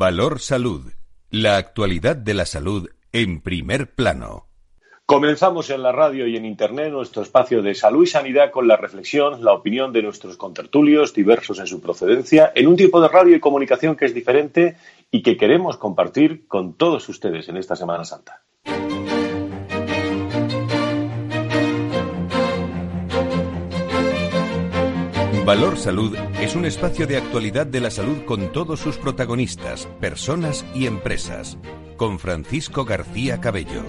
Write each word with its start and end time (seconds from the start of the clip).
Valor 0.00 0.40
Salud. 0.40 0.94
La 1.28 1.58
actualidad 1.58 2.16
de 2.16 2.32
la 2.32 2.46
salud 2.46 2.88
en 3.12 3.42
primer 3.42 3.94
plano. 3.94 4.46
Comenzamos 5.04 5.68
en 5.68 5.82
la 5.82 5.92
radio 5.92 6.26
y 6.26 6.38
en 6.38 6.46
Internet 6.46 6.90
nuestro 6.90 7.20
espacio 7.20 7.60
de 7.60 7.74
salud 7.74 8.04
y 8.04 8.06
sanidad 8.06 8.50
con 8.50 8.66
la 8.66 8.78
reflexión, 8.78 9.44
la 9.44 9.52
opinión 9.52 9.92
de 9.92 10.02
nuestros 10.02 10.38
contertulios, 10.38 11.12
diversos 11.12 11.58
en 11.58 11.66
su 11.66 11.82
procedencia, 11.82 12.50
en 12.54 12.68
un 12.68 12.76
tipo 12.76 12.98
de 13.02 13.08
radio 13.08 13.36
y 13.36 13.40
comunicación 13.40 13.94
que 13.94 14.06
es 14.06 14.14
diferente 14.14 14.78
y 15.10 15.22
que 15.22 15.36
queremos 15.36 15.76
compartir 15.76 16.48
con 16.48 16.72
todos 16.78 17.06
ustedes 17.10 17.50
en 17.50 17.58
esta 17.58 17.76
Semana 17.76 18.06
Santa. 18.06 18.40
Valor 25.50 25.76
Salud 25.78 26.16
es 26.40 26.54
un 26.54 26.64
espacio 26.64 27.08
de 27.08 27.16
actualidad 27.16 27.66
de 27.66 27.80
la 27.80 27.90
salud 27.90 28.24
con 28.24 28.52
todos 28.52 28.78
sus 28.78 28.98
protagonistas, 28.98 29.86
personas 29.98 30.64
y 30.76 30.86
empresas. 30.86 31.58
Con 31.96 32.20
Francisco 32.20 32.84
García 32.84 33.40
Cabello. 33.40 33.82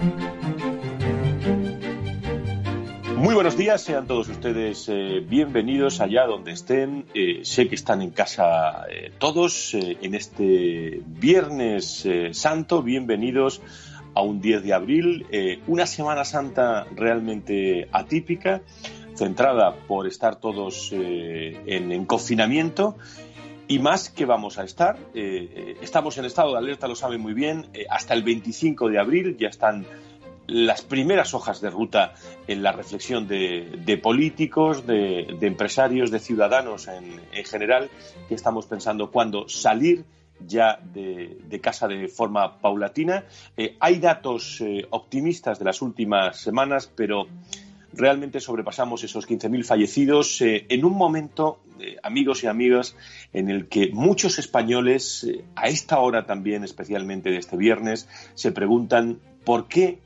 Muy 3.16 3.36
buenos 3.36 3.56
días, 3.56 3.80
sean 3.80 4.08
todos 4.08 4.28
ustedes 4.28 4.88
eh, 4.88 5.24
bienvenidos 5.24 6.00
allá 6.00 6.26
donde 6.26 6.50
estén. 6.50 7.04
Eh, 7.14 7.42
sé 7.44 7.68
que 7.68 7.76
están 7.76 8.02
en 8.02 8.10
casa 8.10 8.88
eh, 8.90 9.12
todos 9.18 9.72
en 9.74 10.16
este 10.16 11.00
Viernes 11.06 12.08
Santo. 12.32 12.82
Bienvenidos 12.82 13.62
a 14.14 14.22
un 14.22 14.40
10 14.40 14.64
de 14.64 14.72
abril, 14.74 15.26
una 15.68 15.86
Semana 15.86 16.24
Santa 16.24 16.88
realmente 16.96 17.88
atípica, 17.92 18.62
centrada 19.14 19.74
por 19.86 20.06
estar 20.06 20.36
todos 20.36 20.92
en, 20.92 21.92
en, 21.92 22.04
confinamiento. 22.06 22.96
Y 23.68 23.78
más 23.78 24.10
que 24.10 24.26
vamos 24.26 24.58
a 24.58 24.64
estar, 24.64 24.98
estamos 25.14 26.18
en 26.18 26.26
estado 26.26 26.52
de 26.52 26.58
alerta, 26.58 26.88
lo 26.88 26.94
saben 26.94 27.20
muy 27.20 27.32
bien, 27.32 27.70
hasta 27.88 28.12
el 28.12 28.22
25 28.22 28.88
de 28.88 28.98
abril 28.98 29.36
ya 29.38 29.48
están 29.48 29.86
las 30.46 30.82
primeras 30.82 31.34
hojas 31.34 31.60
de 31.60 31.70
ruta 31.70 32.14
en 32.46 32.62
la 32.62 32.72
reflexión 32.72 33.26
de, 33.26 34.00
políticos, 34.02 34.86
de, 34.86 35.36
empresarios, 35.40 36.10
de 36.10 36.18
ciudadanos 36.18 36.88
en, 36.88 37.44
general, 37.44 37.90
que 38.28 38.34
estamos 38.34 38.66
pensando 38.66 39.10
cuándo 39.10 39.48
salir 39.48 40.04
ya 40.44 40.78
de, 40.82 41.60
casa 41.62 41.86
de 41.86 42.08
forma 42.08 42.58
paulatina. 42.58 43.24
Eh, 43.56 43.76
hay 43.78 43.98
datos 43.98 44.60
eh, 44.60 44.86
optimistas 44.90 45.58
de 45.58 45.64
las 45.64 45.80
últimas 45.82 46.36
semanas, 46.38 46.90
pero 46.94 47.26
realmente 47.92 48.40
sobrepasamos 48.40 49.04
esos 49.04 49.28
15.000 49.28 49.64
fallecidos 49.64 50.40
eh, 50.40 50.66
en 50.68 50.84
un 50.84 50.94
momento, 50.94 51.60
amigos 52.02 52.44
y 52.44 52.46
amigas, 52.46 52.96
en 53.32 53.50
el 53.50 53.68
que 53.68 53.90
muchos 53.92 54.38
españoles, 54.38 55.26
a 55.56 55.68
esta 55.68 55.98
hora 55.98 56.26
también, 56.26 56.64
especialmente 56.64 57.30
de 57.30 57.38
este 57.38 57.56
viernes, 57.56 58.08
se 58.34 58.52
preguntan 58.52 59.18
por 59.44 59.68
qué 59.68 59.98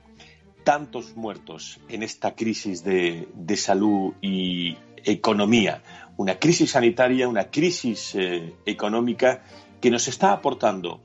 tantos 0.67 1.17
muertos 1.17 1.79
en 1.89 2.03
esta 2.03 2.35
crisis 2.35 2.83
de, 2.83 3.29
salud 3.57 4.15
y 4.21 4.77
economía, 5.05 5.81
una 6.17 6.41
crisis 6.41 6.73
sanitaria, 6.73 7.29
una 7.29 7.53
crisis 7.53 8.17
eh, 8.17 8.53
económica 8.67 9.45
que 9.81 9.93
nos 9.93 10.09
está 10.09 10.33
aportando 10.33 11.05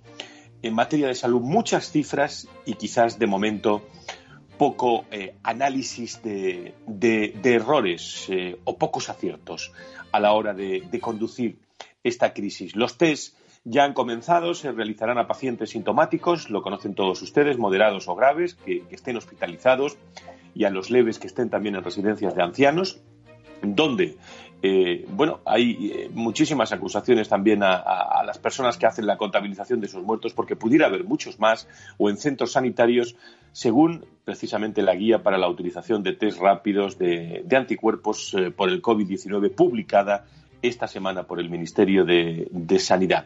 en 0.63 0.73
materia 0.73 1.07
de 1.07 1.13
salud 1.13 1.41
muchas 1.41 1.91
cifras 1.91 2.47
y 2.65 2.73
quizás 2.73 3.19
de 3.19 3.27
momento 3.27 3.87
poco 4.61 5.05
eh, 5.09 5.33
análisis 5.41 6.21
de, 6.21 6.75
errores 7.43 8.27
eh, 8.29 8.59
o 8.63 8.77
pocos 8.77 9.09
aciertos 9.09 9.73
a 10.11 10.19
la 10.19 10.33
hora 10.33 10.53
de, 10.53 10.99
conducir 11.01 11.57
esta 12.03 12.31
crisis. 12.31 12.75
Los 12.75 12.95
test 12.95 13.35
ya 13.63 13.85
han 13.85 13.93
comenzado, 13.95 14.53
se 14.53 14.71
realizarán 14.71 15.17
a 15.17 15.25
pacientes 15.25 15.71
sintomáticos, 15.71 16.51
lo 16.51 16.61
conocen 16.61 16.93
todos 16.93 17.23
ustedes, 17.23 17.57
moderados 17.57 18.07
o 18.07 18.13
graves, 18.13 18.53
que, 18.53 18.83
estén 18.91 19.17
hospitalizados, 19.17 19.97
y 20.53 20.65
a 20.65 20.69
los 20.69 20.91
leves 20.91 21.17
que 21.17 21.25
estén 21.25 21.49
también 21.49 21.75
en 21.75 21.83
residencias 21.83 22.35
de 22.35 22.43
ancianos, 22.43 23.01
donde 23.61 24.17
eh, 24.63 25.05
bueno, 25.09 25.39
hay 25.45 25.91
eh, 25.91 26.09
muchísimas 26.13 26.71
acusaciones 26.71 27.27
también 27.27 27.63
a, 27.63 28.21
las 28.23 28.37
personas 28.37 28.77
que 28.77 28.85
hacen 28.85 29.07
la 29.07 29.17
contabilización 29.17 29.79
de 29.79 29.87
esos 29.87 30.03
muertos, 30.03 30.33
porque 30.33 30.55
pudiera 30.55 30.85
haber 30.85 31.03
muchos 31.03 31.39
más, 31.39 31.67
o 31.97 32.09
en 32.09 32.17
centros 32.17 32.51
sanitarios, 32.51 33.15
según 33.51 34.05
precisamente 34.23 34.83
la 34.83 34.93
guía 34.93 35.23
para 35.23 35.39
la 35.39 35.49
utilización 35.49 36.03
de 36.03 36.13
test 36.13 36.39
rápidos 36.39 36.99
de, 36.99 37.43
anticuerpos 37.51 38.35
eh, 38.35 38.51
por 38.51 38.69
el 38.69 38.81
COVID-19 38.81 39.53
publicada 39.55 40.25
esta 40.61 40.87
semana 40.87 41.23
por 41.23 41.39
el 41.39 41.49
Ministerio 41.49 42.05
de, 42.05 42.79
Sanidad. 42.79 43.25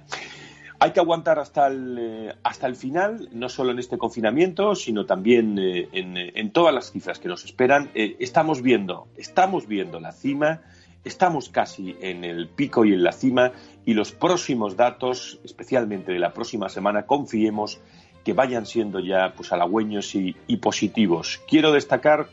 Hay 0.80 0.92
que 0.92 1.00
aguantar 1.00 1.40
hasta 1.40 1.68
el, 1.68 1.98
eh, 2.00 2.36
hasta 2.44 2.68
el 2.68 2.76
final, 2.76 3.30
no 3.32 3.48
solo 3.48 3.72
en 3.72 3.80
este 3.80 3.98
confinamiento, 3.98 4.76
sino 4.76 5.06
también 5.06 5.58
eh, 5.58 5.88
en, 5.94 6.52
todas 6.52 6.74
las 6.74 6.92
cifras 6.92 7.20
que 7.20 7.30
nos 7.30 7.46
esperan. 7.46 7.90
Eh, 7.96 8.18
estamos 8.20 8.62
viendo, 8.62 9.08
estamos 9.16 9.68
viendo 9.68 10.00
la 10.02 10.12
cima, 10.12 10.62
estamos 11.06 11.50
casi 11.50 11.96
en 12.02 12.26
el 12.26 12.50
pico 12.50 12.84
y 12.84 12.94
en 12.94 13.04
la 13.04 13.14
cima, 13.14 13.54
y 13.86 13.94
los 13.94 14.12
próximos 14.12 14.76
datos, 14.76 15.40
especialmente 15.46 16.12
de 16.12 16.20
la 16.20 16.34
próxima 16.34 16.68
semana, 16.68 17.06
confiemos 17.06 17.80
que 18.26 18.34
vayan 18.34 18.66
siendo 18.66 19.00
ya 19.00 19.34
pues 19.36 19.54
halagüeños 19.54 20.14
y, 20.16 20.36
y 20.48 20.58
positivos. 20.58 21.40
Quiero 21.48 21.72
destacar 21.72 22.28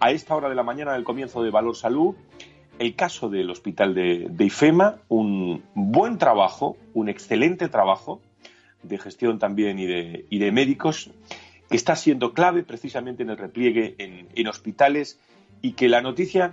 a 0.00 0.10
esta 0.10 0.34
hora 0.34 0.48
de 0.48 0.54
la 0.54 0.62
mañana 0.62 0.94
del 0.94 1.04
comienzo 1.04 1.42
de 1.42 1.50
Valor 1.50 1.76
Salud 1.76 2.14
el 2.78 2.94
caso 2.94 3.28
del 3.28 3.50
hospital 3.50 3.94
de, 3.94 4.30
IFEMA, 4.38 4.96
un 5.08 5.62
buen 5.74 6.18
trabajo, 6.18 6.76
un 6.92 7.08
excelente 7.08 7.68
trabajo 7.68 8.20
de 8.82 8.98
gestión 8.98 9.38
también 9.38 9.78
y 9.78 9.86
de, 9.86 10.26
de 10.30 10.52
médicos, 10.52 11.10
que 11.70 11.76
está 11.76 11.96
siendo 11.96 12.34
clave 12.34 12.62
precisamente 12.62 13.22
en 13.22 13.30
el 13.30 13.38
repliegue 13.38 13.94
en, 13.98 14.46
hospitales 14.46 15.18
y 15.62 15.72
que 15.72 15.88
la 15.88 16.02
noticia 16.02 16.52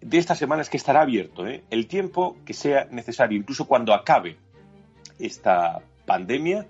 de 0.00 0.18
esta 0.18 0.34
semana 0.34 0.62
es 0.62 0.70
que 0.70 0.78
estará 0.78 1.02
abierto 1.02 1.46
¿eh? 1.46 1.62
el 1.70 1.86
tiempo 1.86 2.38
que 2.46 2.54
sea 2.54 2.88
necesario, 2.90 3.38
incluso 3.38 3.66
cuando 3.66 3.92
acabe 3.92 4.36
esta 5.18 5.82
pandemia, 6.06 6.66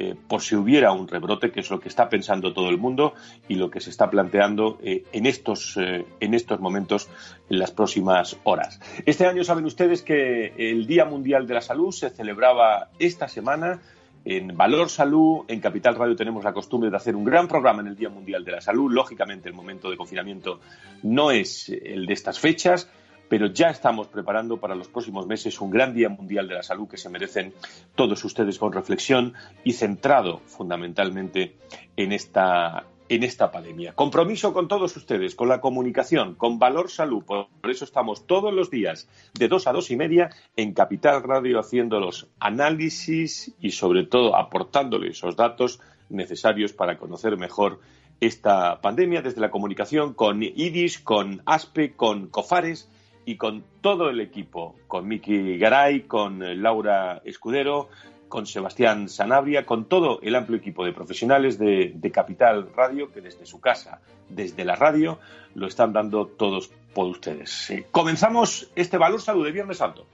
eh, 0.00 0.14
por 0.28 0.42
si 0.42 0.54
hubiera 0.54 0.92
un 0.92 1.08
rebrote, 1.08 1.50
que 1.50 1.58
es 1.58 1.70
lo 1.70 1.80
que 1.80 1.88
está 1.88 2.08
pensando 2.08 2.52
todo 2.52 2.70
el 2.70 2.78
mundo 2.78 3.14
y 3.48 3.56
lo 3.56 3.68
que 3.68 3.80
se 3.80 3.90
está 3.90 4.08
planteando 4.08 4.78
eh, 4.80 5.02
en, 5.10 5.26
estos, 5.26 5.76
eh, 5.76 6.06
en 6.20 6.34
estos 6.34 6.60
momentos, 6.60 7.08
en 7.50 7.58
las 7.58 7.72
próximas 7.72 8.36
horas. 8.44 8.78
Este 9.06 9.26
año 9.26 9.42
saben 9.42 9.64
ustedes 9.64 10.02
que 10.02 10.54
el 10.56 10.86
Día 10.86 11.04
Mundial 11.04 11.48
de 11.48 11.54
la 11.54 11.60
Salud 11.60 11.90
se 11.90 12.10
celebraba 12.10 12.90
esta 13.00 13.26
semana. 13.26 13.80
En 14.24 14.56
Valor 14.56 14.88
Salud, 14.88 15.44
en 15.48 15.58
Capital 15.58 15.96
Radio 15.96 16.14
tenemos 16.14 16.44
la 16.44 16.52
costumbre 16.52 16.90
de 16.90 16.96
hacer 16.96 17.16
un 17.16 17.24
gran 17.24 17.48
programa 17.48 17.80
en 17.80 17.88
el 17.88 17.96
Día 17.96 18.08
Mundial 18.08 18.44
de 18.44 18.52
la 18.52 18.60
Salud. 18.60 18.92
Lógicamente 18.92 19.48
el 19.48 19.54
momento 19.54 19.90
de 19.90 19.96
confinamiento 19.96 20.60
no 21.02 21.32
es 21.32 21.70
el 21.70 22.06
de 22.06 22.12
estas 22.12 22.38
fechas, 22.38 22.88
pero 23.28 23.46
ya 23.46 23.70
estamos 23.70 24.08
preparando 24.08 24.58
para 24.58 24.74
los 24.74 24.88
próximos 24.88 25.26
meses 25.26 25.60
un 25.60 25.70
gran 25.70 25.94
Día 25.94 26.08
Mundial 26.08 26.48
de 26.48 26.54
la 26.54 26.62
Salud 26.62 26.88
que 26.88 26.96
se 26.96 27.08
merecen 27.08 27.52
todos 27.94 28.24
ustedes 28.24 28.58
con 28.58 28.72
reflexión 28.72 29.34
y 29.64 29.72
centrado 29.72 30.38
fundamentalmente 30.46 31.56
en 31.96 32.12
esta, 32.12 32.86
en 33.08 33.22
esta 33.22 33.50
pandemia. 33.50 33.94
Compromiso 33.94 34.52
con 34.52 34.68
todos 34.68 34.96
ustedes, 34.96 35.34
con 35.34 35.48
la 35.48 35.60
comunicación, 35.60 36.34
con 36.34 36.58
Valor 36.58 36.90
Salud. 36.90 37.24
Por 37.24 37.48
eso 37.70 37.84
estamos 37.84 38.26
todos 38.26 38.52
los 38.52 38.70
días 38.70 39.08
de 39.34 39.48
dos 39.48 39.66
a 39.66 39.72
dos 39.72 39.90
y 39.90 39.96
media 39.96 40.30
en 40.56 40.72
Capital 40.72 41.22
Radio 41.22 41.60
haciendo 41.60 42.00
los 42.00 42.28
análisis 42.40 43.54
y 43.60 43.72
sobre 43.72 44.04
todo 44.04 44.36
aportándoles 44.36 45.18
esos 45.18 45.36
datos 45.36 45.80
necesarios 46.08 46.72
para 46.72 46.98
conocer 46.98 47.36
mejor 47.36 47.80
esta 48.20 48.80
pandemia 48.80 49.22
desde 49.22 49.40
la 49.40 49.50
comunicación 49.50 50.12
con 50.14 50.42
IDIS, 50.42 50.98
con 50.98 51.42
ASPE, 51.46 51.94
con 51.94 52.26
COFARES 52.28 52.88
y 53.28 53.36
con 53.36 53.62
todo 53.82 54.08
el 54.08 54.22
equipo, 54.22 54.74
con 54.86 55.06
Miki 55.06 55.58
Garay, 55.58 56.04
con 56.04 56.42
eh, 56.42 56.54
Laura 56.54 57.20
Escudero, 57.26 57.90
con 58.26 58.46
Sebastián 58.46 59.10
Sanabria, 59.10 59.66
con 59.66 59.84
todo 59.84 60.18
el 60.22 60.34
amplio 60.34 60.56
equipo 60.56 60.82
de 60.82 60.94
profesionales 60.94 61.58
de, 61.58 62.10
Capital 62.10 62.70
Radio, 62.74 63.12
que 63.12 63.20
desde 63.20 63.44
su 63.44 63.60
casa, 63.60 64.00
desde 64.30 64.64
la 64.64 64.76
radio, 64.76 65.18
lo 65.54 65.66
están 65.66 65.92
dando 65.92 66.26
todos 66.26 66.70
por 66.94 67.08
ustedes. 67.08 67.70
Comenzamos 67.90 68.70
este 68.74 68.96
Valor 68.96 69.20
Salud 69.20 69.44
de 69.44 69.52
Viernes 69.52 69.76
Santo. 69.76 70.06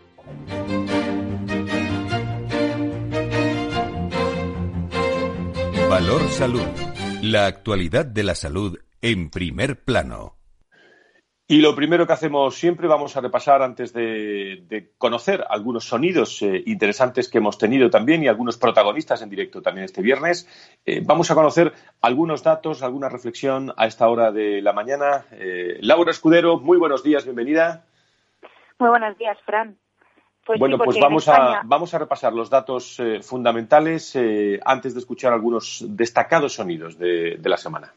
Valor 5.88 6.22
Salud. 6.30 6.66
La 7.22 7.46
actualidad 7.46 8.06
de 8.06 8.24
la 8.24 8.34
salud 8.34 8.76
en 9.00 9.30
primer 9.30 9.84
plano. 9.84 10.34
Y 11.46 11.60
lo 11.60 11.74
primero 11.74 12.06
que 12.06 12.14
hacemos 12.14 12.54
siempre, 12.54 12.88
vamos 12.88 13.18
a 13.18 13.20
repasar 13.20 13.60
antes 13.60 13.92
de, 13.92 14.92
conocer 14.96 15.44
algunos 15.50 15.84
sonidos 15.84 16.40
eh, 16.40 16.62
interesantes 16.64 17.28
que 17.28 17.36
hemos 17.36 17.58
tenido 17.58 17.90
también 17.90 18.22
y 18.22 18.28
algunos 18.28 18.56
protagonistas 18.56 19.20
en 19.20 19.28
directo 19.28 19.60
también 19.60 19.84
este 19.84 20.00
viernes. 20.00 20.48
Eh, 20.86 21.02
vamos 21.04 21.30
a 21.30 21.34
conocer 21.34 21.74
algunos 22.00 22.42
datos, 22.42 22.82
alguna 22.82 23.10
reflexión 23.10 23.74
a 23.76 23.86
esta 23.86 24.08
hora 24.08 24.32
de 24.32 24.62
la 24.62 24.72
mañana. 24.72 25.26
Eh, 25.32 25.76
Laura 25.82 26.12
Escudero, 26.12 26.60
muy 26.60 26.78
buenos 26.78 27.02
días, 27.02 27.24
bienvenida. 27.24 27.84
Muy 28.78 28.88
buenos 28.88 29.18
días, 29.18 29.36
Fran. 29.44 29.76
Pues 30.46 30.58
bueno, 30.58 30.78
pues 30.78 30.98
vamos, 30.98 31.28
a, 31.28 31.60
vamos 31.64 31.92
a 31.92 31.98
repasar 31.98 32.32
los 32.32 32.48
datos 32.48 33.00
fundamentales 33.22 34.14
antes 34.62 34.92
de 34.92 35.00
escuchar 35.00 35.32
algunos 35.32 35.84
destacados 35.88 36.54
sonidos 36.54 36.98
de 36.98 37.38
la 37.42 37.56
semana. 37.56 37.94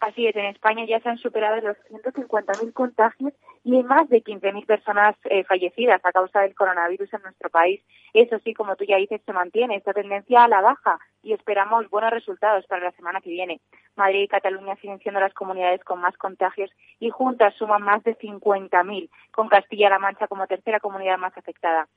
Así 0.00 0.28
es, 0.28 0.36
en 0.36 0.44
España 0.44 0.84
ya 0.84 1.00
se 1.00 1.08
han 1.08 1.18
superado 1.18 1.60
los 1.60 1.76
150.000 1.90 2.72
contagios 2.72 3.32
y 3.64 3.74
hay 3.76 3.82
más 3.82 4.08
de 4.08 4.22
15.000 4.22 4.64
personas 4.64 5.16
eh, 5.24 5.42
fallecidas 5.42 6.00
a 6.04 6.12
causa 6.12 6.42
del 6.42 6.54
coronavirus 6.54 7.12
en 7.14 7.22
nuestro 7.22 7.50
país. 7.50 7.82
Eso 8.14 8.38
sí, 8.44 8.54
como 8.54 8.76
tú 8.76 8.84
ya 8.84 8.96
dices, 8.96 9.20
se 9.26 9.32
mantiene 9.32 9.74
esta 9.74 9.92
tendencia 9.92 10.44
a 10.44 10.48
la 10.48 10.60
baja 10.60 11.00
y 11.24 11.32
esperamos 11.32 11.90
buenos 11.90 12.12
resultados 12.12 12.64
para 12.66 12.84
la 12.84 12.92
semana 12.92 13.20
que 13.20 13.30
viene. 13.30 13.60
Madrid 13.96 14.22
y 14.22 14.28
Cataluña 14.28 14.76
siguen 14.76 15.00
siendo 15.00 15.18
las 15.20 15.34
comunidades 15.34 15.82
con 15.82 16.00
más 16.00 16.16
contagios 16.16 16.70
y 17.00 17.10
juntas 17.10 17.54
suman 17.56 17.82
más 17.82 18.04
de 18.04 18.16
50.000, 18.16 19.10
con 19.32 19.48
Castilla-La 19.48 19.98
Mancha 19.98 20.28
como 20.28 20.46
tercera 20.46 20.78
comunidad 20.78 21.18
más 21.18 21.36
afectada. 21.36 21.88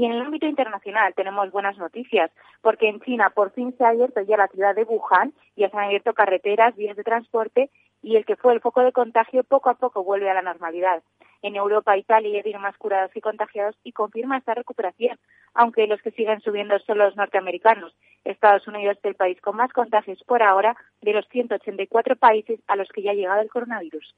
Y 0.00 0.06
en 0.06 0.12
el 0.12 0.22
ámbito 0.22 0.46
internacional 0.46 1.12
tenemos 1.12 1.50
buenas 1.50 1.76
noticias, 1.76 2.30
porque 2.62 2.88
en 2.88 3.02
China 3.02 3.28
por 3.34 3.50
fin 3.50 3.74
se 3.76 3.84
ha 3.84 3.88
abierto 3.88 4.22
ya 4.22 4.38
la 4.38 4.48
ciudad 4.48 4.74
de 4.74 4.84
Wuhan, 4.84 5.34
ya 5.56 5.68
se 5.68 5.76
han 5.76 5.84
abierto 5.84 6.14
carreteras, 6.14 6.74
vías 6.74 6.96
de 6.96 7.04
transporte 7.04 7.68
y 8.00 8.16
el 8.16 8.24
que 8.24 8.36
fue 8.36 8.54
el 8.54 8.62
foco 8.62 8.80
de 8.80 8.92
contagio 8.92 9.44
poco 9.44 9.68
a 9.68 9.74
poco 9.74 10.02
vuelve 10.02 10.30
a 10.30 10.32
la 10.32 10.40
normalidad. 10.40 11.02
En 11.42 11.54
Europa, 11.54 11.98
Italia 11.98 12.38
ya 12.38 12.42
tiene 12.42 12.60
más 12.60 12.78
curados 12.78 13.14
y 13.14 13.20
contagiados 13.20 13.76
y 13.84 13.92
confirma 13.92 14.38
esta 14.38 14.54
recuperación, 14.54 15.18
aunque 15.52 15.86
los 15.86 16.00
que 16.00 16.12
siguen 16.12 16.40
subiendo 16.40 16.78
son 16.78 16.96
los 16.96 17.14
norteamericanos. 17.16 17.94
Estados 18.24 18.66
Unidos 18.68 18.96
es 18.96 19.04
el 19.04 19.16
país 19.16 19.38
con 19.42 19.56
más 19.56 19.70
contagios 19.70 20.24
por 20.24 20.42
ahora 20.42 20.78
de 21.02 21.12
los 21.12 21.28
184 21.28 22.16
países 22.16 22.58
a 22.68 22.76
los 22.76 22.88
que 22.88 23.02
ya 23.02 23.10
ha 23.10 23.14
llegado 23.14 23.42
el 23.42 23.50
coronavirus. 23.50 24.14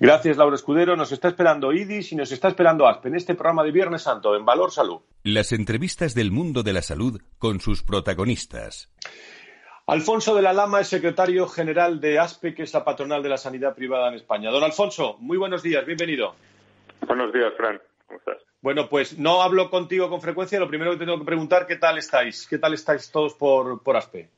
Gracias, 0.00 0.36
Laura 0.36 0.56
Escudero. 0.56 0.96
Nos 0.96 1.12
está 1.12 1.28
esperando 1.28 1.72
IDIS 1.72 2.12
y 2.12 2.16
nos 2.16 2.30
está 2.32 2.48
esperando 2.48 2.86
ASPE 2.86 3.08
en 3.08 3.16
este 3.16 3.34
programa 3.34 3.64
de 3.64 3.72
Viernes 3.72 4.02
Santo 4.02 4.36
en 4.36 4.44
Valor 4.44 4.70
Salud. 4.70 5.00
Las 5.22 5.52
entrevistas 5.52 6.14
del 6.14 6.30
mundo 6.30 6.62
de 6.62 6.72
la 6.72 6.82
salud 6.82 7.20
con 7.38 7.60
sus 7.60 7.82
protagonistas. 7.82 8.90
Alfonso 9.86 10.34
de 10.34 10.42
la 10.42 10.52
Lama 10.52 10.80
es 10.80 10.88
secretario 10.88 11.48
general 11.48 12.00
de 12.00 12.18
ASPE, 12.18 12.54
que 12.54 12.62
es 12.62 12.74
la 12.74 12.84
patronal 12.84 13.22
de 13.22 13.30
la 13.30 13.38
sanidad 13.38 13.74
privada 13.74 14.08
en 14.08 14.14
España. 14.14 14.50
Don 14.50 14.62
Alfonso, 14.62 15.16
muy 15.18 15.38
buenos 15.38 15.62
días, 15.62 15.86
bienvenido. 15.86 16.34
Buenos 17.06 17.32
días, 17.32 17.52
Fran. 17.56 17.80
¿Cómo 18.06 18.18
estás? 18.18 18.36
Bueno, 18.60 18.88
pues 18.88 19.18
no 19.18 19.40
hablo 19.40 19.70
contigo 19.70 20.10
con 20.10 20.20
frecuencia. 20.20 20.60
Lo 20.60 20.68
primero 20.68 20.92
que 20.92 20.98
tengo 20.98 21.18
que 21.18 21.24
preguntar, 21.24 21.66
¿qué 21.66 21.76
tal 21.76 21.96
estáis? 21.96 22.46
¿Qué 22.46 22.58
tal 22.58 22.74
estáis 22.74 23.10
todos 23.10 23.34
por, 23.34 23.82
por 23.82 23.96
ASPE? 23.96 24.28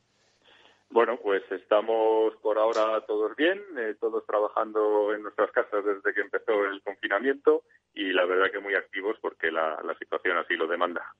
Bueno, 0.90 1.18
pues 1.22 1.42
estamos 1.52 2.34
por 2.42 2.58
ahora 2.58 3.00
todos 3.06 3.36
bien, 3.36 3.60
eh, 3.78 3.94
todos 4.00 4.26
trabajando 4.26 5.14
en 5.14 5.22
nuestras 5.22 5.52
casas 5.52 5.84
desde 5.84 6.12
que 6.12 6.20
empezó 6.20 6.52
el 6.66 6.82
confinamiento 6.82 7.62
y 7.94 8.12
la 8.12 8.24
verdad 8.24 8.50
que 8.50 8.58
muy 8.58 8.74
activos 8.74 9.16
porque 9.20 9.52
la, 9.52 9.78
situación 10.00 10.38
así 10.38 10.54
lo 10.54 10.66
demanda. 10.66 11.14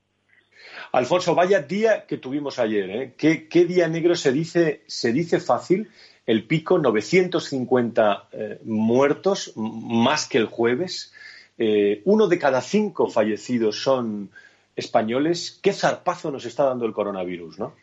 Alfonso, 0.91 1.33
vaya 1.35 1.61
día 1.61 2.05
que 2.05 2.17
tuvimos 2.17 2.59
ayer, 2.59 2.89
¿eh? 2.89 3.15
¿Qué, 3.17 3.65
día 3.65 3.87
negro 3.87 4.15
se 4.15 4.33
dice, 4.33 4.83
se 4.87 5.13
dice 5.13 5.39
fácil? 5.39 5.89
El 6.25 6.45
pico, 6.45 6.77
950 6.77 8.27
eh, 8.33 8.59
muertos, 8.65 9.53
más 9.55 10.27
que 10.27 10.37
el 10.37 10.47
jueves. 10.47 11.13
Eh, 11.57 12.01
uno 12.05 12.27
de 12.27 12.37
cada 12.37 12.61
cinco 12.61 13.07
fallecidos 13.07 13.81
son 13.81 14.31
españoles. 14.75 15.59
¿Qué 15.63 15.71
zarpazo 15.71 16.29
nos 16.29 16.45
está 16.45 16.65
dando 16.65 16.85
el 16.85 16.93
coronavirus, 16.93 17.57
no? 17.57 17.73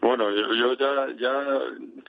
Bueno, 0.00 0.30
yo, 0.30 0.72
ya, 0.74 1.08
ya 1.18 1.60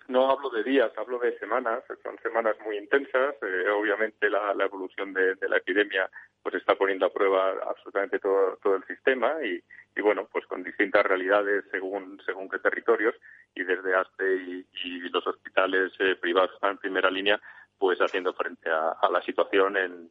no 0.08 0.32
hablo 0.32 0.50
de 0.50 0.64
días, 0.64 0.92
hablo 0.98 1.20
de 1.20 1.38
semanas. 1.40 1.84
Son 2.02 2.18
semanas 2.24 2.56
muy 2.64 2.78
intensas. 2.78 3.36
Eh, 3.42 3.70
obviamente 3.70 4.30
la, 4.30 4.54
evolución 4.64 5.14
de, 5.14 5.36
la 5.48 5.58
epidemia 5.58 6.10
pues 6.42 6.56
está 6.56 6.76
poniendo 6.76 7.06
a 7.06 7.14
prueba 7.14 7.52
absolutamente 7.68 8.20
todo, 8.20 8.58
el 8.76 8.84
sistema 8.86 9.34
y, 9.44 9.62
bueno, 10.02 10.28
pues 10.32 10.46
con 10.48 10.64
distintas 10.64 11.06
realidades 11.06 11.66
según 11.70 12.20
según 12.26 12.50
qué 12.50 12.60
territorios 12.60 13.14
y 13.54 13.64
desde 13.64 13.94
ASPE 13.94 14.36
y, 14.84 15.10
los 15.10 15.28
hospitales 15.28 15.92
eh, 16.00 16.16
privados 16.16 16.52
en 16.62 16.78
primera 16.78 17.12
línea 17.12 17.40
pues 17.78 18.00
haciendo 18.00 18.32
frente 18.34 18.70
a, 18.70 19.10
la 19.12 19.22
situación, 19.24 19.76
en, 19.76 20.08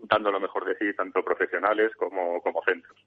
dando 0.00 0.32
lo 0.32 0.40
mejor 0.40 0.64
de 0.64 0.76
sí, 0.76 0.94
tanto 0.94 1.24
profesionales 1.24 1.92
como, 1.96 2.42
como 2.42 2.60
centros. 2.64 2.98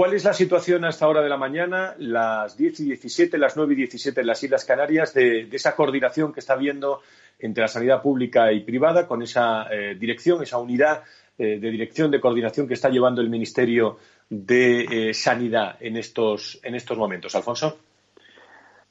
¿Cuál 0.00 0.14
es 0.14 0.24
la 0.24 0.32
situación 0.32 0.86
hasta 0.86 1.06
hora 1.06 1.20
de 1.20 1.28
la 1.28 1.36
mañana, 1.36 1.94
las 1.98 2.56
10 2.56 2.80
y 2.80 2.84
17, 2.84 3.36
las 3.36 3.54
9 3.54 3.74
y 3.74 3.76
17 3.76 4.22
en 4.22 4.26
las 4.28 4.42
Islas 4.42 4.64
Canarias, 4.64 5.12
de, 5.12 5.46
esa 5.52 5.76
coordinación 5.76 6.32
que 6.32 6.40
está 6.40 6.54
habiendo 6.54 7.02
entre 7.38 7.60
la 7.60 7.68
sanidad 7.68 8.00
pública 8.00 8.50
y 8.50 8.60
privada, 8.60 9.06
con 9.06 9.20
esa 9.20 9.66
eh, 9.70 9.96
dirección, 9.96 10.42
esa 10.42 10.56
unidad 10.56 11.02
eh, 11.36 11.58
de 11.60 11.70
dirección 11.70 12.10
de 12.10 12.18
coordinación 12.18 12.66
que 12.66 12.72
está 12.72 12.88
llevando 12.88 13.20
el 13.20 13.28
Ministerio 13.28 13.98
de 14.30 15.10
eh, 15.10 15.12
Sanidad 15.12 15.76
en 15.80 15.98
estos, 15.98 16.58
en 16.62 16.76
estos 16.76 16.96
momentos? 16.96 17.34
Alfonso. 17.34 17.89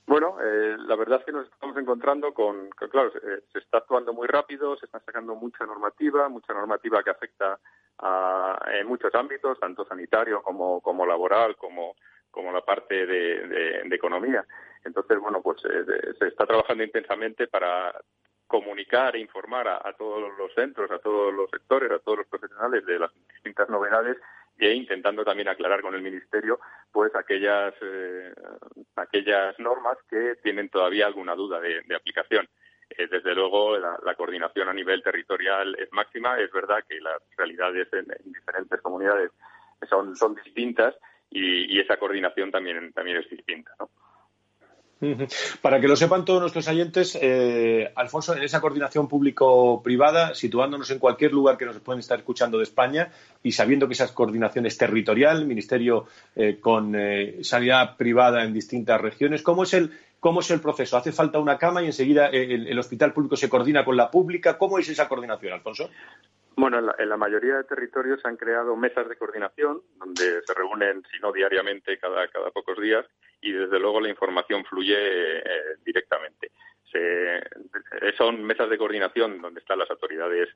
Bueno, 0.10 0.38
la 0.40 0.96
verdad 0.96 1.20
es 1.20 1.26
que 1.26 1.32
nos 1.32 1.46
estamos 1.46 1.78
encontrando 1.78 2.34
con, 2.34 2.68
claro, 2.72 3.12
se 3.12 3.60
está 3.60 3.78
actuando 3.78 4.12
muy 4.12 4.28
rápido, 4.28 4.76
se 4.76 4.88
está 4.88 5.00
sacando 5.02 5.36
mucha 5.36 5.68
normativa, 5.68 6.28
mucha 6.30 6.52
normativa 6.52 7.04
que 7.04 7.12
afecta 7.12 7.60
en 8.72 8.88
muchos 8.88 9.14
ámbitos, 9.14 9.60
tanto 9.60 9.86
sanitario 9.86 10.42
como, 10.42 10.82
como 10.82 11.06
laboral, 11.06 11.56
como, 11.58 11.96
como 12.32 12.52
la 12.52 12.62
parte 12.62 13.06
de, 13.06 13.82
economía. 13.92 14.44
Entonces, 14.84 15.20
bueno, 15.20 15.44
pues 15.44 15.64
eh, 15.66 16.16
se 16.18 16.30
está 16.30 16.48
trabajando 16.48 16.84
intensamente 16.84 17.48
para 17.48 17.94
comunicar 18.48 19.16
e 19.16 19.20
informar 19.20 19.68
a, 19.68 19.94
todos 19.94 20.36
los 20.40 20.52
centros, 20.56 20.90
a 20.90 20.98
todos 20.98 21.32
los 21.32 21.52
sectores, 21.52 21.92
a 21.92 22.00
todos 22.00 22.18
los 22.18 22.28
profesionales 22.28 22.84
de 22.84 22.98
las 22.98 23.12
distintas 23.28 23.70
novedades 23.70 24.18
e 24.60 24.74
intentando 24.74 25.24
también 25.24 25.48
aclarar 25.48 25.82
con 25.82 25.96
el 25.96 26.02
ministerio 26.02 26.60
pues 26.92 27.16
aquellas 27.16 27.74
eh, 27.82 28.34
aquellas 28.96 29.58
normas 29.60 29.98
que 30.10 30.36
tienen 30.44 30.70
todavía 30.70 31.08
alguna 31.08 31.36
duda 31.36 31.60
de 31.60 31.96
aplicación. 31.96 32.48
Eh, 32.90 33.08
desde 33.08 33.36
luego, 33.36 33.78
la, 33.78 34.16
coordinación 34.16 34.68
a 34.68 34.74
nivel 34.74 35.04
territorial 35.04 35.76
es 35.80 35.92
máxima. 35.92 36.40
Es 36.40 36.52
verdad 36.52 36.84
que 36.88 37.00
las 37.00 37.22
realidades 37.38 37.88
en, 37.94 38.08
diferentes 38.32 38.82
comunidades 38.82 39.32
son, 39.88 40.16
son 40.16 40.36
distintas 40.36 40.96
y, 41.30 41.80
esa 41.80 41.98
coordinación 41.98 42.52
también, 42.52 42.92
también 42.94 43.18
es 43.18 43.30
distinta. 43.30 43.72
¿no? 43.80 43.90
Para 45.62 45.80
que 45.80 45.88
lo 45.88 45.96
sepan 45.96 46.26
todos 46.26 46.42
nuestros 46.42 46.68
oyentes, 46.68 47.18
eh, 47.22 47.92
Alfonso, 47.96 48.36
en 48.36 48.44
esa 48.44 48.60
coordinación 48.60 49.08
público-privada, 49.08 50.36
situándonos 50.36 50.92
en 50.92 51.00
cualquier 51.00 51.32
lugar 51.32 51.58
que 51.58 51.66
nos 51.66 51.80
pueden 51.80 52.00
estar 52.00 52.20
escuchando 52.20 52.58
de 52.58 52.64
España 52.64 53.12
y 53.42 53.54
sabiendo 53.54 53.88
que 53.88 53.94
esa 53.94 54.14
coordinación 54.14 54.66
es 54.66 54.78
territorial, 54.78 55.46
Ministerio 55.46 56.06
eh, 56.36 56.58
con 56.60 56.96
sanidad 57.42 57.96
privada 57.96 58.44
en 58.44 58.54
distintas 58.54 59.00
regiones, 59.00 59.42
¿cómo 59.42 59.64
es 59.64 59.74
el, 59.74 59.92
¿Cómo 60.20 60.42
es 60.42 60.52
el 60.52 60.60
proceso? 60.60 60.98
¿Hace 60.98 61.14
falta 61.14 61.40
una 61.40 61.58
cama 61.58 61.82
y 61.82 61.86
enseguida 61.86 62.28
el, 62.28 62.78
hospital 62.78 63.14
público 63.14 63.38
se 63.38 63.48
coordina 63.48 63.86
con 63.86 63.96
la 63.96 64.12
pública? 64.12 64.58
¿Cómo 64.58 64.78
es 64.78 64.90
esa 64.90 65.08
coordinación, 65.08 65.54
Alfonso? 65.54 65.90
Bueno, 66.60 66.94
en 66.98 67.08
la, 67.08 67.16
mayoría 67.16 67.56
de 67.56 67.64
territorios 67.64 68.22
se 68.22 68.28
han 68.28 68.36
creado 68.36 68.76
mesas 68.76 69.08
de 69.08 69.16
coordinación 69.16 69.82
donde 69.96 70.42
se 70.46 70.54
reúnen, 70.54 71.02
si 71.10 71.18
no 71.22 71.32
diariamente, 71.32 71.98
cada, 71.98 72.28
cada 72.28 72.52
pocos 72.52 72.78
días 72.78 73.06
y 73.40 73.54
desde 73.54 73.80
luego 73.80 74.02
la 74.02 74.10
información 74.10 74.66
fluye 74.66 74.98
eh, 74.98 75.78
directamente. 75.86 76.52
Se, 76.92 77.40
son 78.18 78.44
mesas 78.44 78.70
de 78.70 78.78
coordinación 78.78 79.42
donde 79.42 79.62
están 79.62 79.80
las 79.80 79.90
autoridades 79.90 80.50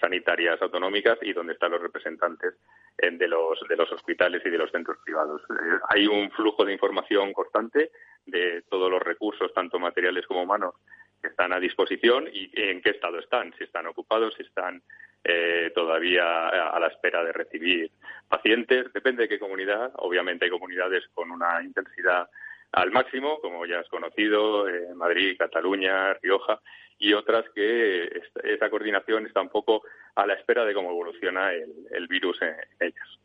sanitarias 0.00 0.62
autonómicas 0.62 1.18
y 1.22 1.32
donde 1.32 1.54
están 1.54 1.72
los 1.72 1.82
representantes 1.82 2.54
eh, 2.96 3.10
de 3.10 3.26
los, 3.26 3.58
de 3.68 3.74
los 3.74 3.90
hospitales 3.90 4.42
y 4.44 4.50
de 4.50 4.58
los 4.58 4.70
centros 4.70 4.98
privados. 5.04 5.42
Eh, 5.50 5.78
hay 5.88 6.06
un 6.06 6.30
flujo 6.30 6.64
de 6.64 6.72
información 6.72 7.32
constante 7.32 7.90
de 8.26 8.62
todos 8.70 8.88
los 8.88 9.02
recursos, 9.02 9.52
tanto 9.52 9.80
materiales 9.80 10.24
como 10.24 10.44
humanos, 10.44 10.76
que 11.20 11.28
están 11.28 11.52
a 11.52 11.60
disposición 11.60 12.28
y 12.32 12.50
en 12.54 12.80
qué 12.80 12.90
estado 12.90 13.18
están, 13.18 13.52
si 13.58 13.64
están 13.64 13.86
ocupados, 13.86 14.34
si 14.34 14.42
están 14.42 14.82
eh, 15.24 15.72
todavía 15.74 16.48
a 16.48 16.78
la 16.78 16.86
espera 16.88 17.24
de 17.24 17.32
recibir 17.32 17.90
pacientes. 18.28 18.92
Depende 18.92 19.22
de 19.22 19.28
qué 19.28 19.38
comunidad. 19.38 19.90
Obviamente 19.96 20.44
hay 20.44 20.50
comunidades 20.50 21.04
con 21.12 21.30
una 21.30 21.62
intensidad 21.62 22.28
al 22.72 22.90
máximo, 22.90 23.40
como 23.40 23.66
ya 23.66 23.80
has 23.80 23.88
conocido, 23.88 24.68
eh, 24.68 24.94
Madrid, 24.94 25.36
Cataluña, 25.38 26.14
Rioja, 26.14 26.60
y 26.98 27.12
otras 27.12 27.44
que 27.54 28.04
esa 28.44 28.70
coordinación 28.70 29.26
está 29.26 29.40
un 29.40 29.48
poco 29.48 29.82
a 30.14 30.26
la 30.26 30.34
espera 30.34 30.64
de 30.64 30.74
cómo 30.74 30.90
evoluciona 30.90 31.52
el, 31.52 32.06
virus 32.08 32.40
en 32.42 32.54
ellas. 32.80 33.18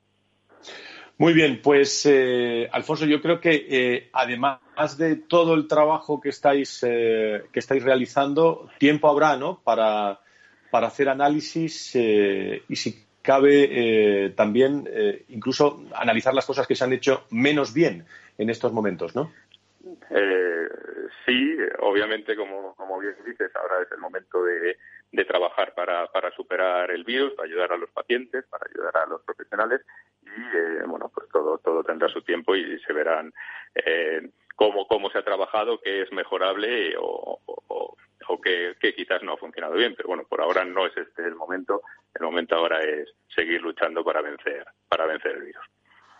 Muy 1.18 1.34
bien, 1.34 1.62
pues 1.62 2.06
eh, 2.08 2.68
Alfonso, 2.72 3.06
yo 3.06 3.22
creo 3.22 3.40
que 3.40 3.68
eh, 3.70 4.10
además 4.14 4.98
de 4.98 5.16
todo 5.16 5.54
el 5.54 5.68
trabajo 5.68 6.20
que 6.20 6.30
estáis, 6.30 6.84
eh, 6.88 7.44
que 7.52 7.60
estáis 7.60 7.84
realizando, 7.84 8.70
tiempo 8.80 9.08
habrá 9.08 9.38
¿no? 9.38 9.62
para, 9.64 10.20
para 10.72 10.88
hacer 10.88 11.10
análisis 11.10 11.96
y 11.96 12.76
si 12.76 13.06
cabe 13.22 14.34
también 14.36 14.90
incluso 15.30 15.86
analizar 15.96 16.34
las 16.34 16.46
cosas 16.46 16.68
que 16.68 16.76
se 16.76 16.84
han 16.84 16.92
hecho 16.92 17.26
menos 17.30 17.74
bien 17.74 18.06
en 18.38 18.50
estos 18.50 18.74
momentos, 18.74 19.16
¿no? 19.16 19.32
sí, 21.26 21.58
obviamente, 21.80 22.36
como, 22.36 22.74
como 22.76 23.00
bien 23.00 23.16
dices, 23.26 23.52
ahora 23.56 23.84
es 23.84 23.92
el 23.92 24.00
momento 24.00 24.44
de, 24.44 24.78
de 25.14 25.24
trabajar 25.24 25.74
para, 25.74 26.08
para 26.08 26.32
superar 26.32 26.92
el 26.92 27.06
virus, 27.06 27.34
para 27.34 27.48
ayudar 27.48 27.72
a 27.72 27.78
los 27.78 27.90
pacientes, 27.92 28.44
para 28.50 28.66
ayudar 28.70 28.98
a 28.98 29.06
los 29.06 29.22
profesionales 29.22 29.82
y 30.24 30.58
eh, 30.58 30.84
bueno 30.86 31.10
pues 31.14 31.30
todo 31.30 31.60
todo 31.60 31.84
tendrá 31.84 32.10
su 32.10 32.22
tiempo 32.24 32.56
y 32.56 32.80
se 32.80 32.92
verán 32.92 33.32
eh, 33.76 34.30
cómo, 34.56 34.88
cómo 34.88 35.10
se 35.10 35.18
ha 35.18 35.24
trabajado, 35.24 35.80
qué 35.82 36.02
es 36.02 36.12
mejorable 36.12 36.96
o, 37.00 37.40
o, 37.46 37.96
que, 38.42 38.76
quizás 38.96 39.24
no 39.24 39.34
ha 39.34 39.38
funcionado 39.38 39.76
bien. 39.76 39.94
Pero 39.96 40.08
bueno, 40.08 40.24
por 40.28 40.42
ahora 40.42 40.66
no 40.66 40.86
es 40.86 40.96
este 40.98 41.24
el 41.24 41.36
momento. 41.36 41.82
El 42.14 42.26
momento 42.26 42.56
ahora 42.56 42.80
es 42.82 43.10
seguir 43.34 43.62
luchando 43.62 44.04
para 44.04 44.22
vencer, 44.22 44.66
para 44.90 45.06
vencer 45.06 45.32
el 45.32 45.44
virus. 45.44 45.64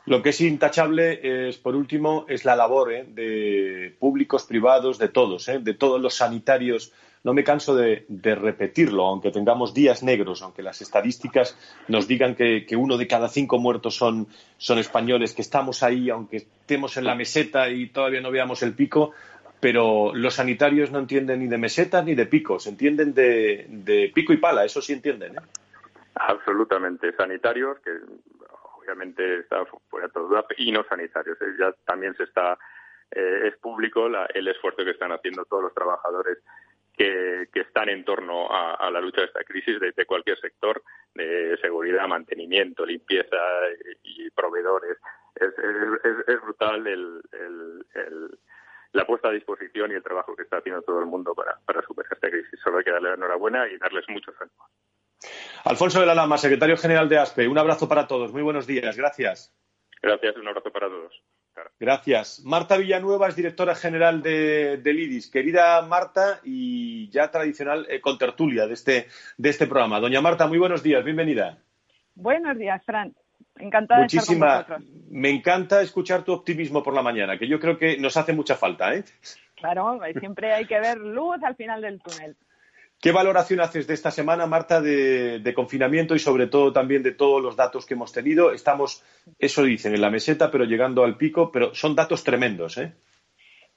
Lo 0.06 0.22
que 0.22 0.30
es 0.30 0.42
intachable 0.42 1.48
es, 1.48 1.58
por 1.58 1.76
último, 1.76 2.26
es 2.28 2.46
la 2.46 2.56
labor 2.56 2.94
¿eh? 2.94 3.06
de 3.08 3.96
públicos, 4.00 4.46
privados, 4.46 4.98
de 4.98 5.10
todos, 5.10 5.46
de 5.46 5.74
todos 5.74 6.02
los 6.02 6.16
sanitarios. 6.16 6.94
No 7.24 7.34
me 7.34 7.44
canso 7.44 7.76
de, 7.76 8.06
de, 8.10 8.36
repetirlo, 8.36 9.06
aunque 9.06 9.32
tengamos 9.32 9.74
días 9.74 10.04
negros, 10.04 10.42
aunque 10.42 10.62
las 10.62 10.82
estadísticas 10.82 11.58
nos 11.88 12.08
digan 12.08 12.36
que, 12.36 12.66
uno 12.76 12.98
de 12.98 13.08
cada 13.08 13.30
cinco 13.30 13.60
muertos 13.60 13.96
son, 13.96 14.28
españoles, 14.58 15.34
que 15.34 15.42
estamos 15.42 15.84
ahí, 15.84 16.10
aunque 16.10 16.38
estemos 16.38 16.98
en 16.98 17.06
la 17.06 17.16
meseta 17.16 17.70
y 17.70 17.88
todavía 17.88 18.20
no 18.20 18.30
veamos 18.30 18.62
el 18.62 18.74
pico, 18.74 19.14
pero 19.62 20.14
los 20.14 20.34
sanitarios 20.34 20.92
no 20.92 21.00
entienden 21.00 21.40
ni 21.40 21.48
de 21.48 21.58
mesetas 21.58 22.04
ni 22.04 22.14
de 22.14 22.26
picos, 22.26 22.68
entienden 22.68 23.14
de, 23.14 23.68
de 23.70 24.12
pico 24.14 24.34
y 24.34 24.38
pala, 24.38 24.66
eso 24.66 24.82
sí 24.82 24.92
entienden. 24.92 25.38
¿eh? 25.38 25.42
Absolutamente. 26.16 27.14
Sanitarios, 27.16 27.80
que 27.80 27.92
obviamente 28.84 29.40
está 29.40 29.66
fuera 29.90 30.08
de 30.08 30.14
todo 30.14 30.46
y 30.58 30.72
no 30.72 30.84
sanitarios. 30.84 31.38
Ya 31.60 31.74
también 31.86 32.16
se 32.16 32.24
está, 32.24 32.58
eh, 33.12 33.48
es 33.48 33.58
público 33.58 34.08
la, 34.10 34.26
el 34.34 34.48
esfuerzo 34.48 34.84
que 34.84 34.92
están 34.92 35.12
haciendo 35.12 35.46
todos 35.46 35.64
los 35.64 35.74
trabajadores 35.74 36.40
que, 36.96 37.50
que 37.52 37.62
están 37.62 37.90
en 37.90 38.06
torno 38.06 38.52
a, 38.52 38.76
a, 38.76 38.92
la 38.92 39.02
lucha 39.02 39.22
de 39.22 39.28
esta 39.28 39.44
crisis 39.44 39.80
de, 39.80 39.92
de, 39.92 40.06
cualquier 40.06 40.40
sector, 40.40 40.84
de 41.14 41.58
seguridad, 41.62 42.08
mantenimiento, 42.08 42.86
limpieza 42.86 43.38
y, 44.04 44.26
y 44.26 44.30
proveedores. 44.32 44.98
Es, 45.36 45.50
es, 45.50 46.28
es 46.28 46.42
brutal 46.42 46.86
el, 46.86 47.22
el, 47.32 47.86
el, 47.96 48.40
la 48.92 49.06
puesta 49.06 49.30
a 49.30 49.32
disposición 49.32 49.92
y 49.92 49.96
el 49.96 50.04
trabajo 50.04 50.36
que 50.36 50.44
está 50.44 50.58
haciendo 50.58 50.84
todo 50.84 51.00
el 51.00 51.08
mundo 51.08 51.34
para, 51.34 51.60
para 51.66 51.82
superar 51.82 52.14
esta 52.14 52.30
crisis. 52.30 52.60
Solo 52.64 52.78
hay 52.78 52.84
que 52.84 52.92
darle 52.92 53.10
la 53.10 53.16
enhorabuena 53.16 53.68
y 53.68 53.78
darles 53.78 54.06
muchos 54.10 54.36
ánimos. 54.40 54.70
Alfonso 55.66 56.00
de 56.00 56.06
la 56.06 56.16
Lama, 56.16 56.38
secretario 56.38 56.78
general 56.78 57.10
de 57.10 57.18
ASPE, 57.18 57.48
un 57.48 57.58
abrazo 57.58 57.88
para 57.88 58.08
todos. 58.08 58.32
Muy 58.32 58.44
buenos 58.44 58.68
días. 58.68 58.96
Gracias. 58.98 59.56
Gracias, 60.02 60.36
un 60.38 60.48
abrazo 60.48 60.72
para 60.72 60.90
todos. 60.90 61.24
Claro. 61.54 61.70
Gracias. 61.80 62.42
Marta 62.44 62.78
Villanueva 62.78 63.28
es 63.28 63.36
directora 63.36 63.76
general 63.76 64.24
de, 64.24 64.78
del 64.78 65.00
IDIS. 65.00 65.30
Querida 65.30 65.82
Marta 65.84 66.40
y 66.44 67.10
ya 67.10 67.30
tradicional 67.30 67.86
eh, 67.90 68.02
contertulia 68.02 68.66
de 68.66 68.74
este, 68.74 69.08
de 69.38 69.50
este 69.50 69.68
programa. 69.68 70.00
Doña 70.00 70.20
Marta, 70.20 70.48
muy 70.48 70.58
buenos 70.58 70.82
días. 70.82 71.04
Bienvenida. 71.04 71.60
Buenos 72.16 72.58
días, 72.58 72.84
Fran. 72.86 73.14
Encantada 73.60 74.02
Muchísima, 74.02 74.46
de 74.46 74.62
estar 74.62 74.78
con 74.78 74.86
vosotros. 74.86 75.10
Me 75.12 75.30
encanta 75.30 75.82
escuchar 75.82 76.24
tu 76.24 76.34
optimismo 76.34 76.82
por 76.82 76.96
la 76.96 77.04
mañana, 77.04 77.38
que 77.38 77.48
yo 77.48 77.60
creo 77.60 77.78
que 77.78 77.98
nos 77.98 78.18
hace 78.18 78.34
mucha 78.34 78.56
falta. 78.56 78.96
¿eh? 78.96 79.04
Claro, 79.56 80.00
siempre 80.20 80.54
hay 80.54 80.66
que 80.66 80.80
ver 80.80 80.98
luz 80.98 81.42
al 81.44 81.56
final 81.56 81.82
del 81.82 82.02
túnel. 82.02 82.36
¿Qué 83.04 83.12
valoración 83.12 83.60
haces 83.60 83.86
de 83.86 83.96
esta 83.96 84.12
semana, 84.12 84.46
Marta, 84.46 84.80
de, 84.80 85.54
confinamiento 85.54 86.16
y 86.16 86.20
sobre 86.20 86.48
todo 86.48 86.72
también 86.72 87.04
de 87.04 87.12
todos 87.12 87.44
los 87.44 87.58
datos 87.58 87.86
que 87.86 87.96
hemos 87.96 88.14
tenido? 88.14 88.54
Estamos, 88.54 89.04
eso 89.40 89.64
dicen, 89.64 89.94
en 89.94 90.00
la 90.00 90.10
meseta, 90.10 90.50
pero 90.50 90.64
llegando 90.64 91.04
al 91.04 91.18
pico, 91.18 91.52
pero 91.52 91.76
son 91.76 91.96
datos 91.96 92.24
tremendos, 92.24 92.78
¿eh? 92.78 92.94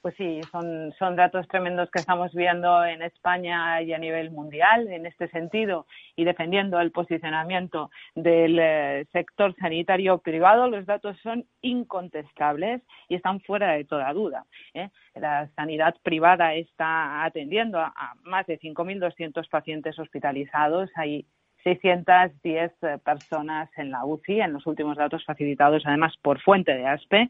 Pues 0.01 0.15
sí, 0.15 0.39
son, 0.51 1.15
datos 1.15 1.47
tremendos 1.47 1.89
que 1.89 1.99
estamos 1.99 2.31
viendo 2.33 2.85
en 2.85 3.01
España 3.01 3.81
y 3.81 3.93
a 3.93 3.97
nivel 3.97 4.29
mundial 4.29 4.87
en 4.87 5.05
este 5.05 5.27
sentido 5.29 5.87
y 6.15 6.23
defendiendo 6.23 6.79
el 6.79 6.91
posicionamiento 6.91 7.89
del 8.15 8.59
eh, 8.59 9.05
sector 9.11 9.55
sanitario 9.55 10.19
privado, 10.19 10.69
los 10.69 10.85
datos 10.85 11.17
son 11.21 11.45
incontestables 11.61 12.81
y 13.09 13.15
están 13.15 13.41
fuera 13.41 13.73
de 13.73 13.85
toda 13.85 14.13
duda. 14.13 14.45
¿eh? 14.75 14.89
La 15.15 15.49
sanidad 15.55 15.95
privada 16.03 16.53
está 16.53 17.25
atendiendo 17.25 17.79
a, 17.79 17.87
a 17.95 18.13
más 18.23 18.45
de 18.45 18.59
5.200 18.59 19.49
pacientes 19.49 19.97
hospitalizados. 19.97 20.91
Hay 20.95 21.25
610 21.63 22.71
personas 23.03 23.69
en 23.77 23.91
la 23.91 24.05
UCI, 24.05 24.41
en 24.41 24.53
los 24.53 24.65
últimos 24.67 24.95
datos 24.95 25.25
facilitados 25.25 25.83
además 25.85 26.15
por 26.21 26.39
fuente 26.39 26.73
de 26.73 26.85
ASPE, 26.85 27.29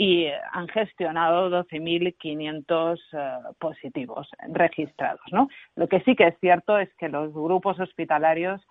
y 0.00 0.28
han 0.52 0.66
gestionado 0.68 1.50
12.500 1.50 2.98
uh, 3.12 3.54
positivos 3.58 4.30
registrados. 4.48 5.20
Lo 5.76 5.88
que 5.88 6.00
sí 6.00 6.16
que 6.16 6.28
es 6.28 6.34
cierto 6.40 6.78
es 6.78 6.88
que 6.94 7.10
los 7.10 7.34
grupos 7.34 7.78
hospitalarios 7.78 8.62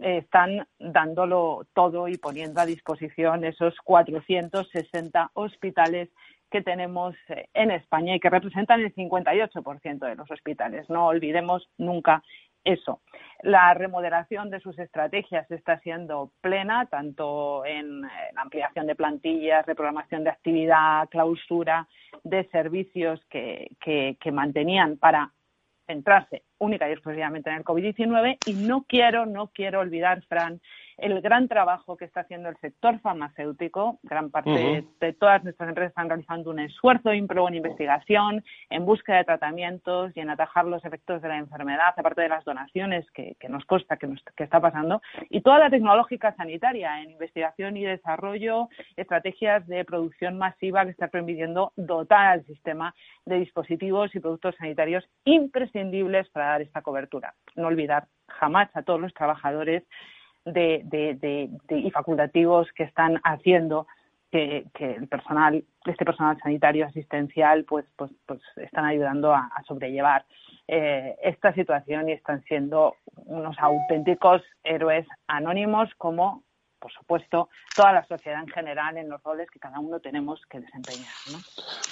eh, 0.00 0.18
están 0.24 0.66
dándolo 0.80 1.68
todo 1.72 2.08
y 2.08 2.18
poniendo 2.18 2.60
a 2.60 2.66
disposición 2.66 3.44
esos 3.44 3.76
460 3.84 5.30
hospitales 5.34 6.08
que 6.50 6.62
tenemos 6.62 7.14
eh, 7.28 7.46
en 7.54 7.70
España 7.70 8.16
y 8.16 8.20
que 8.20 8.30
representan 8.30 8.80
el 8.80 8.92
58% 8.92 10.00
de 10.00 10.16
los 10.16 10.28
hospitales. 10.32 10.90
No 10.90 11.06
olvidemos 11.06 11.70
nunca 11.78 12.24
eso. 12.64 13.00
La 13.42 13.74
remodelación 13.74 14.50
de 14.50 14.60
sus 14.60 14.78
estrategias 14.78 15.50
está 15.50 15.80
siendo 15.80 16.30
plena, 16.40 16.86
tanto 16.86 17.64
en, 17.64 18.04
en 18.04 18.38
ampliación 18.38 18.86
de 18.86 18.94
plantillas, 18.94 19.66
reprogramación 19.66 20.24
de 20.24 20.30
actividad, 20.30 21.08
clausura 21.08 21.88
de 22.22 22.44
servicios 22.50 23.20
que, 23.28 23.72
que, 23.80 24.16
que 24.20 24.32
mantenían 24.32 24.96
para 24.96 25.32
centrarse 25.86 26.44
única 26.58 26.88
y 26.88 26.92
exclusivamente 26.92 27.50
en 27.50 27.56
el 27.56 27.64
COVID-19 27.64 28.38
y 28.46 28.52
no 28.54 28.84
quiero, 28.88 29.26
no 29.26 29.48
quiero 29.48 29.80
olvidar, 29.80 30.22
Fran, 30.22 30.60
el 30.98 31.20
gran 31.20 31.48
trabajo 31.48 31.96
que 31.96 32.04
está 32.04 32.20
haciendo 32.20 32.48
el 32.48 32.56
sector 32.58 32.98
farmacéutico. 33.00 33.98
Gran 34.02 34.30
parte 34.30 34.50
uh 34.50 34.54
-huh. 34.54 34.86
de, 35.00 35.12
todas 35.12 35.42
nuestras 35.44 35.68
empresas 35.68 35.90
están 35.90 36.08
realizando 36.08 36.50
un 36.50 36.60
esfuerzo 36.60 37.12
ímprobo 37.12 37.48
en 37.48 37.54
investigación, 37.54 38.44
en 38.70 38.84
búsqueda 38.84 39.18
de 39.18 39.24
tratamientos 39.24 40.12
y 40.16 40.20
en 40.20 40.30
atajar 40.30 40.64
los 40.64 40.84
efectos 40.84 41.22
de 41.22 41.28
la 41.28 41.38
enfermedad, 41.38 41.94
aparte 41.96 42.22
de 42.22 42.28
las 42.28 42.44
donaciones 42.44 43.10
que, 43.12 43.36
que 43.38 43.48
nos 43.48 43.64
consta 43.64 43.96
que, 43.96 44.06
nos, 44.06 44.22
que 44.36 44.44
está 44.44 44.60
pasando, 44.60 45.00
y 45.30 45.40
toda 45.40 45.58
la 45.58 45.70
tecnológica 45.70 46.34
sanitaria 46.36 47.00
en 47.02 47.10
investigación 47.10 47.76
y 47.76 47.84
desarrollo, 47.84 48.68
estrategias 48.96 49.66
de 49.66 49.84
producción 49.84 50.38
masiva 50.38 50.84
que 50.84 50.90
está 50.90 51.08
permitiendo 51.08 51.72
dotar 51.76 52.26
al 52.26 52.44
sistema 52.46 52.94
de 53.26 53.38
dispositivos 53.38 54.14
y 54.14 54.20
productos 54.20 54.54
sanitarios 54.56 55.04
imprescindibles 55.24 56.28
para 56.30 56.46
dar 56.46 56.62
esta 56.62 56.82
cobertura. 56.82 57.34
No 57.56 57.68
olvidar 57.68 58.06
jamás 58.28 58.70
a 58.74 58.82
todos 58.82 59.00
los 59.00 59.14
trabajadores 59.14 59.84
de, 60.44 60.82
de, 60.84 61.14
de, 61.14 61.50
de, 61.68 61.78
y 61.78 61.90
facultativos 61.90 62.70
que 62.72 62.84
están 62.84 63.20
haciendo 63.24 63.86
que, 64.30 64.64
que, 64.74 64.94
el 64.94 65.08
personal, 65.08 65.62
este 65.84 66.04
personal 66.04 66.38
sanitario 66.42 66.86
asistencial, 66.86 67.64
pues, 67.64 67.84
pues, 67.96 68.10
pues 68.26 68.40
están 68.56 68.86
ayudando 68.86 69.34
a, 69.34 69.50
sobrellevar 69.66 70.24
eh, 70.68 71.16
esta 71.22 71.52
situación 71.52 72.08
y 72.08 72.12
están 72.12 72.42
siendo 72.44 72.94
unos 73.26 73.56
auténticos 73.58 74.42
héroes 74.64 75.06
anónimos 75.26 75.90
como 75.98 76.42
por 76.82 76.92
supuesto, 76.92 77.48
toda 77.76 77.92
la 77.92 78.04
sociedad 78.04 78.40
en 78.40 78.48
general 78.48 78.96
en 78.98 79.08
los 79.08 79.22
roles 79.22 79.48
que 79.48 79.60
cada 79.60 79.78
uno 79.78 80.00
tenemos 80.00 80.40
que 80.50 80.58
desempeñar. 80.58 81.06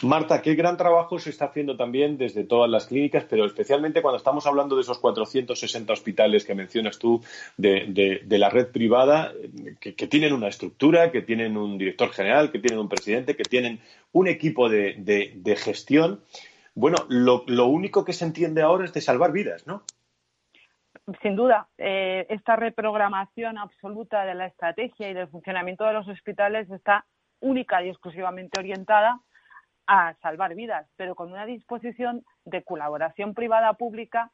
Marta, 0.02 0.42
qué 0.42 0.56
gran 0.56 0.76
trabajo 0.76 1.18
se 1.20 1.30
está 1.30 1.44
haciendo 1.46 1.76
también 1.76 2.18
desde 2.18 2.42
todas 2.42 2.68
las 2.68 2.86
clínicas, 2.86 3.24
pero 3.30 3.46
especialmente 3.46 4.02
cuando 4.02 4.18
estamos 4.18 4.46
hablando 4.46 4.74
de 4.74 4.82
esos 4.82 4.98
460 4.98 5.92
hospitales 5.92 6.44
que 6.44 6.56
mencionas 6.56 6.98
tú 6.98 7.22
de, 7.56 8.26
la 8.28 8.50
red 8.50 8.66
privada, 8.72 9.32
que, 9.78 9.92
tienen 9.92 10.32
una 10.32 10.48
estructura, 10.48 11.12
que 11.12 11.22
tienen 11.22 11.56
un 11.56 11.78
director 11.78 12.10
general, 12.10 12.50
que 12.50 12.58
tienen 12.58 12.80
un 12.80 12.88
presidente, 12.88 13.36
que 13.36 13.44
tienen 13.44 13.80
un 14.12 14.26
equipo 14.26 14.68
de, 14.68 14.96
de 14.98 15.56
gestión. 15.56 16.20
Bueno, 16.74 16.96
lo, 17.08 17.44
lo 17.46 17.66
único 17.66 18.04
que 18.04 18.12
se 18.12 18.24
entiende 18.24 18.62
ahora 18.62 18.84
es 18.84 18.92
de 18.92 19.00
salvar 19.00 19.30
vidas, 19.30 19.66
¿no? 19.66 19.84
Sin 21.22 21.36
duda, 21.36 21.68
eh, 21.78 22.26
esta 22.28 22.56
reprogramación 22.56 23.58
absoluta 23.58 24.24
de 24.24 24.34
la 24.34 24.46
estrategia 24.46 25.10
y 25.10 25.14
del 25.14 25.28
funcionamiento 25.28 25.84
de 25.84 25.92
los 25.92 26.08
hospitales 26.08 26.70
está 26.70 27.04
única 27.40 27.82
y 27.82 27.88
exclusivamente 27.88 28.60
orientada 28.60 29.20
a 29.86 30.14
salvar 30.22 30.54
vidas, 30.54 30.88
pero 30.96 31.14
con 31.14 31.32
una 31.32 31.46
disposición 31.46 32.24
de 32.44 32.62
colaboración 32.62 33.34
privada-pública, 33.34 34.30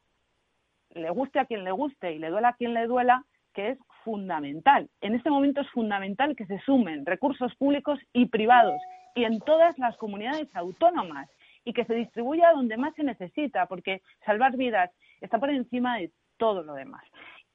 le 0.91 1.11
guste 1.11 1.41
a 1.41 1.47
quien 1.47 1.65
le 1.65 1.73
guste 1.73 2.13
y 2.13 2.19
le 2.19 2.31
duela 2.31 2.49
a 2.49 2.57
quien 2.57 2.75
le 2.75 2.87
duela, 2.87 3.25
que 3.55 3.71
es 3.71 3.79
fundamental. 4.05 4.91
En 5.01 5.15
este 5.15 5.31
momento 5.31 5.63
es 5.63 5.71
fundamental 5.71 6.37
que 6.37 6.47
se 6.47 6.59
sumen 6.61 7.07
recursos 7.07 7.55
públicos 7.57 7.99
y 8.13 8.27
privados 8.27 8.81
y 9.15 9.25
en 9.25 9.41
todas 9.41 9.79
las 9.79 9.97
comunidades 9.97 10.55
autónomas 10.55 11.29
y 11.65 11.73
que 11.73 11.87
se 11.87 11.95
distribuya 11.95 12.53
donde 12.53 12.77
más 12.77 12.95
se 12.95 13.03
necesita, 13.03 13.67
porque 13.67 14.03
salvar 14.25 14.57
vidas 14.57 14.91
está 15.21 15.39
por 15.39 15.51
encima 15.51 15.97
de 15.97 16.13
todo 16.37 16.63
lo 16.63 16.75
demás. 16.75 17.05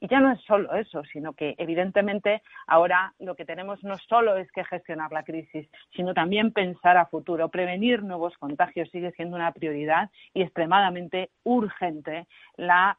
Y 0.03 0.07
ya 0.07 0.19
no 0.19 0.31
es 0.31 0.41
solo 0.41 0.73
eso, 0.73 1.03
sino 1.13 1.33
que 1.33 1.53
evidentemente 1.59 2.41
ahora 2.65 3.13
lo 3.19 3.35
que 3.35 3.45
tenemos 3.45 3.83
no 3.83 3.97
solo 4.09 4.35
es 4.35 4.51
que 4.51 4.65
gestionar 4.65 5.11
la 5.11 5.23
crisis, 5.23 5.69
sino 5.95 6.15
también 6.15 6.51
pensar 6.51 6.97
a 6.97 7.05
futuro. 7.05 7.49
Prevenir 7.49 8.01
nuevos 8.01 8.35
contagios 8.39 8.89
sigue 8.89 9.11
siendo 9.11 9.35
una 9.35 9.51
prioridad 9.51 10.09
y 10.33 10.41
extremadamente 10.41 11.29
urgente 11.43 12.25
la, 12.57 12.97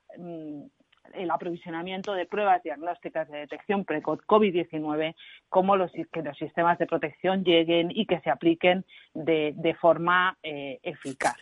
el 1.15 1.31
aprovisionamiento 1.31 2.15
de 2.15 2.27
pruebas 2.27 2.63
diagnósticas 2.63 3.29
de 3.29 3.39
detección 3.39 3.85
precoz 3.85 4.21
COVID-19, 4.21 5.17
como 5.49 5.77
los, 5.77 5.91
que 5.91 6.23
los 6.23 6.37
sistemas 6.39 6.79
de 6.79 6.87
protección 6.87 7.43
lleguen 7.43 7.91
y 7.91 8.07
que 8.07 8.21
se 8.21 8.31
apliquen 8.31 8.85
de, 9.15 9.77
forma 9.81 10.39
eh, 10.45 10.79
eficaz. 10.85 11.37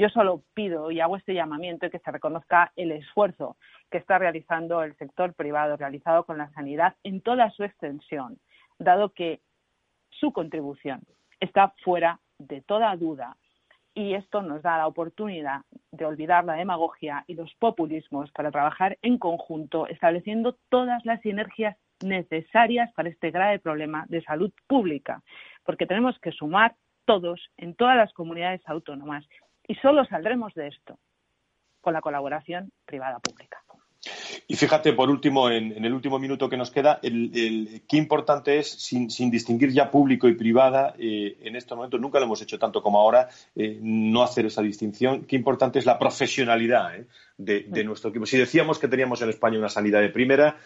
Yo 0.00 0.08
solo 0.08 0.42
pido 0.54 0.90
y 0.90 0.98
hago 1.00 1.18
este 1.18 1.34
llamamiento 1.34 1.84
y 1.84 1.90
que 1.90 1.98
se 1.98 2.10
reconozca 2.10 2.72
el 2.74 2.90
esfuerzo 2.90 3.58
que 3.90 3.98
está 3.98 4.16
realizando 4.16 4.82
el 4.82 4.96
sector 4.96 5.34
privado, 5.34 5.76
realizado 5.76 6.24
con 6.24 6.38
la 6.38 6.48
sanidad 6.52 6.94
en 7.04 7.20
toda 7.20 7.50
su 7.50 7.64
extensión, 7.64 8.38
dado 8.78 9.10
que 9.10 9.40
su 10.08 10.32
contribución 10.32 11.02
está 11.38 11.74
fuera 11.84 12.18
de 12.38 12.62
toda 12.62 12.96
duda. 12.96 13.36
Y 13.92 14.14
esto 14.14 14.40
nos 14.40 14.62
da 14.62 14.78
la 14.78 14.86
oportunidad 14.86 15.66
de 15.92 16.06
olvidar 16.06 16.46
la 16.46 16.54
demagogia 16.54 17.24
y 17.26 17.34
los 17.34 17.52
populismos 17.56 18.30
para 18.30 18.50
trabajar 18.50 18.96
en 19.02 19.18
conjunto, 19.18 19.86
estableciendo 19.86 20.56
todas 20.70 21.04
las 21.04 21.20
sinergias 21.20 21.76
necesarias 22.02 22.90
para 22.94 23.10
este 23.10 23.30
grave 23.30 23.58
problema 23.58 24.06
de 24.08 24.22
salud 24.22 24.50
pública, 24.66 25.22
porque 25.62 25.84
tenemos 25.84 26.18
que 26.20 26.32
sumar 26.32 26.74
todos 27.04 27.50
en 27.58 27.74
todas 27.74 27.98
las 27.98 28.14
comunidades 28.14 28.62
autónomas 28.64 29.26
y 29.70 29.76
solo 29.76 30.04
saldremos 30.04 30.52
de 30.54 30.66
esto 30.66 30.98
con 31.80 31.94
la 31.94 32.00
colaboración 32.00 32.72
privada-pública. 32.84 33.62
Y 34.48 34.56
fíjate, 34.56 34.94
por 34.94 35.08
último, 35.10 35.48
en, 35.48 35.84
el 35.84 35.94
último 35.94 36.18
minuto 36.18 36.48
que 36.48 36.56
nos 36.56 36.72
queda, 36.72 36.98
el, 37.04 37.82
qué 37.88 37.96
importante 37.96 38.58
es, 38.58 38.68
sin, 38.68 39.06
distinguir 39.30 39.70
ya 39.70 39.88
público 39.88 40.26
y 40.26 40.34
privada, 40.34 40.96
eh, 40.98 41.38
en 41.42 41.54
estos 41.54 41.76
momentos, 41.76 42.00
nunca 42.00 42.18
lo 42.18 42.24
hemos 42.24 42.42
hecho 42.42 42.58
tanto 42.58 42.82
como 42.82 42.98
ahora, 42.98 43.28
eh, 43.54 43.78
no 43.80 44.24
hacer 44.24 44.46
esa 44.46 44.60
distinción, 44.60 45.24
qué 45.26 45.36
importante 45.36 45.78
es 45.78 45.86
la 45.86 46.00
profesionalidad 46.00 46.96
eh, 46.96 47.06
de, 47.38 47.84
nuestro 47.84 48.10
equipo. 48.10 48.26
Si 48.26 48.38
decíamos 48.38 48.80
que 48.80 48.88
teníamos 48.88 49.22
en 49.22 49.28
España 49.28 49.56
una 49.56 49.68
sanidad 49.68 50.00
de 50.00 50.08
primera, 50.08 50.56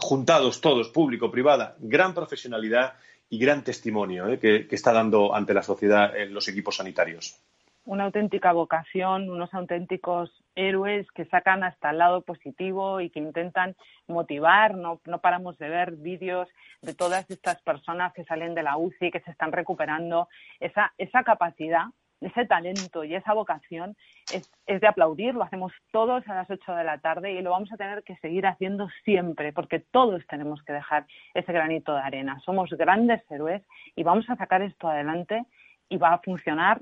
juntados 0.00 0.60
todos, 0.60 0.88
público, 0.88 1.30
privada, 1.30 1.76
gran 1.78 2.12
profesionalidad 2.12 2.94
y 3.30 3.38
gran 3.38 3.62
testimonio 3.62 4.26
que, 4.40 4.66
que, 4.66 4.74
está 4.74 4.92
dando 4.92 5.32
ante 5.32 5.54
la 5.54 5.62
sociedad 5.62 6.10
los 6.28 6.48
equipos 6.48 6.74
sanitarios 6.74 7.40
una 7.84 8.04
auténtica 8.04 8.52
vocación, 8.52 9.28
unos 9.28 9.52
auténticos 9.54 10.30
héroes 10.54 11.10
que 11.12 11.24
sacan 11.26 11.64
hasta 11.64 11.90
el 11.90 11.98
lado 11.98 12.22
positivo 12.22 13.00
y 13.00 13.10
que 13.10 13.18
intentan 13.18 13.74
motivar. 14.06 14.76
No, 14.76 15.00
no 15.04 15.20
paramos 15.20 15.58
de 15.58 15.68
ver 15.68 15.92
vídeos 15.92 16.48
de 16.80 16.94
todas 16.94 17.28
estas 17.30 17.60
personas 17.62 18.12
que 18.12 18.24
salen 18.24 18.54
de 18.54 18.62
la 18.62 18.76
UCI, 18.76 19.10
que 19.10 19.20
se 19.20 19.30
están 19.30 19.52
recuperando. 19.52 20.28
Esa, 20.60 20.92
esa 20.96 21.24
capacidad, 21.24 21.86
ese 22.20 22.46
talento 22.46 23.02
y 23.02 23.16
esa 23.16 23.34
vocación 23.34 23.96
es, 24.32 24.48
es 24.66 24.80
de 24.80 24.86
aplaudir. 24.86 25.34
Lo 25.34 25.42
hacemos 25.42 25.72
todos 25.90 26.26
a 26.28 26.34
las 26.34 26.48
8 26.48 26.74
de 26.76 26.84
la 26.84 26.98
tarde 26.98 27.32
y 27.32 27.42
lo 27.42 27.50
vamos 27.50 27.72
a 27.72 27.76
tener 27.76 28.04
que 28.04 28.16
seguir 28.18 28.46
haciendo 28.46 28.88
siempre, 29.04 29.52
porque 29.52 29.80
todos 29.80 30.24
tenemos 30.28 30.62
que 30.62 30.72
dejar 30.72 31.06
ese 31.34 31.52
granito 31.52 31.94
de 31.94 32.00
arena. 32.00 32.38
Somos 32.44 32.70
grandes 32.70 33.28
héroes 33.28 33.62
y 33.96 34.04
vamos 34.04 34.30
a 34.30 34.36
sacar 34.36 34.62
esto 34.62 34.88
adelante 34.88 35.44
y 35.88 35.96
va 35.96 36.14
a 36.14 36.18
funcionar 36.18 36.80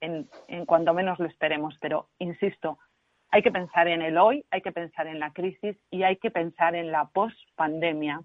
en, 0.00 0.28
cuanto 0.66 0.94
menos 0.94 1.18
lo 1.18 1.26
esperemos. 1.26 1.76
Pero, 1.80 2.08
insisto, 2.18 2.78
hay 3.30 3.42
que 3.42 3.50
pensar 3.50 3.88
en 3.88 4.02
el 4.02 4.18
hoy, 4.18 4.44
hay 4.50 4.62
que 4.62 4.72
pensar 4.72 5.06
en 5.06 5.20
la 5.20 5.32
crisis 5.32 5.76
y 5.90 6.02
hay 6.02 6.16
que 6.16 6.30
pensar 6.30 6.74
en 6.74 6.90
la 6.90 7.06
post-pandemia, 7.06 8.22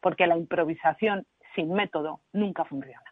porque 0.00 0.26
la 0.26 0.36
improvisación 0.36 1.26
sin 1.54 1.72
método 1.72 2.20
nunca 2.32 2.64
funciona. 2.64 3.02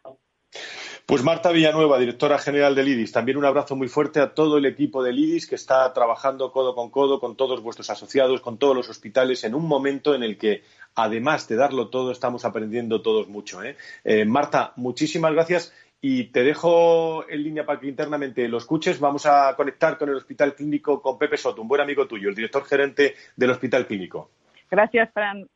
Pues 1.05 1.21
Marta 1.21 1.51
Villanueva, 1.51 1.99
directora 1.99 2.37
general 2.37 2.75
del 2.75 2.87
IDIS, 2.87 3.11
también 3.11 3.37
un 3.37 3.43
abrazo 3.43 3.75
muy 3.75 3.89
fuerte 3.89 4.21
a 4.21 4.33
todo 4.33 4.57
el 4.57 4.65
equipo 4.65 5.03
del 5.03 5.19
IDIS 5.19 5.47
que 5.47 5.55
está 5.55 5.91
trabajando 5.91 6.53
codo 6.53 6.75
con 6.75 6.89
codo 6.91 7.19
con 7.19 7.35
todos 7.35 7.61
vuestros 7.61 7.89
asociados, 7.89 8.39
con 8.39 8.57
todos 8.57 8.73
los 8.73 8.89
hospitales, 8.89 9.43
en 9.43 9.53
un 9.53 9.67
momento 9.67 10.15
en 10.15 10.23
el 10.23 10.37
que, 10.37 10.63
además 10.95 11.49
de 11.49 11.57
darlo 11.57 11.89
todo, 11.89 12.11
estamos 12.11 12.45
aprendiendo 12.45 13.01
todos 13.01 13.27
mucho. 13.27 13.61
¿eh? 13.63 13.75
Eh, 14.05 14.23
Marta, 14.23 14.71
muchísimas 14.77 15.33
gracias 15.33 15.73
y 16.05 16.25
te 16.25 16.43
dejo 16.43 17.29
en 17.29 17.43
línea 17.43 17.65
para 17.65 17.79
que 17.79 17.87
internamente 17.87 18.45
lo 18.49 18.57
escuches. 18.57 18.99
Vamos 18.99 19.25
a 19.25 19.55
conectar 19.55 19.97
con 19.97 20.09
el 20.09 20.15
Hospital 20.15 20.53
Clínico 20.53 21.01
con 21.01 21.17
Pepe 21.17 21.37
Soto, 21.37 21.61
un 21.61 21.69
buen 21.69 21.79
amigo 21.79 22.05
tuyo, 22.05 22.27
el 22.27 22.35
director 22.35 22.65
gerente 22.65 23.15
del 23.37 23.51
Hospital 23.51 23.87
Clínico. 23.87 24.29
Gracias, 24.69 25.09
Fran. 25.13 25.47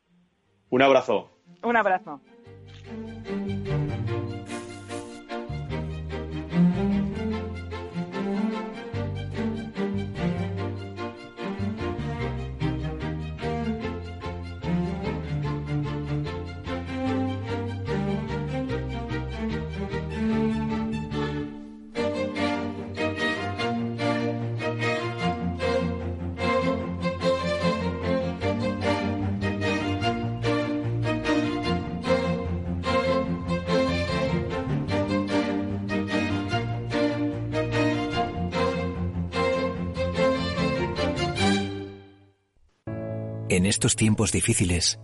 Un 0.69 0.81
abrazo. 0.81 1.29
Un 1.63 1.75
abrazo. 1.75 2.21
En 43.57 43.65
estos 43.65 43.95
tiempos 43.95 44.31
difíciles, 44.31 44.99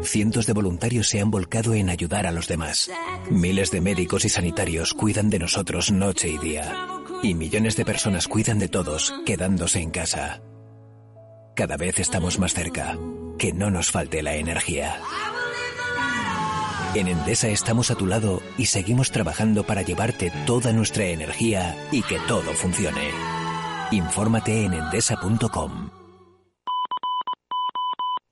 cientos 0.00 0.46
de 0.46 0.54
voluntarios 0.54 1.10
se 1.10 1.20
han 1.20 1.30
volcado 1.30 1.74
en 1.74 1.90
ayudar 1.90 2.26
a 2.26 2.32
los 2.32 2.48
demás. 2.48 2.90
Miles 3.28 3.70
de 3.70 3.82
médicos 3.82 4.24
y 4.24 4.30
sanitarios 4.30 4.94
cuidan 4.94 5.28
de 5.28 5.38
nosotros 5.38 5.92
noche 5.92 6.30
y 6.30 6.38
día. 6.38 6.88
Y 7.22 7.34
millones 7.34 7.76
de 7.76 7.84
personas 7.84 8.28
cuidan 8.28 8.58
de 8.58 8.68
todos, 8.68 9.12
quedándose 9.26 9.80
en 9.80 9.90
casa. 9.90 10.40
Cada 11.54 11.76
vez 11.76 11.98
estamos 11.98 12.38
más 12.38 12.54
cerca. 12.54 12.96
Que 13.36 13.52
no 13.52 13.70
nos 13.70 13.90
falte 13.90 14.22
la 14.22 14.36
energía. 14.36 14.98
En 16.94 17.08
Endesa 17.08 17.48
estamos 17.48 17.90
a 17.90 17.94
tu 17.94 18.06
lado 18.06 18.40
y 18.56 18.64
seguimos 18.64 19.10
trabajando 19.10 19.64
para 19.64 19.82
llevarte 19.82 20.32
toda 20.46 20.72
nuestra 20.72 21.04
energía 21.04 21.76
y 21.92 22.00
que 22.00 22.18
todo 22.20 22.54
funcione. 22.54 23.10
Infórmate 23.90 24.64
en 24.64 24.72
endesa.com. 24.72 25.90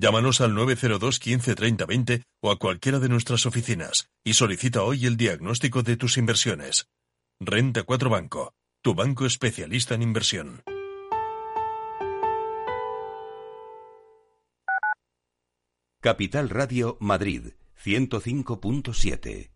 Llámanos 0.00 0.40
al 0.40 0.54
902 0.54 1.18
15 1.18 1.54
30 1.56 1.86
20 1.86 2.22
o 2.40 2.52
a 2.52 2.58
cualquiera 2.58 3.00
de 3.00 3.08
nuestras 3.08 3.46
oficinas 3.46 4.08
y 4.24 4.34
solicita 4.34 4.82
hoy 4.82 5.06
el 5.06 5.16
diagnóstico 5.16 5.82
de 5.82 5.96
tus 5.96 6.18
inversiones. 6.18 6.86
Renta 7.40 7.82
4 7.82 8.08
Banco, 8.08 8.52
tu 8.80 8.94
banco 8.94 9.26
especialista 9.26 9.94
en 9.94 10.02
inversión. 10.02 10.62
Capital 16.00 16.48
Radio 16.48 16.96
Madrid 17.00 17.54
105.7 17.82 19.50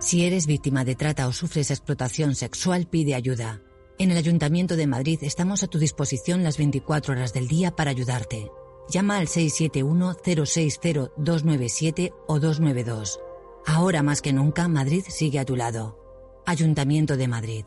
Si 0.00 0.26
eres 0.26 0.46
víctima 0.46 0.84
de 0.84 0.96
trata 0.96 1.28
o 1.28 1.32
sufres 1.32 1.70
explotación 1.70 2.34
sexual, 2.34 2.88
pide 2.88 3.14
ayuda. 3.14 3.62
En 4.00 4.10
el 4.10 4.16
Ayuntamiento 4.16 4.74
de 4.76 4.86
Madrid 4.86 5.18
estamos 5.20 5.62
a 5.62 5.66
tu 5.66 5.78
disposición 5.78 6.42
las 6.42 6.56
24 6.56 7.12
horas 7.12 7.34
del 7.34 7.48
día 7.48 7.76
para 7.76 7.90
ayudarte. 7.90 8.50
Llama 8.88 9.18
al 9.18 9.26
671-060-297 9.26 12.14
o 12.26 12.40
292. 12.40 13.20
Ahora 13.66 14.02
más 14.02 14.22
que 14.22 14.32
nunca, 14.32 14.68
Madrid 14.68 15.04
sigue 15.06 15.38
a 15.38 15.44
tu 15.44 15.54
lado. 15.54 15.98
Ayuntamiento 16.46 17.18
de 17.18 17.28
Madrid. 17.28 17.66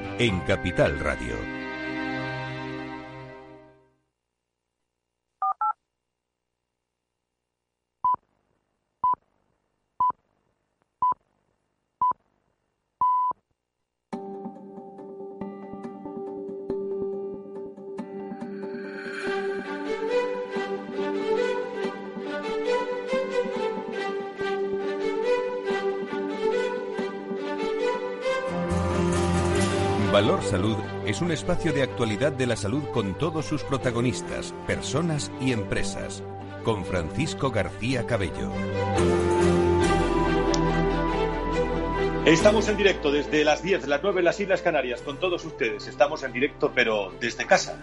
en 0.21 0.39
Capital 0.41 0.99
Radio. 0.99 1.60
Valor 30.11 30.43
Salud 30.43 30.75
es 31.05 31.21
un 31.21 31.31
espacio 31.31 31.71
de 31.71 31.83
actualidad 31.83 32.33
de 32.33 32.45
la 32.45 32.57
salud 32.57 32.83
con 32.93 33.17
todos 33.17 33.45
sus 33.45 33.63
protagonistas, 33.63 34.53
personas 34.67 35.31
y 35.39 35.53
empresas. 35.53 36.21
Con 36.65 36.83
Francisco 36.83 37.49
García 37.49 38.05
Cabello. 38.05 38.51
Estamos 42.25 42.67
en 42.67 42.75
directo 42.75 43.09
desde 43.09 43.45
las 43.45 43.63
10, 43.63 43.87
las 43.87 44.03
9 44.03 44.19
en 44.19 44.25
las 44.25 44.39
Islas 44.41 44.61
Canarias 44.61 45.01
con 45.01 45.17
todos 45.17 45.45
ustedes. 45.45 45.87
Estamos 45.87 46.23
en 46.23 46.33
directo 46.33 46.73
pero 46.75 47.13
desde 47.21 47.45
casa. 47.45 47.79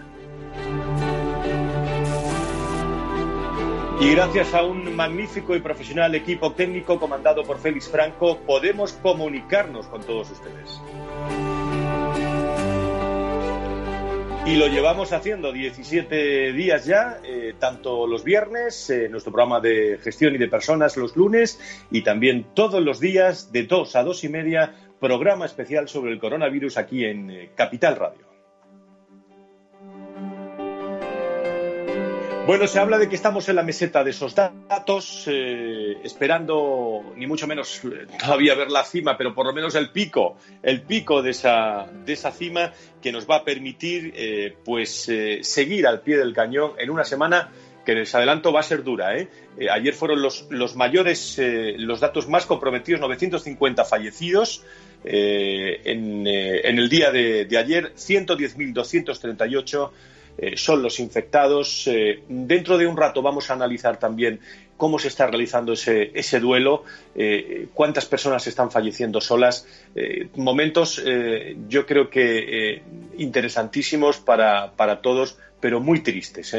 Y 3.99 4.11
gracias 4.11 4.53
a 4.53 4.63
un 4.63 4.95
magnífico 4.95 5.55
y 5.55 5.61
profesional 5.61 6.13
equipo 6.13 6.53
técnico 6.53 6.99
comandado 6.99 7.43
por 7.43 7.57
Félix 7.57 7.89
Franco, 7.89 8.37
podemos 8.45 8.93
comunicarnos 8.93 9.87
con 9.87 10.03
todos 10.03 10.29
ustedes. 10.29 10.79
Y 14.49 14.55
lo 14.55 14.65
llevamos 14.65 15.13
haciendo 15.13 15.51
17 15.51 16.53
días 16.53 16.83
ya, 16.83 17.19
eh, 17.23 17.53
tanto 17.59 18.07
los 18.07 18.23
viernes, 18.23 18.89
eh, 18.89 19.07
nuestro 19.07 19.31
programa 19.31 19.59
de 19.59 19.99
gestión 20.01 20.33
y 20.33 20.39
de 20.39 20.47
personas 20.47 20.97
los 20.97 21.15
lunes, 21.15 21.59
y 21.91 22.01
también 22.01 22.47
todos 22.55 22.81
los 22.81 22.99
días 22.99 23.51
de 23.51 23.65
2 23.65 23.95
a 23.95 24.03
2 24.03 24.23
y 24.23 24.29
media, 24.29 24.73
programa 24.99 25.45
especial 25.45 25.87
sobre 25.87 26.13
el 26.13 26.19
coronavirus 26.19 26.77
aquí 26.77 27.05
en 27.05 27.29
eh, 27.29 27.51
Capital 27.53 27.95
Radio. 27.95 28.28
Bueno, 32.49 32.65
se 32.65 32.79
habla 32.79 32.97
de 32.97 33.07
que 33.07 33.15
estamos 33.15 33.47
en 33.47 33.57
la 33.57 33.61
meseta 33.61 34.03
de 34.03 34.09
esos 34.09 34.33
datos, 34.33 35.25
eh, 35.27 35.97
esperando 36.03 37.13
ni 37.15 37.27
mucho 37.27 37.45
menos 37.45 37.79
eh, 37.83 38.07
todavía 38.19 38.55
ver 38.55 38.71
la 38.71 38.83
cima, 38.83 39.15
pero 39.15 39.35
por 39.35 39.45
lo 39.45 39.53
menos 39.53 39.75
el 39.75 39.91
pico, 39.91 40.35
el 40.63 40.81
pico 40.81 41.21
de 41.21 41.29
esa, 41.29 41.85
de 42.03 42.13
esa 42.13 42.31
cima 42.31 42.73
que 43.03 43.11
nos 43.11 43.29
va 43.29 43.35
a 43.35 43.43
permitir 43.43 44.13
eh, 44.15 44.55
pues 44.65 45.11
seguir 45.41 45.85
al 45.85 46.01
pie 46.01 46.17
del 46.17 46.33
cañón 46.33 46.71
en 46.79 46.89
una 46.89 47.03
semana 47.03 47.51
que 47.85 47.93
les 47.93 48.15
adelanto 48.15 48.51
va 48.51 48.61
a 48.61 48.63
ser 48.63 48.83
dura. 48.83 49.09
ayer 49.71 49.93
fueron 49.93 50.19
los, 50.19 50.47
los 50.49 50.75
mayores, 50.75 51.39
los 51.77 51.99
datos 51.99 52.27
más 52.27 52.47
comprometidos, 52.47 52.99
950 52.99 53.85
fallecidos. 53.85 54.63
En, 55.03 56.25
en, 56.25 56.79
el 56.79 56.89
día 56.89 57.11
de, 57.11 57.45
de 57.45 57.57
ayer, 57.57 57.93
110.238 57.93 59.91
eh, 60.41 60.55
son 60.55 60.81
los 60.81 60.99
infectados. 60.99 61.85
Eh, 61.87 62.23
dentro 62.29 62.77
de 62.77 62.87
un 62.87 62.95
rato 62.95 63.21
vamos 63.21 63.49
a 63.49 63.53
analizar 63.53 63.99
también 63.99 64.39
cómo 64.77 64.97
se 64.97 65.09
está 65.09 65.27
realizando 65.27 65.73
ese, 65.73 66.39
duelo, 66.39 66.85
eh, 67.13 67.67
cuántas 67.73 68.05
personas 68.05 68.47
están 68.47 68.71
falleciendo 68.71 69.19
solas. 69.19 69.67
momentos, 70.35 71.03
yo 71.67 71.85
creo 71.85 72.09
que 72.09 72.81
interesantísimos 73.17 74.19
para, 74.19 74.71
para 74.77 75.01
todos 75.01 75.37
pero 75.59 75.81
muy 75.81 75.99
tristes. 75.99 76.55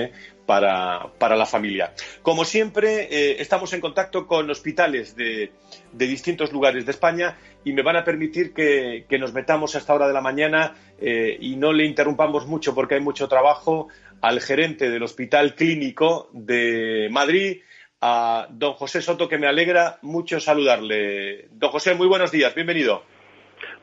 Para, 0.51 1.07
para, 1.17 1.37
la 1.37 1.47
familia. 1.47 1.93
Como 2.23 2.45
siempre, 2.45 3.03
eh, 3.05 3.37
estamos 3.39 3.73
en 3.73 3.81
contacto 3.81 4.27
con 4.27 4.51
hospitales 4.51 5.15
de, 5.15 5.53
de, 5.93 6.07
distintos 6.09 6.53
lugares 6.53 6.85
de 6.85 6.91
España 6.91 7.39
y 7.65 7.73
me 7.73 7.83
van 7.83 7.95
a 7.95 8.03
permitir 8.03 8.53
que, 8.53 9.07
que 9.09 9.17
nos 9.17 9.33
metamos 9.33 9.77
a 9.77 9.79
esta 9.79 9.95
hora 9.95 10.09
de 10.09 10.13
la 10.13 10.21
mañana 10.21 10.75
eh, 11.01 11.37
y 11.41 11.55
no 11.55 11.73
le 11.73 11.85
interrumpamos 11.85 12.49
mucho 12.49 12.75
porque 12.75 12.97
hay 12.97 13.01
mucho 13.01 13.29
trabajo 13.29 13.91
al 14.23 14.41
gerente 14.41 14.91
del 14.91 15.05
Hospital 15.05 15.55
Clínico 15.55 16.31
de 16.33 17.07
Madrid, 17.13 17.61
a 18.01 18.49
don 18.51 18.73
José 18.73 19.03
Soto, 19.03 19.29
que 19.29 19.39
me 19.39 19.47
alegra 19.47 20.01
mucho 20.03 20.41
saludarle. 20.41 21.47
Don 21.53 21.71
José, 21.71 21.95
muy 21.95 22.09
buenos 22.09 22.33
días, 22.33 22.57
bienvenido. 22.57 23.05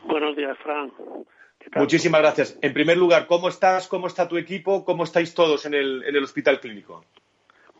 Buenos 0.03 0.35
días, 0.35 0.57
Fran. 0.61 0.91
Muchísimas 1.75 2.21
gracias. 2.21 2.57
En 2.61 2.73
primer 2.73 2.97
lugar, 2.97 3.27
¿cómo 3.27 3.49
estás? 3.49 3.87
¿Cómo 3.87 4.07
está 4.07 4.27
tu 4.27 4.37
equipo? 4.37 4.85
¿Cómo 4.85 5.03
estáis 5.03 5.33
todos 5.33 5.65
en 5.65 5.73
el, 5.73 6.03
en 6.03 6.15
el 6.15 6.23
hospital 6.23 6.59
clínico? 6.59 7.03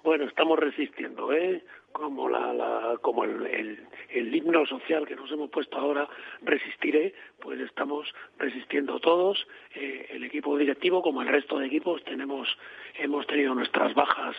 Bueno, 0.04 0.26
estamos 0.26 0.58
resistiendo, 0.60 1.34
¿eh? 1.34 1.64
Como, 1.92 2.30
la, 2.30 2.54
la 2.54 2.98
como 3.02 3.24
el, 3.24 3.80
el, 4.10 4.36
himno 4.36 4.66
social 4.66 5.08
que 5.08 5.16
nos 5.16 5.32
hemos 5.32 5.50
puesto 5.50 5.78
ahora, 5.78 6.08
resistiré, 6.42 7.14
pues 7.40 7.60
estamos 7.60 8.14
resistiendo 8.38 9.00
todos. 9.00 9.48
Eh, 9.74 10.08
el 10.12 10.24
equipo 10.24 10.58
directivo, 10.58 11.02
como 11.02 11.24
el 11.24 11.28
resto 11.28 11.58
de 11.58 11.68
equipos, 11.68 12.04
tenemos, 12.04 12.48
hemos 12.96 13.26
tenido 13.28 13.56
nuestras 13.56 13.94
bajas 13.96 14.36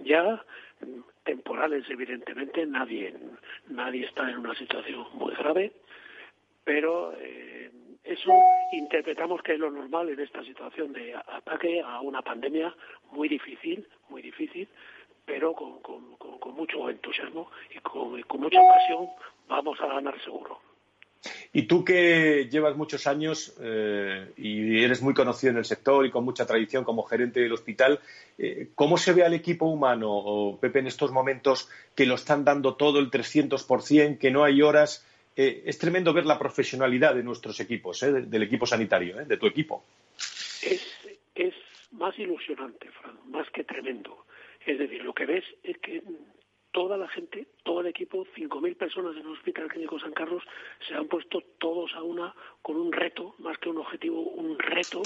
ya, 0.00 0.44
temporales 1.24 1.84
evidentemente, 1.88 2.66
nadie, 2.66 3.14
nadie 3.68 4.04
está 4.04 4.30
en 4.30 4.38
una 4.38 4.54
situación 4.54 5.06
muy 5.14 5.34
grave, 5.34 5.72
pero 6.64 7.14
eh, 7.18 7.70
eso 8.06 8.32
interpretamos 8.72 9.42
que 9.42 9.54
es 9.54 9.58
lo 9.58 9.70
normal 9.70 10.08
en 10.08 10.20
esta 10.20 10.42
situación 10.44 10.92
de 10.92 11.14
ataque 11.14 11.80
a 11.80 12.00
una 12.00 12.22
pandemia 12.22 12.74
muy 13.10 13.28
difícil, 13.28 13.86
muy 14.08 14.22
difícil, 14.22 14.68
pero 15.24 15.52
con, 15.52 16.54
mucho 16.54 16.88
entusiasmo 16.88 17.50
y 17.74 17.78
con, 17.80 18.40
mucha 18.40 18.60
pasión 18.60 19.08
vamos 19.48 19.78
a 19.80 19.86
ganar 19.86 20.14
seguro. 20.22 20.60
Y 21.52 21.62
tú 21.62 21.84
que 21.84 22.48
llevas 22.48 22.76
muchos 22.76 23.06
años 23.08 23.56
eh, 23.60 24.32
y 24.36 24.84
eres 24.84 25.02
muy 25.02 25.12
conocido 25.12 25.50
en 25.50 25.56
el 25.58 25.64
sector 25.64 26.06
y 26.06 26.10
con 26.10 26.24
mucha 26.24 26.46
tradición 26.46 26.84
como 26.84 27.02
gerente 27.02 27.40
del 27.40 27.52
hospital, 27.52 27.98
eh, 28.38 28.68
¿cómo 28.74 28.96
se 28.96 29.12
ve 29.12 29.24
al 29.24 29.34
equipo 29.34 29.66
humano, 29.66 30.58
Pepe, 30.60 30.78
en 30.78 30.86
estos 30.86 31.10
momentos 31.10 31.68
que 31.96 32.06
lo 32.06 32.14
están 32.14 32.44
dando 32.44 32.76
todo 32.76 33.00
el 33.00 33.10
300%, 33.10 34.18
que 34.18 34.30
no 34.30 34.44
hay 34.44 34.62
horas? 34.62 35.04
Eh, 35.36 35.64
es 35.66 35.78
tremendo 35.78 36.14
ver 36.14 36.24
la 36.24 36.38
profesionalidad 36.38 37.14
de 37.14 37.22
nuestros 37.22 37.60
equipos, 37.60 38.02
eh, 38.02 38.10
del 38.10 38.42
equipo 38.42 38.64
sanitario, 38.64 39.20
eh, 39.20 39.26
de 39.26 39.36
tu 39.36 39.46
equipo. 39.46 39.84
Es, 40.62 40.94
más 41.92 42.18
ilusionante, 42.18 42.90
Fran, 42.90 43.16
más 43.30 43.48
que 43.50 43.64
tremendo. 43.64 44.26
Es 44.66 44.78
decir, 44.78 45.02
lo 45.02 45.14
que 45.14 45.24
ves 45.24 45.44
es 45.62 45.78
que 45.78 46.02
toda 46.70 46.98
la 46.98 47.08
gente, 47.08 47.46
todo 47.62 47.80
el 47.80 47.86
equipo, 47.86 48.26
5.000 48.36 48.76
personas 48.76 49.14
en 49.16 49.22
el 49.22 49.28
Hospital 49.28 49.68
Clínico 49.68 49.98
San 49.98 50.12
Carlos, 50.12 50.42
se 50.86 50.94
han 50.94 51.06
puesto 51.06 51.40
todos 51.58 51.94
a 51.94 52.02
una 52.02 52.34
con 52.60 52.76
un 52.76 52.92
reto, 52.92 53.34
más 53.38 53.56
que 53.58 53.70
un 53.70 53.78
objetivo, 53.78 54.20
un 54.20 54.58
reto 54.58 55.02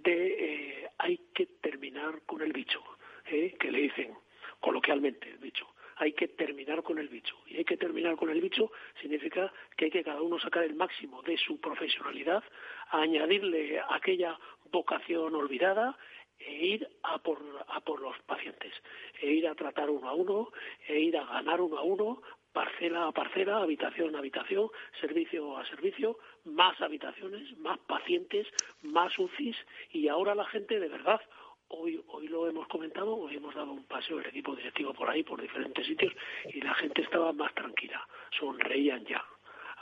de 0.00 0.88
hay 0.98 1.20
que 1.32 1.46
terminar 1.46 2.22
con 2.26 2.42
el 2.42 2.52
bicho, 2.52 2.82
que 3.24 3.70
le 3.70 3.82
dicen 3.82 4.12
coloquialmente 4.60 5.30
el 5.30 5.38
bicho 5.38 5.73
hay 5.96 6.12
que 6.12 6.28
terminar 6.28 6.82
con 6.82 6.98
el 6.98 7.08
bicho. 7.08 7.36
Y 7.46 7.56
hay 7.58 7.64
que 7.64 7.76
terminar 7.76 8.16
con 8.16 8.30
el 8.30 8.40
bicho 8.40 8.72
significa 9.00 9.52
que 9.76 9.86
hay 9.86 9.90
que 9.90 10.04
cada 10.04 10.22
uno 10.22 10.38
sacar 10.38 10.64
el 10.64 10.74
máximo 10.74 11.22
de 11.22 11.36
su 11.36 11.60
profesionalidad, 11.60 12.42
añadirle 12.90 13.80
aquella 13.90 14.38
vocación 14.70 15.34
olvidada 15.34 15.96
e 16.38 16.66
ir 16.66 16.88
a 17.02 17.18
por, 17.18 17.38
a 17.68 17.80
por 17.80 18.00
los 18.00 18.18
pacientes, 18.26 18.72
e 19.20 19.30
ir 19.30 19.46
a 19.46 19.54
tratar 19.54 19.88
uno 19.88 20.08
a 20.08 20.14
uno, 20.14 20.50
e 20.86 20.98
ir 20.98 21.16
a 21.16 21.24
ganar 21.24 21.60
uno 21.60 21.78
a 21.78 21.82
uno, 21.82 22.22
parcela 22.52 23.06
a 23.06 23.12
parcela, 23.12 23.58
habitación 23.58 24.14
a 24.14 24.18
habitación, 24.18 24.70
servicio 25.00 25.56
a 25.58 25.66
servicio, 25.66 26.18
más 26.44 26.80
habitaciones, 26.80 27.56
más 27.58 27.78
pacientes, 27.80 28.46
más 28.82 29.18
UCIs 29.18 29.56
y 29.90 30.08
ahora 30.08 30.34
la 30.34 30.46
gente 30.46 30.78
de 30.78 30.88
verdad 30.88 31.20
Hoy, 31.68 32.00
hoy 32.08 32.28
lo 32.28 32.48
hemos 32.48 32.68
comentado, 32.68 33.16
hoy 33.16 33.36
hemos 33.36 33.54
dado 33.54 33.72
un 33.72 33.84
paseo 33.84 34.20
el 34.20 34.26
equipo 34.26 34.54
directivo 34.54 34.92
por 34.94 35.08
ahí, 35.08 35.22
por 35.22 35.40
diferentes 35.40 35.86
sitios, 35.86 36.12
y 36.52 36.60
la 36.60 36.74
gente 36.74 37.02
estaba 37.02 37.32
más 37.32 37.54
tranquila, 37.54 38.06
sonreían 38.38 39.04
ya. 39.06 39.24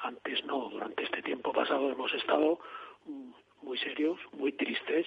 Antes 0.02 0.44
no, 0.44 0.68
durante 0.70 1.04
este 1.04 1.22
tiempo 1.22 1.52
pasado 1.52 1.90
hemos 1.90 2.12
estado 2.14 2.58
mm, 3.06 3.30
muy 3.62 3.78
serios, 3.78 4.18
muy 4.32 4.52
tristes, 4.52 5.06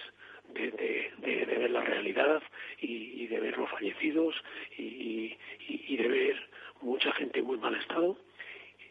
de, 0.54 1.12
ver 1.20 1.72
la 1.72 1.82
realidad 1.82 2.42
y, 2.80 3.28
de 3.28 3.40
ver 3.40 3.58
los 3.58 3.70
fallecidos 3.70 4.36
y, 4.78 5.36
de 5.98 6.08
ver 6.08 6.50
mucha 6.82 7.12
gente 7.14 7.40
en 7.40 7.46
muy 7.46 7.58
mal 7.58 7.76
estado 7.76 8.18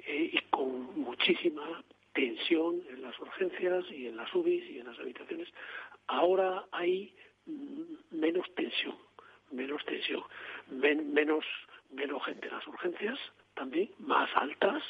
eh, 0.07 0.31
y 0.33 0.39
con 0.51 0.99
muchísima 0.99 1.83
tensión 2.13 2.83
en 2.91 3.03
las 3.03 3.19
urgencias 3.21 3.85
y 3.91 4.07
en 4.07 4.17
las 4.17 4.33
UBIs 4.35 4.71
y 4.71 4.79
en 4.79 4.87
las 4.87 4.99
habitaciones. 4.99 5.49
Ahora 6.07 6.65
hay 6.73 7.15
menos 8.11 8.47
tensión, 8.55 8.97
menos 9.51 9.85
tensión, 9.85 10.23
menos, 10.71 11.45
menos 11.91 12.25
gente 12.25 12.49
en 12.49 12.55
las 12.55 12.67
urgencias 12.67 13.19
también, 13.55 13.91
más 13.99 14.31
altas, 14.35 14.83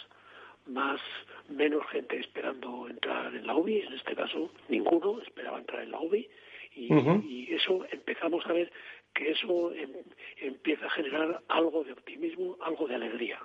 más 0.67 1.01
menos 1.49 1.87
gente 1.89 2.19
esperando 2.19 2.89
entrar 2.89 3.35
en 3.35 3.47
la 3.47 3.55
UBI, 3.55 3.83
en 3.83 3.93
este 3.93 4.15
caso 4.15 4.51
ninguno 4.69 5.21
esperaba 5.21 5.59
entrar 5.59 5.83
en 5.83 5.91
la 5.91 6.01
UBI 6.01 6.29
y, 6.77 7.55
eso 7.55 7.87
empezamos 7.93 8.45
a 8.47 8.53
ver 8.53 8.73
que 9.15 9.31
eso 9.31 9.73
em, 9.75 9.93
empieza 10.39 10.87
a 10.87 10.91
generar 10.91 11.41
algo 11.49 11.85
de 11.85 11.93
optimismo, 11.93 12.57
algo 12.61 12.89
de 12.89 12.97
alegría. 12.97 13.39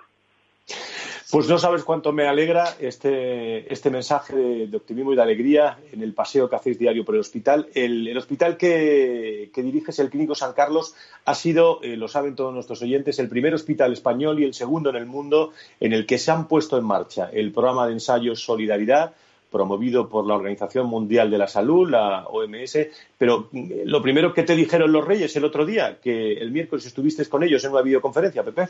Pues 1.30 1.48
no 1.48 1.58
sabes 1.58 1.84
cuánto 1.84 2.12
me 2.12 2.26
alegra 2.26 2.74
este, 2.80 3.72
este 3.72 3.88
mensaje 3.88 4.34
de, 4.66 4.76
optimismo 4.76 5.12
y 5.12 5.16
de 5.16 5.22
alegría 5.22 5.78
en 5.92 6.02
el 6.02 6.12
paseo 6.12 6.50
que 6.50 6.56
hacéis 6.56 6.76
diario 6.76 7.04
por 7.04 7.14
el 7.14 7.20
hospital. 7.20 7.68
El, 7.72 8.16
hospital 8.16 8.56
que, 8.56 9.50
diriges, 9.54 10.00
el 10.00 10.10
Clínico 10.10 10.34
San 10.34 10.54
Carlos, 10.54 10.94
ha 11.24 11.34
sido, 11.36 11.80
eh, 11.82 11.96
lo 11.96 12.08
saben 12.08 12.34
todos 12.34 12.52
nuestros 12.52 12.82
oyentes, 12.82 13.20
el 13.20 13.28
primer 13.28 13.54
hospital 13.54 13.92
español 13.92 14.40
y 14.40 14.44
el 14.44 14.54
segundo 14.54 14.90
en 14.90 14.96
el 14.96 15.06
mundo 15.06 15.52
en 15.78 15.92
el 15.92 16.04
que 16.04 16.18
se 16.18 16.32
han 16.32 16.48
puesto 16.48 16.76
en 16.76 16.84
marcha 16.84 17.30
el 17.32 17.52
programa 17.52 17.86
de 17.86 17.92
ensayos 17.92 18.42
Solidaridad 18.42 19.12
promovido 19.50 20.08
por 20.08 20.26
la 20.26 20.34
Organización 20.34 20.86
Mundial 20.86 21.30
de 21.30 21.38
la 21.38 21.48
Salud, 21.48 21.90
la 21.90 22.26
OMS. 22.26 22.78
Pero 23.18 23.48
mm, 23.52 23.70
lo 23.84 24.02
primero 24.02 24.32
que 24.32 24.42
te 24.42 24.56
dijeron 24.56 24.92
los 24.92 25.04
reyes 25.04 25.34
el 25.36 25.44
otro 25.44 25.66
día, 25.66 25.98
que 26.02 26.34
el 26.34 26.50
miércoles 26.50 26.86
estuviste 26.86 27.24
con 27.26 27.42
ellos 27.42 27.64
en 27.64 27.72
una 27.72 27.82
videoconferencia, 27.82 28.42
Pepe. 28.42 28.68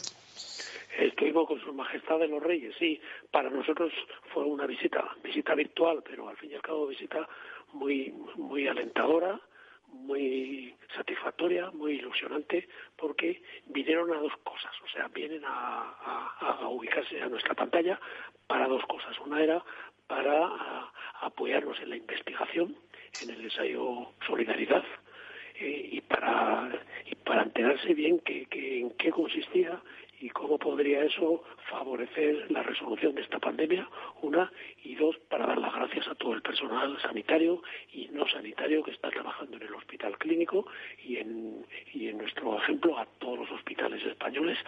Estuvimos 0.98 1.46
con 1.46 1.60
Su 1.60 1.72
Majestad 1.72 2.18
de 2.18 2.28
los 2.28 2.42
Reyes, 2.42 2.74
sí. 2.78 3.00
Para 3.30 3.50
nosotros 3.50 3.92
fue 4.32 4.44
una 4.44 4.66
visita, 4.66 5.16
visita 5.22 5.54
virtual, 5.54 6.02
pero 6.02 6.28
al 6.28 6.36
fin 6.36 6.50
y 6.50 6.54
al 6.54 6.62
cabo 6.62 6.86
visita 6.86 7.28
muy, 7.72 8.12
muy 8.36 8.66
alentadora, 8.66 9.40
muy 9.88 10.74
satisfactoria, 10.94 11.70
muy 11.70 11.94
ilusionante, 11.94 12.68
porque 12.96 13.42
vinieron 13.66 14.12
a 14.12 14.20
dos 14.20 14.36
cosas. 14.42 14.72
O 14.82 14.88
sea, 14.88 15.08
vienen 15.08 15.42
a, 15.44 16.60
a 16.60 16.68
ubicarse 16.68 17.20
a 17.22 17.28
nuestra 17.28 17.54
pantalla 17.54 17.98
para 18.46 18.66
dos 18.66 18.84
cosas. 18.86 19.18
Una 19.20 19.42
era 19.42 19.64
para 20.06 20.90
apoyarnos 21.20 21.78
en 21.80 21.90
la 21.90 21.96
investigación, 21.96 22.76
en 23.22 23.30
el 23.30 23.40
ensayo 23.42 24.12
Solidaridad, 24.26 24.84
eh, 25.54 25.88
y, 25.92 26.00
para, 26.00 26.70
y 27.04 27.14
para 27.16 27.42
enterarse 27.42 27.92
bien 27.94 28.18
que, 28.20 28.46
en 28.50 28.90
qué 28.92 29.10
consistía 29.10 29.80
y 30.20 30.28
cómo 30.28 30.58
podría 30.58 31.02
eso 31.02 31.42
favorecer 31.70 32.50
la 32.50 32.62
resolución 32.62 33.14
de 33.14 33.22
esta 33.22 33.38
pandemia, 33.38 33.88
una, 34.22 34.52
y 34.84 34.94
dos, 34.94 35.16
para 35.28 35.46
dar 35.46 35.58
las 35.58 35.74
gracias 35.74 36.06
a 36.08 36.14
todo 36.14 36.34
el 36.34 36.42
personal 36.42 37.00
sanitario 37.00 37.62
y 37.92 38.08
no 38.12 38.28
sanitario 38.28 38.82
que 38.82 38.90
está 38.90 39.10
trabajando 39.10 39.56
en 39.56 39.62
el 39.62 39.74
hospital 39.74 40.16
clínico 40.18 40.66
y 41.06 41.16
en, 41.16 41.64
y 41.94 42.08
en 42.08 42.18
nuestro 42.18 42.58
ejemplo 42.58 42.98
a 42.98 43.06
todos 43.18 43.40
los 43.40 43.50
hospitales 43.52 44.04
españoles 44.04 44.58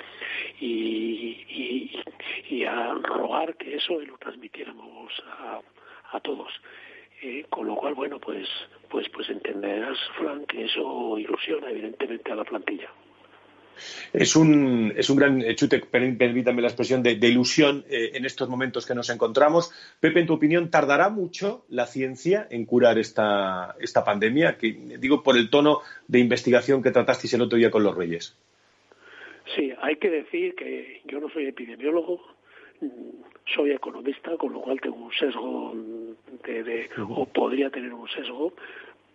y, 0.59 1.95
y, 2.49 2.65
a 2.65 2.95
rogar 2.95 3.57
que 3.57 3.75
eso 3.75 4.01
lo 4.01 4.17
transmitiéramos 4.19 5.13
a, 5.27 5.61
a 6.13 6.21
todos. 6.21 6.49
Eh, 7.21 7.45
con 7.51 7.67
lo 7.67 7.77
cual, 7.77 7.95
bueno, 7.95 8.19
pues, 8.19 8.49
pues, 8.89 9.09
pues 9.11 9.29
entenderás, 9.29 9.99
Frank, 10.17 10.47
que 10.47 10.65
eso 10.65 11.19
ilusiona 11.19 11.71
evidentemente 11.71 12.33
a 12.33 12.37
la 12.37 12.45
plantilla. 12.45 12.89
Es 14.13 14.37
un, 14.37 14.93
es 14.97 15.11
un 15.11 15.17
gran 15.17 15.43
chute, 15.55 15.81
permítanme 15.81 16.63
la 16.63 16.69
expresión, 16.69 17.03
de, 17.03 17.13
ilusión 17.13 17.85
eh, 17.89 18.11
en 18.15 18.25
estos 18.25 18.49
momentos 18.49 18.87
que 18.87 18.95
nos 18.95 19.11
encontramos. 19.11 19.73
Pepe, 20.01 20.21
en 20.21 20.27
tu 20.27 20.35
opinión, 20.35 20.71
¿tardará 20.71 21.09
mucho 21.09 21.65
la 21.69 21.87
ciencia 21.87 22.47
en 22.51 22.67
curar 22.67 22.99
esta, 22.99 23.77
esta 23.81 24.05
pandemia? 24.05 24.57
Que, 24.59 24.73
digo, 24.99 25.23
por 25.23 25.37
el 25.37 25.51
tono 25.51 25.81
de 26.09 26.19
investigación 26.19 26.83
que 26.83 26.91
tratasteis 26.91 27.35
el 27.35 27.43
otro 27.43 27.59
día 27.59 27.71
con 27.71 27.83
los 27.83 27.97
Reyes. 27.97 28.37
Sí, 29.57 29.73
hay 29.81 29.97
que 29.97 30.11
decir 30.11 30.55
que 30.55 31.03
yo 31.05 31.21
no 31.21 31.29
soy 31.31 31.47
epidemiólogo, 31.47 32.21
soy 33.55 33.73
economista, 33.73 34.37
con 34.37 34.53
lo 34.53 34.61
cual 34.61 34.81
tengo 34.81 34.97
un 34.97 35.13
sesgo 35.13 35.75
de, 36.45 36.89
o 37.09 37.27
podría 37.27 37.71
tener 37.71 37.93
un 37.93 38.09
sesgo, 38.09 38.53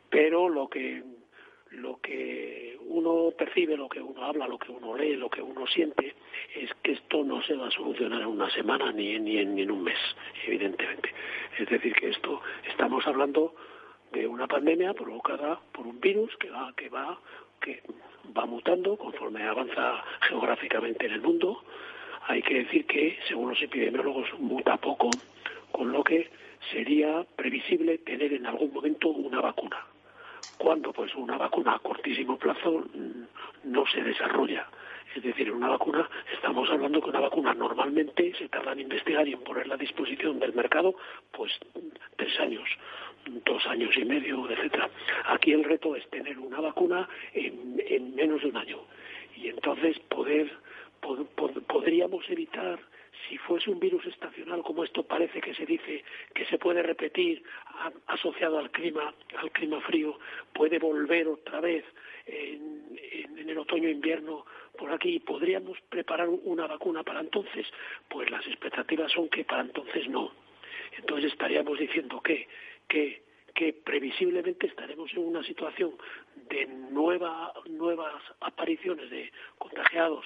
pero 0.10 0.50
lo 0.50 0.68
que 0.68 1.04
lo 1.72 2.00
que 2.02 2.78
uno 2.82 3.32
percibe, 3.38 3.78
lo 3.78 3.90
que 3.90 4.02
uno 4.02 4.24
habla, 4.24 4.48
lo 4.48 4.58
que 4.58 4.72
uno 4.72 4.96
lee, 4.96 5.16
lo 5.16 5.30
que 5.30 5.42
uno 5.42 5.68
siente, 5.68 6.16
es 6.56 6.72
que 6.82 6.94
esto 6.94 7.24
no 7.24 7.42
se 7.44 7.56
va 7.56 7.68
a 7.68 7.72
solucionar 7.72 8.22
en 8.22 8.28
una 8.28 8.50
semana 8.50 8.92
ni, 8.92 9.20
ni, 9.20 9.44
ni 9.46 9.62
en 9.62 9.72
un 9.72 9.84
mes, 9.84 10.00
evidentemente. 10.46 11.14
Es 11.58 11.70
decir, 11.70 11.94
que 11.94 12.10
esto 12.10 12.42
estamos 12.70 13.06
hablando 13.06 13.56
de 14.12 14.28
una 14.28 14.48
pandemia 14.48 14.94
provocada 14.94 15.60
por 15.72 15.86
un 15.86 16.00
virus 16.00 16.36
que 16.38 16.50
va, 16.50 16.74
que 16.76 16.90
va, 16.90 17.20
que 17.60 17.82
va 18.36 18.46
mutando 18.46 18.98
conforme 18.98 19.44
avanza 19.44 20.04
geográficamente 20.22 21.06
en 21.06 21.14
el 21.14 21.22
mundo. 21.22 21.64
Hay 22.28 22.42
que 22.42 22.64
decir 22.64 22.86
que, 22.86 23.18
según 23.28 23.50
los 23.50 23.62
epidemiólogos, 23.62 24.28
muta 24.40 24.78
poco, 24.78 25.10
con 25.72 25.92
lo 25.92 26.04
que 26.04 26.30
sería 26.72 27.26
previsible 27.36 28.00
tener 28.00 28.34
en 28.34 28.46
algún 28.46 28.74
momento 28.74 29.10
una 29.10 29.42
vacuna 29.42 29.86
cuando 30.58 30.92
pues 30.92 31.14
una 31.16 31.38
vacuna 31.38 31.76
a 31.76 31.80
cortísimo 31.80 32.38
plazo 32.38 32.84
mm, 32.94 33.72
no 33.72 33.86
se 33.88 34.02
desarrolla. 34.02 34.68
Es 35.16 35.24
decir, 35.24 35.52
una 35.52 35.70
vacuna, 35.70 36.08
estamos 36.34 36.70
hablando 36.70 37.02
que 37.02 37.10
una 37.10 37.22
vacuna 37.22 37.54
normalmente 37.54 38.34
se 38.38 38.50
tarda 38.50 38.74
en 38.74 38.82
investigar 38.82 39.28
y 39.28 39.34
en 39.34 39.40
ponerla 39.40 39.76
a 39.76 39.78
disposición 39.78 40.40
del 40.40 40.54
mercado, 40.54 40.96
pues 41.32 41.52
tres 42.18 42.40
años, 42.40 42.70
dos 43.46 43.66
años 43.68 43.96
y 43.98 44.06
medio, 44.06 44.50
etcétera. 44.50 44.90
Aquí 45.26 45.54
el 45.54 45.64
reto 45.64 45.96
es 45.96 46.08
tener 46.10 46.38
una 46.38 46.60
vacuna 46.60 47.08
en, 47.34 47.82
en 47.88 48.16
menos 48.16 48.42
de 48.42 48.50
un 48.50 48.58
año. 48.58 48.80
Y 49.36 49.48
entonces 49.48 49.98
poder, 50.10 50.52
podríamos 52.08 52.30
evitar 52.30 52.80
si 53.28 53.38
fuese 53.38 53.70
un 53.70 53.80
virus 53.80 54.06
estacional 54.06 54.62
como 54.64 54.84
esto 54.84 55.04
parece 55.04 55.42
que 55.42 55.54
se 55.54 55.66
dice 55.66 56.04
que 56.34 56.46
se 56.46 56.58
puede 56.58 56.82
repetir 56.82 57.44
asociado 58.08 58.60
al 58.60 58.72
clima 58.72 59.14
al 59.38 59.52
clima 59.52 59.82
frío 59.82 60.18
puede 60.54 60.80
volver 60.80 61.28
otra 61.28 61.60
vez 61.60 61.84
en, 62.26 62.98
en 63.38 63.50
el 63.50 63.58
otoño 63.58 63.90
invierno 63.90 64.46
por 64.78 64.92
aquí 64.92 65.20
podríamos 65.20 65.78
preparar 65.90 66.30
una 66.30 66.68
vacuna 66.68 67.04
para 67.04 67.20
entonces 67.20 67.68
pues 68.08 68.30
las 68.32 68.46
expectativas 68.48 69.12
son 69.12 69.28
que 69.28 69.44
para 69.44 69.64
entonces 69.64 70.08
no. 70.08 70.32
Entonces 70.98 71.32
estaríamos 71.34 71.78
diciendo 71.78 72.22
que 72.22 72.48
que 72.88 73.28
que 73.54 73.74
previsiblemente 73.74 74.68
estaremos 74.68 75.12
en 75.14 75.26
una 75.26 75.44
situación 75.44 75.92
de 76.48 76.68
nueva, 76.68 77.52
nuevas 77.68 78.22
apariciones 78.40 79.10
de 79.10 79.32
contagiados 79.58 80.26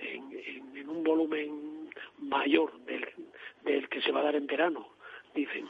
en, 0.00 0.88
un 0.88 1.04
volumen 1.04 1.90
mayor 2.18 2.72
del, 2.84 3.88
que 3.88 4.00
se 4.00 4.12
va 4.12 4.20
a 4.20 4.24
dar 4.24 4.36
en 4.36 4.46
verano, 4.46 4.88
dicen. 5.34 5.68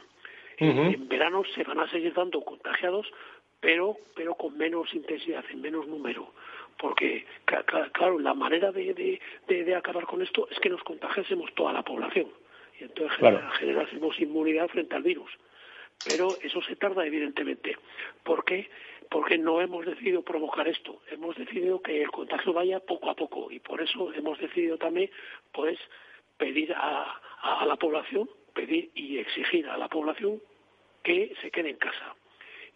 En 0.57 1.07
verano 1.07 1.43
se 1.55 1.63
van 1.63 1.79
a 1.79 1.89
seguir 1.89 2.13
dando 2.13 2.41
contagiados, 2.41 3.07
pero, 3.61 3.95
pero 4.15 4.35
con 4.35 4.57
menos 4.57 4.93
intensidad, 4.93 5.43
en 5.49 5.61
menos 5.61 5.87
número. 5.87 6.33
Porque, 6.77 7.25
claro, 7.93 8.19
la 8.19 8.33
manera 8.33 8.71
de, 8.71 9.19
de, 9.47 9.75
acabar 9.75 10.05
con 10.05 10.21
esto 10.21 10.47
es 10.49 10.59
que 10.59 10.69
nos 10.69 10.83
contagiásemos 10.83 11.53
toda 11.55 11.73
la 11.73 11.83
población. 11.83 12.27
Y 12.79 12.83
entonces 12.85 13.17
generásemos 13.59 14.19
inmunidad 14.19 14.67
frente 14.69 14.95
al 14.95 15.03
virus 15.03 15.31
pero 16.05 16.29
eso 16.41 16.61
se 16.61 16.75
tarda 16.75 17.05
evidentemente. 17.05 17.77
¿Por 18.23 18.43
qué? 18.45 18.69
Porque 19.09 19.37
no 19.37 19.59
hemos 19.59 19.85
decidido 19.85 20.21
provocar 20.21 20.67
esto, 20.67 21.01
hemos 21.11 21.35
decidido 21.35 21.81
que 21.81 22.03
el 22.03 22.11
contagio 22.11 22.53
vaya 22.53 22.79
poco 22.79 23.09
a 23.09 23.15
poco 23.15 23.51
y 23.51 23.59
por 23.59 23.81
eso 23.81 24.13
hemos 24.13 24.39
decidido 24.39 24.77
también 24.77 25.09
pues 25.51 25.79
pedir 26.37 26.73
a, 26.73 27.19
la 27.65 27.75
población, 27.75 28.29
pedir 28.53 28.91
y 28.95 29.17
exigir 29.17 29.67
a 29.67 29.77
la 29.77 29.87
población 29.87 30.41
que 31.03 31.33
se 31.41 31.49
quede 31.49 31.71
en 31.71 31.77
casa 31.77 32.15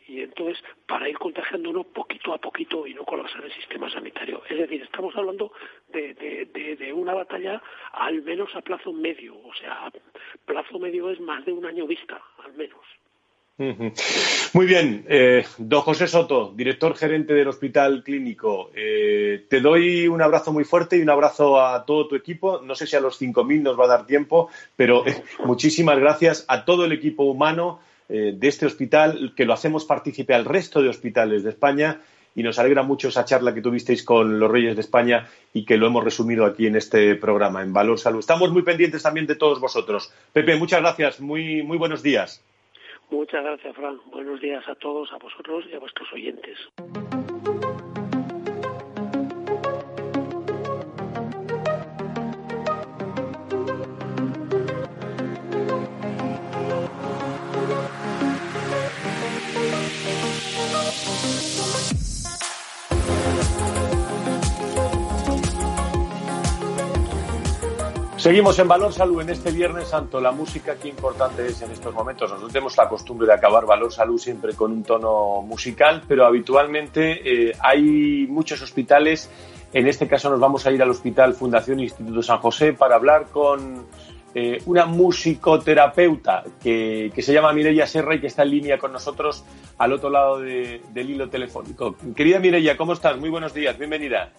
y 0.08 0.22
entonces 0.22 0.62
para 0.86 1.08
ir 1.08 1.18
contagiándonos 1.18 1.86
poquito 1.88 2.34
a 2.34 2.38
poquito 2.38 2.86
y 2.86 2.94
no 2.94 3.06
colapsar 3.06 3.44
el 3.46 3.54
sistema 3.54 3.90
sanitario. 3.90 4.44
Es 4.50 4.58
decir, 4.58 4.82
estamos 4.82 5.16
hablando 5.16 5.54
de, 5.90 6.92
una 6.94 7.14
batalla 7.14 7.62
al 7.94 8.22
menos 8.22 8.54
a 8.56 8.62
plazo 8.62 8.92
medio, 8.94 9.36
o 9.36 9.54
sea, 9.56 9.92
plazo 10.46 10.78
medio 10.80 11.10
es 11.10 11.20
más 11.20 11.46
de 11.46 11.54
un 11.54 11.66
año 11.66 11.88
vista, 11.88 12.22
al 12.44 12.54
menos. 12.54 12.82
Muy 13.58 14.66
bien, 14.66 15.06
eh, 15.10 15.46
don 15.58 15.82
José 15.82 16.08
Soto, 16.08 16.54
director 16.56 16.96
gerente 16.96 17.34
del 17.34 17.48
Hospital 17.48 18.04
Clínico. 18.04 18.72
Eh, 18.76 19.46
te 19.50 19.62
doy 19.62 20.08
un 20.08 20.22
abrazo 20.22 20.54
muy 20.54 20.64
fuerte 20.64 20.98
y 20.98 21.02
un 21.02 21.10
abrazo 21.10 21.60
a 21.60 21.86
todo 21.86 22.08
tu 22.08 22.16
equipo. 22.16 22.62
No 22.62 22.76
sé 22.76 22.88
si 22.88 22.96
a 22.96 23.00
los 23.00 23.20
5.000 23.22 23.62
nos 23.62 23.80
va 23.80 23.86
a 23.86 23.90
dar 23.90 24.06
tiempo, 24.06 24.50
pero 24.76 25.04
muchísimas 25.46 26.00
gracias 26.00 26.46
a 26.48 26.66
todo 26.66 26.86
el 26.86 26.92
equipo 26.92 27.24
humano 27.24 27.80
eh, 28.10 28.34
de 28.36 28.48
este 28.48 28.66
hospital, 28.66 29.34
que 29.36 29.46
lo 29.46 29.54
hacemos 29.54 29.86
partícipe 29.86 30.34
al 30.34 30.46
resto 30.46 30.82
de 30.82 30.90
hospitales 30.90 31.44
de 31.44 31.52
España 31.52 32.02
y 32.36 32.44
nos 32.44 32.58
alegra 32.60 32.84
mucho 32.84 33.08
esa 33.10 33.26
charla 33.26 33.54
que 33.54 33.62
tuvisteis 33.62 34.04
con 34.04 34.40
los 34.40 34.52
Reyes 34.52 34.76
de 34.76 34.82
España 34.82 35.30
y 35.54 35.66
que 35.66 35.78
lo 35.78 35.88
hemos 35.88 36.04
resumido 36.04 36.46
aquí 36.46 36.68
en 36.68 36.76
este 36.76 37.16
programa, 37.16 37.62
en 37.62 37.74
Valor 37.74 38.00
Salud. 38.00 38.20
Estamos 38.20 38.52
muy 38.52 38.64
pendientes 38.64 39.04
también 39.04 39.28
de 39.28 39.36
todos 39.36 39.60
vosotros. 39.60 40.12
Pepe, 40.32 40.56
muchas 40.56 40.82
gracias, 40.82 41.20
muy, 41.20 41.62
muy 41.64 41.78
buenos 41.78 42.02
días. 42.02 42.44
Muchas 43.14 43.44
gracias, 43.44 43.76
Fran. 43.76 44.00
Buenos 44.12 44.42
días 44.42 44.68
a 44.68 44.74
todos, 44.74 45.14
a 45.14 45.18
vosotros 45.18 45.66
y 45.72 45.76
a 45.76 45.80
vuestros 45.80 46.12
oyentes. 46.14 46.58
Seguimos 68.24 68.58
en 68.58 68.70
Valor 68.70 68.94
Salud 68.94 69.20
en 69.20 69.32
este 69.32 69.52
Viernes 69.52 69.90
Santo. 69.90 70.22
La 70.22 70.32
música, 70.32 70.78
qué 70.82 70.88
importante 70.88 71.46
es 71.46 71.62
en 71.62 71.72
estos 71.72 71.94
momentos. 71.94 72.30
Nosotros 72.30 72.54
tenemos 72.54 72.78
la 72.78 72.88
costumbre 72.88 73.28
de 73.28 73.34
acabar 73.34 73.66
Valor 73.66 73.92
Salud 73.92 74.18
siempre 74.18 74.54
con 74.54 74.72
un 74.72 74.82
tono 74.82 75.42
musical, 75.42 76.04
pero 76.08 76.26
habitualmente 76.26 77.50
eh, 77.50 77.52
hay 77.60 78.26
muchos 78.30 78.62
hospitales. 78.62 79.30
En 79.74 79.88
este 79.88 80.08
caso 80.08 80.30
nos 80.30 80.40
vamos 80.40 80.66
a 80.66 80.72
ir 80.72 80.82
al 80.82 80.90
Hospital 80.90 81.34
Fundación 81.34 81.82
Instituto 81.82 82.24
San 82.24 82.38
José 82.38 82.72
para 82.72 82.96
hablar 82.96 83.26
con 83.30 83.88
eh, 84.34 84.60
una 84.68 84.86
musicoterapeuta 84.86 86.46
que, 86.62 87.12
se 87.18 87.34
llama 87.34 87.52
Mireia 87.52 87.86
Serra 87.86 88.16
y 88.16 88.22
que 88.22 88.28
está 88.28 88.44
en 88.44 88.52
línea 88.52 88.78
con 88.78 88.94
nosotros 88.94 89.44
al 89.78 89.92
otro 89.92 90.10
lado 90.10 90.40
del 90.40 90.82
hilo 90.96 91.28
telefónico. 91.28 91.98
Querida 92.16 92.40
Mireia, 92.40 92.78
¿cómo 92.78 92.94
estás? 92.94 93.18
Muy 93.18 93.30
buenos 93.30 93.54
días, 93.54 93.78
bienvenida. 93.78 94.32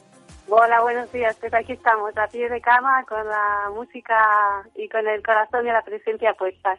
Hola, 0.48 0.82
buenos 0.82 1.10
días. 1.10 1.36
Pues 1.40 1.54
aquí 1.54 1.72
estamos, 1.72 2.16
a 2.18 2.26
pie 2.28 2.50
de 2.50 2.60
cama, 2.60 3.04
con 3.08 3.26
la 3.26 3.70
música 3.74 4.62
y 4.76 4.88
con 4.88 5.06
el 5.08 5.22
corazón 5.22 5.66
y 5.66 5.70
la 5.70 5.82
presencia 5.82 6.34
puestas. 6.34 6.78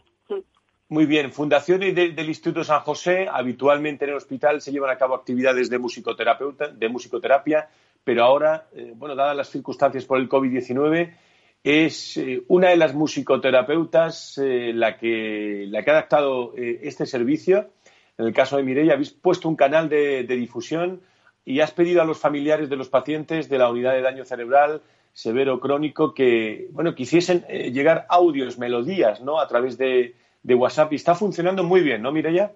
Muy 0.88 1.08
bien. 1.08 1.32
Fundación 1.32 1.80
del 1.80 2.30
Instituto 2.30 2.64
San 2.64 2.82
José, 2.82 3.28
habitualmente 3.30 4.06
en 4.06 4.12
el 4.12 4.18
hospital 4.18 4.62
se 4.62 4.72
llevan 4.72 4.92
a 4.92 4.98
cabo 4.98 5.16
actividades 5.16 5.68
de 5.72 5.80
musicoterapeuta, 5.80 6.68
de 6.68 6.90
musicoterapia, 6.90 7.68
pero 8.04 8.24
ahora, 8.24 8.68
eh, 8.76 8.94
bueno, 8.96 9.16
dadas 9.16 9.36
las 9.36 9.50
circunstancias 9.50 10.06
por 10.06 10.20
el 10.20 10.30
COVID-19, 10.30 11.16
es 11.64 12.18
eh, 12.18 12.44
una 12.50 12.70
de 12.70 12.78
las 12.78 12.94
musicoterapeutas 12.94 14.38
eh, 14.38 14.74
la, 14.76 14.96
que, 14.96 15.66
la 15.70 15.84
que 15.84 15.90
ha 15.90 15.94
adaptado 15.94 16.54
este 16.56 17.08
servicio. 17.08 17.72
En 18.20 18.28
el 18.28 18.34
caso 18.34 18.58
de 18.58 18.64
Mireia, 18.64 18.94
habéis 18.94 19.12
puesto 19.12 19.50
un 19.50 19.56
canal 19.56 19.90
de 19.90 20.24
difusión 20.28 21.02
y 21.46 21.60
has 21.60 21.72
pedido 21.72 22.02
a 22.02 22.06
los 22.06 22.20
familiares 22.20 22.70
de 22.70 22.76
los 22.76 22.90
pacientes 22.90 23.48
de 23.48 23.58
la 23.60 23.70
unidad 23.70 23.94
de 23.94 24.02
daño 24.02 24.26
cerebral 24.26 24.82
severo 25.14 25.62
crónico 25.62 26.14
que 26.14 26.68
bueno 26.72 26.94
quisiesen 26.94 27.46
eh, 27.48 27.72
llegar 27.72 28.06
audios, 28.10 28.58
melodías, 28.58 29.22
¿no? 29.22 29.40
A 29.40 29.48
través 29.48 29.78
de, 29.78 30.16
WhatsApp 30.44 30.92
y 30.94 30.98
está 30.98 31.16
funcionando 31.16 31.64
muy 31.64 31.82
bien, 31.82 32.02
¿no, 32.04 32.12
Mireya? 32.12 32.52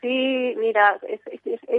Sí, 0.00 0.54
mira, 0.58 1.00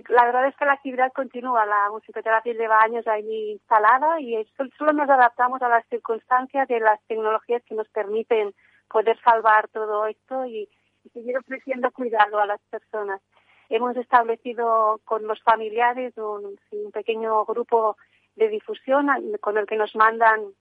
la 0.10 0.26
verdad 0.26 0.48
es 0.48 0.56
que 0.58 0.66
la 0.66 0.74
actividad 0.74 1.14
continúa, 1.14 1.66
la 1.66 1.90
musicoterapia 1.92 2.54
lleva 2.54 2.82
años 2.82 3.08
ahí 3.08 3.52
instalada 3.52 4.20
y 4.20 4.36
solo 4.78 4.92
nos 4.94 5.10
adaptamos 5.10 5.62
a 5.62 5.70
las 5.70 5.86
circunstancias 5.88 6.68
de 6.68 6.80
las 6.80 7.00
tecnologías 7.08 7.64
que 7.64 7.76
nos 7.76 7.88
permiten 7.90 8.54
poder 8.90 9.18
salvar 9.22 9.70
todo 9.70 10.08
esto 10.08 10.46
y 10.46 10.68
seguir 11.14 11.38
ofreciendo 11.38 11.92
cuidado 11.92 12.40
a 12.40 12.46
las 12.46 12.60
personas. 12.70 13.22
Hemos 13.70 13.98
establecido 13.98 15.02
con 15.04 15.28
los 15.28 15.42
familiares 15.42 16.14
un, 16.18 16.58
pequeño 16.94 17.46
grupo 17.46 17.98
de 18.36 18.50
difusión 18.50 19.08
con 19.42 19.58
el 19.58 19.66
que 19.66 19.76
nos 19.76 19.96
mandan 19.96 20.54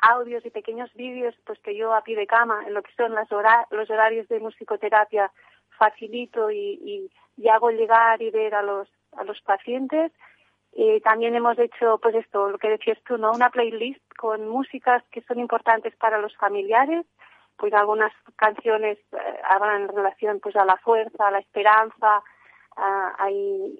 audios 0.00 0.44
y 0.46 0.50
pequeños 0.50 0.92
vídeos, 0.94 1.34
pues 1.44 1.58
que 1.60 1.76
yo 1.76 1.92
a 1.92 2.02
pie 2.02 2.16
de 2.16 2.26
cama, 2.26 2.64
en 2.66 2.72
lo 2.72 2.82
que 2.82 2.92
son 2.96 3.14
las 3.14 3.28
los 3.70 3.90
horarios 3.90 4.26
de 4.28 4.40
musicoterapia, 4.40 5.30
facilito 5.78 6.50
y, 6.50 7.10
hago 7.50 7.70
llegar 7.70 8.22
y 8.22 8.30
ver 8.30 8.54
a 8.54 8.62
los, 8.62 8.88
a 9.12 9.24
los 9.24 9.40
pacientes. 9.42 10.12
también 11.04 11.34
hemos 11.34 11.58
hecho, 11.58 11.98
pues 11.98 12.14
esto, 12.14 12.48
lo 12.48 12.58
que 12.58 12.70
decías 12.70 12.98
tú, 13.06 13.18
¿no? 13.18 13.32
Una 13.32 13.50
playlist 13.50 14.02
con 14.16 14.48
músicas 14.48 15.02
que 15.10 15.22
son 15.22 15.40
importantes 15.40 15.94
para 15.96 16.18
los 16.18 16.34
familiares 16.36 17.04
pues 17.60 17.74
algunas 17.74 18.12
canciones 18.36 18.98
eh, 19.12 19.40
hablan 19.44 19.82
en 19.82 19.88
relación 19.88 20.40
pues 20.40 20.56
a 20.56 20.64
la 20.64 20.78
fuerza, 20.78 21.28
a 21.28 21.30
la 21.30 21.40
esperanza, 21.40 22.22
hay 23.18 23.78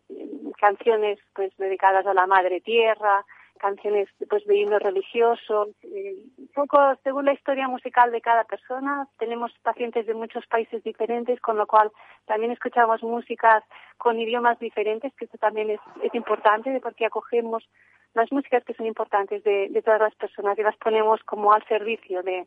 canciones 0.60 1.18
pues 1.34 1.56
dedicadas 1.56 2.06
a 2.06 2.12
la 2.12 2.26
madre 2.26 2.60
tierra, 2.60 3.24
canciones 3.58 4.08
pues 4.28 4.44
de 4.44 4.56
himno 4.56 4.78
religioso, 4.78 5.68
eh, 5.82 6.16
un 6.36 6.48
poco 6.48 6.78
según 7.02 7.24
la 7.24 7.32
historia 7.32 7.68
musical 7.68 8.10
de 8.10 8.20
cada 8.20 8.44
persona. 8.44 9.06
Tenemos 9.18 9.52
pacientes 9.62 10.06
de 10.06 10.14
muchos 10.14 10.46
países 10.46 10.82
diferentes, 10.82 11.40
con 11.40 11.56
lo 11.56 11.66
cual 11.66 11.90
también 12.26 12.52
escuchamos 12.52 13.02
músicas 13.02 13.64
con 13.96 14.18
idiomas 14.18 14.58
diferentes, 14.58 15.14
que 15.14 15.24
esto 15.24 15.38
también 15.38 15.70
es, 15.70 15.80
es 16.02 16.14
importante 16.14 16.78
porque 16.82 17.06
acogemos 17.06 17.66
las 18.12 18.30
músicas 18.32 18.64
que 18.64 18.74
son 18.74 18.86
importantes 18.86 19.42
de, 19.44 19.68
de 19.70 19.82
todas 19.82 20.00
las 20.00 20.14
personas 20.16 20.58
y 20.58 20.62
las 20.62 20.76
ponemos 20.76 21.22
como 21.24 21.52
al 21.52 21.64
servicio 21.66 22.22
de, 22.22 22.46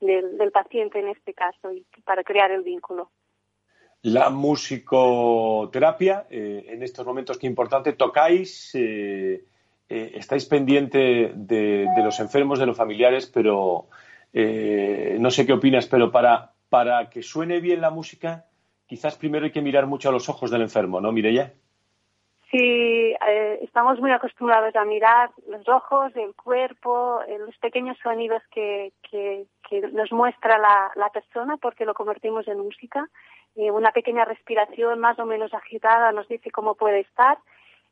del, 0.00 0.50
paciente 0.52 0.98
en 0.98 1.08
este 1.08 1.34
caso 1.34 1.72
y 1.72 1.84
para 2.04 2.22
crear 2.22 2.50
el 2.50 2.62
vínculo. 2.62 3.10
La 4.02 4.30
musicoterapia, 4.30 6.26
eh, 6.30 6.66
en 6.68 6.82
estos 6.82 7.04
momentos, 7.04 7.38
qué 7.38 7.46
importante, 7.46 7.92
tocáis, 7.94 8.74
eh, 8.74 9.44
eh, 9.88 10.12
estáis 10.14 10.44
pendiente 10.46 11.32
de, 11.34 11.86
los 12.04 12.20
enfermos, 12.20 12.58
de 12.58 12.66
los 12.66 12.76
familiares, 12.76 13.26
pero 13.26 13.88
no 14.32 15.30
sé 15.30 15.46
qué 15.46 15.54
opinas, 15.54 15.86
pero 15.86 16.12
para, 16.12 16.52
para 16.68 17.08
que 17.08 17.22
suene 17.22 17.58
bien 17.60 17.80
la 17.80 17.90
música, 17.90 18.44
quizás 18.86 19.16
primero 19.16 19.46
hay 19.46 19.50
que 19.50 19.62
mirar 19.62 19.86
mucho 19.86 20.10
a 20.10 20.12
los 20.12 20.28
ojos 20.28 20.50
del 20.50 20.60
enfermo, 20.60 21.00
¿no, 21.00 21.10
Mireya? 21.10 21.54
Sí, 22.50 23.14
eh, 23.28 23.58
estamos 23.62 23.98
muy 23.98 24.12
acostumbrados 24.12 24.74
a 24.76 24.84
mirar 24.84 25.30
los 25.48 25.68
ojos, 25.68 26.14
el 26.14 26.32
cuerpo, 26.34 27.20
eh, 27.26 27.38
los 27.38 27.56
pequeños 27.58 27.98
sonidos 28.00 28.40
que, 28.52 28.92
que, 29.10 29.46
nos 29.92 30.12
muestra 30.12 30.56
la, 30.58 30.92
la, 30.94 31.10
persona 31.10 31.56
porque 31.56 31.84
lo 31.84 31.92
convertimos 31.92 32.46
en 32.46 32.60
música. 32.60 33.08
Eh, 33.56 33.72
una 33.72 33.90
pequeña 33.90 34.24
respiración 34.24 35.00
más 35.00 35.18
o 35.18 35.26
menos 35.26 35.52
agitada 35.54 36.12
nos 36.12 36.28
dice 36.28 36.52
cómo 36.52 36.76
puede 36.76 37.00
estar 37.00 37.36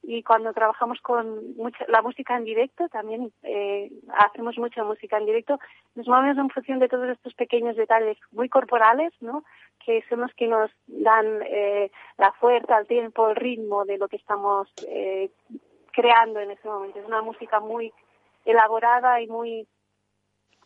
y 0.06 0.22
cuando 0.22 0.52
trabajamos 0.52 1.00
con 1.00 1.54
mucha, 1.56 1.84
la 1.88 2.02
música 2.02 2.36
en 2.36 2.44
directo, 2.44 2.88
también 2.88 3.32
eh, 3.42 3.90
hacemos 4.18 4.58
mucha 4.58 4.84
música 4.84 5.18
en 5.18 5.26
directo, 5.26 5.58
nos 5.94 6.06
movemos 6.06 6.38
en 6.38 6.50
función 6.50 6.78
de 6.78 6.88
todos 6.88 7.08
estos 7.08 7.34
pequeños 7.34 7.76
detalles 7.76 8.18
muy 8.32 8.48
corporales, 8.48 9.12
¿no? 9.20 9.44
que 9.84 10.02
son 10.08 10.20
los 10.20 10.32
que 10.34 10.48
nos 10.48 10.70
dan 10.86 11.42
eh, 11.46 11.90
la 12.16 12.32
fuerza, 12.32 12.78
el 12.78 12.86
tiempo, 12.86 13.28
el 13.28 13.36
ritmo 13.36 13.84
de 13.84 13.98
lo 13.98 14.08
que 14.08 14.16
estamos 14.16 14.72
eh, 14.88 15.30
creando 15.92 16.40
en 16.40 16.50
ese 16.50 16.68
momento. 16.68 16.98
Es 16.98 17.06
una 17.06 17.22
música 17.22 17.60
muy 17.60 17.92
elaborada 18.44 19.20
y 19.20 19.26
muy 19.26 19.66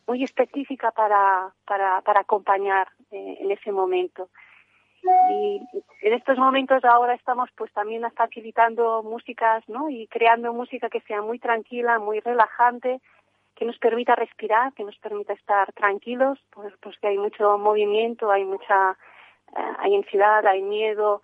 muy 0.06 0.24
específica 0.24 0.90
para, 0.90 1.52
para, 1.66 2.00
para 2.00 2.20
acompañar 2.20 2.88
eh, 3.10 3.36
en 3.40 3.50
ese 3.50 3.70
momento. 3.70 4.30
Y 5.30 5.60
en 6.02 6.12
estos 6.12 6.38
momentos 6.38 6.84
ahora 6.84 7.14
estamos 7.14 7.50
pues 7.56 7.72
también 7.72 8.02
facilitando 8.16 9.02
músicas, 9.02 9.66
¿no? 9.68 9.88
Y 9.88 10.06
creando 10.08 10.52
música 10.52 10.88
que 10.88 11.00
sea 11.02 11.22
muy 11.22 11.38
tranquila, 11.38 11.98
muy 11.98 12.20
relajante, 12.20 13.00
que 13.54 13.64
nos 13.64 13.78
permita 13.78 14.14
respirar, 14.14 14.72
que 14.74 14.84
nos 14.84 14.96
permita 14.98 15.32
estar 15.32 15.72
tranquilos, 15.72 16.38
pues, 16.50 16.72
pues 16.80 16.96
que 16.98 17.08
hay 17.08 17.18
mucho 17.18 17.58
movimiento, 17.58 18.30
hay 18.30 18.44
mucha, 18.44 18.92
eh, 19.56 19.72
hay 19.78 19.96
ansiedad, 19.96 20.46
hay 20.46 20.62
miedo, 20.62 21.22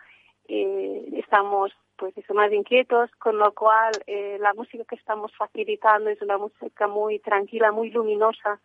eh, 0.49 1.05
estamos 1.12 1.72
pues 1.97 2.16
eso, 2.18 2.35
más 2.35 2.53
inquietos, 2.53 3.09
con 3.20 3.39
lo 3.39 3.53
cual 3.55 3.93
eh, 4.09 4.37
la 4.41 4.53
música 4.53 4.85
que 4.85 4.97
estamos 4.97 5.31
facilitando 5.37 6.11
es 6.11 6.20
una 6.22 6.39
música 6.39 6.89
muy 6.89 7.20
tranquila, 7.20 7.70
muy 7.70 7.91
luminosa, 7.91 8.61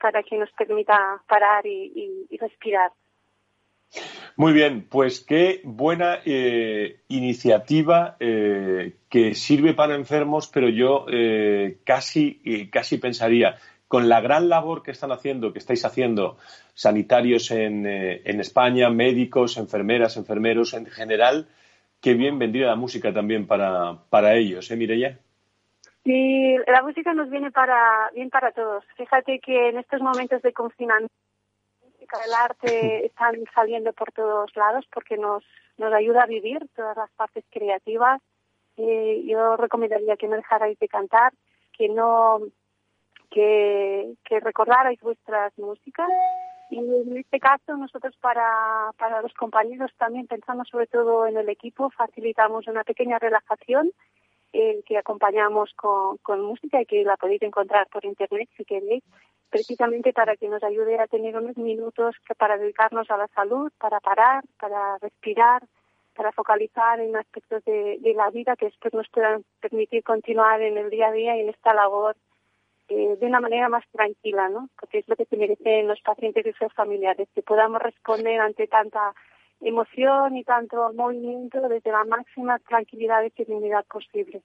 para 0.00 0.24
que 0.24 0.36
nos 0.36 0.50
permita 0.52 1.22
parar 1.28 1.64
y 1.64 2.26
respirar. 2.40 2.90
Muy 4.36 4.52
bien, 4.52 4.86
pues 4.88 5.20
qué 5.20 5.60
buena 5.64 6.18
eh, 6.24 7.00
iniciativa 7.08 8.16
eh, 8.18 8.96
que 9.10 9.34
sirve 9.34 9.74
para 9.74 9.94
enfermos, 9.94 10.48
pero 10.48 10.68
yo 10.68 11.06
eh, 11.12 11.78
casi, 11.84 12.68
casi 12.70 12.98
pensaría, 12.98 13.56
con 13.88 14.08
la 14.08 14.20
gran 14.22 14.48
labor 14.48 14.82
que 14.82 14.90
están 14.90 15.12
haciendo, 15.12 15.52
que 15.52 15.58
estáis 15.58 15.84
haciendo 15.84 16.38
sanitarios 16.72 17.50
en, 17.50 17.86
en 17.86 18.40
España, 18.40 18.88
médicos, 18.88 19.58
enfermeras, 19.58 20.16
enfermeros 20.16 20.72
en 20.72 20.86
general, 20.86 21.48
qué 22.02 22.14
bien 22.14 22.38
vendría 22.38 22.66
la 22.66 22.76
música 22.76 23.14
también 23.14 23.46
para, 23.46 23.96
para 24.10 24.34
ellos, 24.34 24.70
¿eh, 24.70 24.76
Mireya? 24.76 25.18
Sí, 26.04 26.56
la 26.66 26.82
música 26.82 27.14
nos 27.14 27.30
viene 27.30 27.52
para, 27.52 28.10
bien 28.12 28.28
para 28.28 28.50
todos. 28.50 28.84
Fíjate 28.96 29.38
que 29.38 29.68
en 29.68 29.78
estos 29.78 30.02
momentos 30.02 30.42
de 30.42 30.52
confinamiento 30.52 31.14
música, 32.12 32.24
el 32.24 32.34
arte 32.34 33.06
están 33.06 33.44
saliendo 33.54 33.92
por 33.92 34.12
todos 34.12 34.54
lados 34.56 34.84
porque 34.92 35.16
nos, 35.16 35.44
nos 35.78 35.92
ayuda 35.92 36.22
a 36.22 36.26
vivir 36.26 36.66
todas 36.74 36.96
las 36.96 37.10
partes 37.12 37.44
creativas. 37.50 38.20
Eh, 38.76 39.22
yo 39.26 39.56
recomendaría 39.56 40.16
que 40.16 40.28
no 40.28 40.36
dejarais 40.36 40.78
de 40.78 40.88
cantar, 40.88 41.32
que 41.76 41.88
no 41.88 42.40
que, 43.30 44.14
que 44.24 44.40
recordarais 44.40 45.00
vuestras 45.00 45.56
músicas 45.58 46.08
y 46.70 46.78
en 46.78 47.16
este 47.18 47.38
caso 47.38 47.76
nosotros 47.76 48.14
para, 48.20 48.90
para 48.98 49.20
los 49.22 49.32
compañeros 49.34 49.90
también 49.98 50.26
pensamos 50.26 50.68
sobre 50.68 50.86
todo 50.86 51.26
en 51.26 51.36
el 51.36 51.48
equipo, 51.48 51.90
facilitamos 51.90 52.66
una 52.66 52.84
pequeña 52.84 53.18
relajación 53.18 53.90
eh, 54.54 54.82
que 54.86 54.98
acompañamos 54.98 55.72
con, 55.74 56.18
con 56.18 56.42
música 56.42 56.80
y 56.80 56.86
que 56.86 57.04
la 57.04 57.16
podéis 57.16 57.42
encontrar 57.42 57.88
por 57.88 58.04
internet 58.04 58.48
si 58.56 58.64
queréis, 58.64 59.02
precisamente 59.52 60.14
para 60.14 60.34
que 60.36 60.48
nos 60.48 60.62
ayude 60.64 60.98
a 60.98 61.06
tener 61.06 61.36
unos 61.36 61.56
minutos 61.58 62.16
que 62.26 62.34
para 62.34 62.56
dedicarnos 62.56 63.08
a 63.10 63.18
la 63.18 63.28
salud, 63.28 63.70
para 63.78 64.00
parar, 64.00 64.42
para 64.58 64.96
respirar, 64.98 65.62
para 66.16 66.32
focalizar 66.32 66.98
en 67.00 67.14
aspectos 67.14 67.62
de, 67.64 67.98
de 68.00 68.14
la 68.14 68.30
vida 68.30 68.56
que 68.56 68.66
después 68.66 68.94
nos 68.94 69.08
puedan 69.10 69.44
permitir 69.60 70.02
continuar 70.02 70.62
en 70.62 70.78
el 70.78 70.88
día 70.88 71.08
a 71.08 71.12
día 71.12 71.36
y 71.36 71.40
en 71.40 71.50
esta 71.50 71.74
labor 71.74 72.16
eh, 72.88 73.16
de 73.20 73.26
una 73.26 73.40
manera 73.40 73.68
más 73.68 73.84
tranquila, 73.92 74.48
¿no? 74.48 74.70
Porque 74.80 74.98
es 74.98 75.08
lo 75.08 75.16
que 75.16 75.26
se 75.26 75.36
merecen 75.36 75.86
los 75.86 76.00
pacientes 76.00 76.46
y 76.46 76.52
sus 76.52 76.72
familiares, 76.72 77.28
que 77.34 77.42
podamos 77.42 77.80
responder 77.82 78.40
ante 78.40 78.66
tanta 78.66 79.12
emoción 79.60 80.36
y 80.36 80.44
tanto 80.44 80.92
movimiento 80.94 81.60
desde 81.68 81.92
la 81.92 82.04
máxima 82.04 82.58
tranquilidad 82.58 83.22
y 83.22 83.30
serenidad 83.30 83.84
posible. 83.84 84.40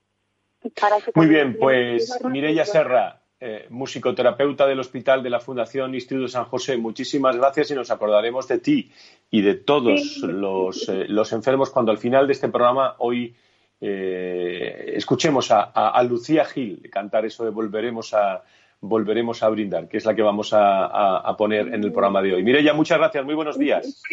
Muy 1.15 1.27
bien, 1.27 1.57
pues 1.57 2.19
Mireya 2.25 2.65
Serra, 2.65 3.21
eh, 3.39 3.67
musicoterapeuta 3.69 4.65
del 4.65 4.79
Hospital 4.79 5.21
de 5.21 5.29
la 5.29 5.39
Fundación 5.39 5.93
Instituto 5.93 6.27
San 6.27 6.45
José, 6.45 6.75
muchísimas 6.77 7.37
gracias 7.37 7.69
y 7.69 7.75
nos 7.75 7.91
acordaremos 7.91 8.47
de 8.47 8.57
ti 8.57 8.91
y 9.29 9.41
de 9.43 9.53
todos 9.53 10.17
los, 10.23 10.89
eh, 10.89 11.05
los 11.07 11.31
enfermos 11.33 11.69
cuando 11.69 11.91
al 11.91 11.99
final 11.99 12.25
de 12.25 12.33
este 12.33 12.49
programa 12.49 12.95
hoy 12.97 13.35
eh, 13.79 14.93
escuchemos 14.95 15.51
a, 15.51 16.01
Lucía 16.01 16.45
Gil 16.45 16.89
cantar 16.91 17.27
eso 17.27 17.45
de 17.45 17.51
volveremos 17.51 18.13
a 18.15 18.43
volveremos 18.79 19.43
a 19.43 19.49
brindar, 19.49 19.87
que 19.87 19.97
es 19.97 20.05
la 20.05 20.15
que 20.15 20.21
vamos 20.21 20.51
a, 20.53 21.35
poner 21.37 21.67
en 21.67 21.83
el 21.83 21.91
programa 21.91 22.21
de 22.21 22.35
hoy. 22.35 22.43
Mireya, 22.43 22.73
muchas 22.73 22.99
gracias, 22.99 23.25
muy 23.25 23.33
buenos 23.33 23.57
días. 23.57 24.03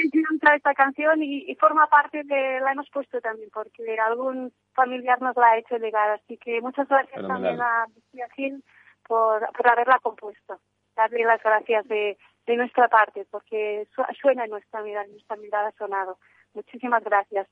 esta 0.55 0.75
canción 0.75 1.23
y, 1.23 1.55
forma 1.57 1.87
parte 1.87 2.23
de, 2.25 2.61
la 2.61 2.73
hemos 2.73 2.89
puesto 2.91 3.21
también, 3.21 3.51
porque 3.53 3.97
algún 3.99 4.53
familiar 4.73 5.21
nos 5.21 5.37
la 5.37 5.49
ha 5.49 5.59
hecho 5.59 5.77
llegar, 5.77 6.11
así 6.11 6.39
que 6.39 6.61
muchas 6.63 6.89
gracias 6.89 7.27
también 7.27 7.61
a 7.61 7.87
Lucía 7.95 8.27
Gil 8.37 8.65
por, 9.07 9.47
haberla 9.65 9.99
compuesto. 10.03 10.59
Darle 10.97 11.25
las 11.25 11.43
gracias 11.43 11.87
de, 11.89 12.17
de 12.47 12.57
nuestra 12.57 12.89
parte, 12.89 13.27
porque 13.31 13.87
suena 14.21 14.45
en 14.45 14.51
nuestra 14.51 14.83
mirada, 14.83 15.07
nuestra 15.09 15.37
mirada 15.37 15.69
ha 15.69 15.73
sonado. 15.73 16.19
Muchísimas 16.55 17.03
gracias. 17.03 17.49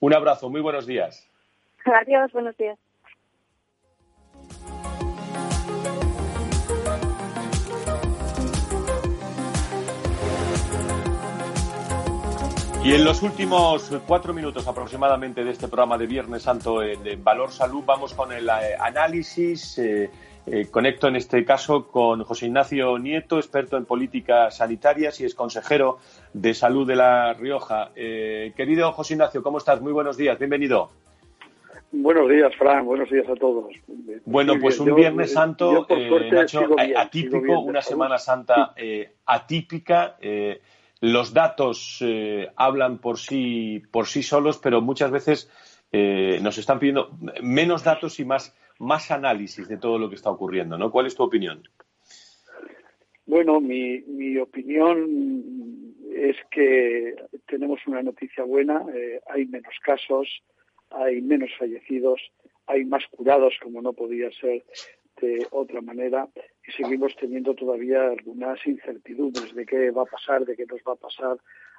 Un 0.00 0.14
abrazo, 0.14 0.48
muy 0.48 0.60
buenos 0.60 0.86
días. 0.86 1.28
Adiós, 1.84 2.32
buenos 2.32 2.56
días. 2.56 2.78
Y 12.84 12.94
en 12.94 13.04
los 13.04 13.22
últimos 13.22 13.92
cuatro 14.08 14.34
minutos 14.34 14.66
aproximadamente 14.66 15.44
de 15.44 15.52
este 15.52 15.68
programa 15.68 15.96
de 15.96 16.08
Viernes 16.08 16.42
Santo 16.42 16.80
de 16.80 17.16
Valor 17.22 17.52
Salud 17.52 17.84
vamos 17.86 18.12
con 18.12 18.32
el 18.32 18.48
eh, 18.48 18.74
análisis. 18.76 19.78
Eh, 19.78 20.10
eh, 20.44 20.66
conecto 20.70 21.06
en 21.06 21.14
este 21.14 21.44
caso 21.44 21.86
con 21.86 22.24
José 22.24 22.46
Ignacio 22.46 22.98
Nieto, 22.98 23.36
experto 23.36 23.76
en 23.76 23.84
políticas 23.84 24.56
sanitarias 24.56 25.20
y 25.20 25.24
es 25.24 25.36
consejero 25.36 25.98
de 26.32 26.52
salud 26.52 26.84
de 26.84 26.96
La 26.96 27.32
Rioja. 27.34 27.92
Eh, 27.94 28.52
querido 28.56 28.90
José 28.92 29.14
Ignacio, 29.14 29.40
¿cómo 29.40 29.58
estás? 29.58 29.80
Muy 29.80 29.92
buenos 29.92 30.16
días, 30.16 30.36
bienvenido. 30.40 30.90
Buenos 31.92 32.28
días, 32.28 32.56
Fran, 32.56 32.84
buenos 32.84 33.08
días 33.08 33.28
a 33.28 33.36
todos. 33.36 33.72
Bueno, 34.24 34.54
pues 34.60 34.80
un 34.80 34.94
Viernes 34.96 35.32
Santo, 35.32 35.86
eh, 35.88 36.94
atípico, 36.96 37.60
una 37.60 37.82
Semana 37.82 38.18
Santa 38.18 38.74
atípica. 39.24 40.16
los 41.00 41.32
datos 41.32 42.04
hablan 42.56 42.98
por 42.98 43.18
sí, 43.18 43.80
por 43.92 44.06
sí 44.06 44.24
solos, 44.24 44.58
pero 44.58 44.80
muchas 44.80 45.12
veces 45.12 45.50
nos 45.92 46.58
están 46.58 46.80
pidiendo 46.80 47.10
menos 47.42 47.84
datos 47.84 48.18
y 48.18 48.24
más 48.24 48.56
más 48.82 49.12
análisis 49.12 49.68
de 49.68 49.78
todo 49.78 49.96
lo 49.96 50.08
que 50.08 50.16
está 50.16 50.30
ocurriendo, 50.30 50.76
¿no? 50.76 50.90
¿Cuál 50.90 51.06
es 51.06 51.14
tu 51.14 51.22
opinión? 51.22 51.62
Bueno, 53.26 53.60
mi, 53.60 54.00
mi 54.02 54.36
opinión 54.38 55.94
es 56.12 56.36
que 56.50 57.14
tenemos 57.46 57.80
una 57.86 58.02
noticia 58.02 58.42
buena, 58.42 58.84
eh, 58.92 59.20
hay 59.26 59.46
menos 59.46 59.74
casos, 59.84 60.28
hay 60.90 61.22
menos 61.22 61.50
fallecidos, 61.56 62.20
hay 62.66 62.84
más 62.84 63.04
curados, 63.10 63.54
como 63.62 63.80
no 63.82 63.92
podía 63.92 64.30
ser 64.32 64.64
de 65.20 65.46
otra 65.52 65.80
manera, 65.80 66.28
y 66.66 66.72
seguimos 66.72 67.14
teniendo 67.14 67.54
todavía 67.54 68.08
algunas 68.08 68.58
incertidumbres 68.66 69.54
de 69.54 69.64
qué 69.64 69.92
va 69.92 70.02
a 70.02 70.06
pasar, 70.06 70.44
de 70.44 70.56
qué 70.56 70.66
nos 70.66 70.80
va 70.80 70.94
a 70.94 70.96
pasar 70.96 71.38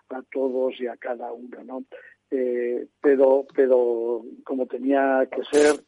a 0.09 0.21
todos 0.31 0.79
y 0.79 0.87
a 0.87 0.95
cada 0.95 1.33
uno, 1.33 1.63
¿no? 1.65 1.83
Eh, 2.31 2.87
pero, 3.01 3.45
pero 3.53 4.23
como 4.45 4.65
tenía 4.67 5.27
que 5.29 5.43
ser, 5.51 5.83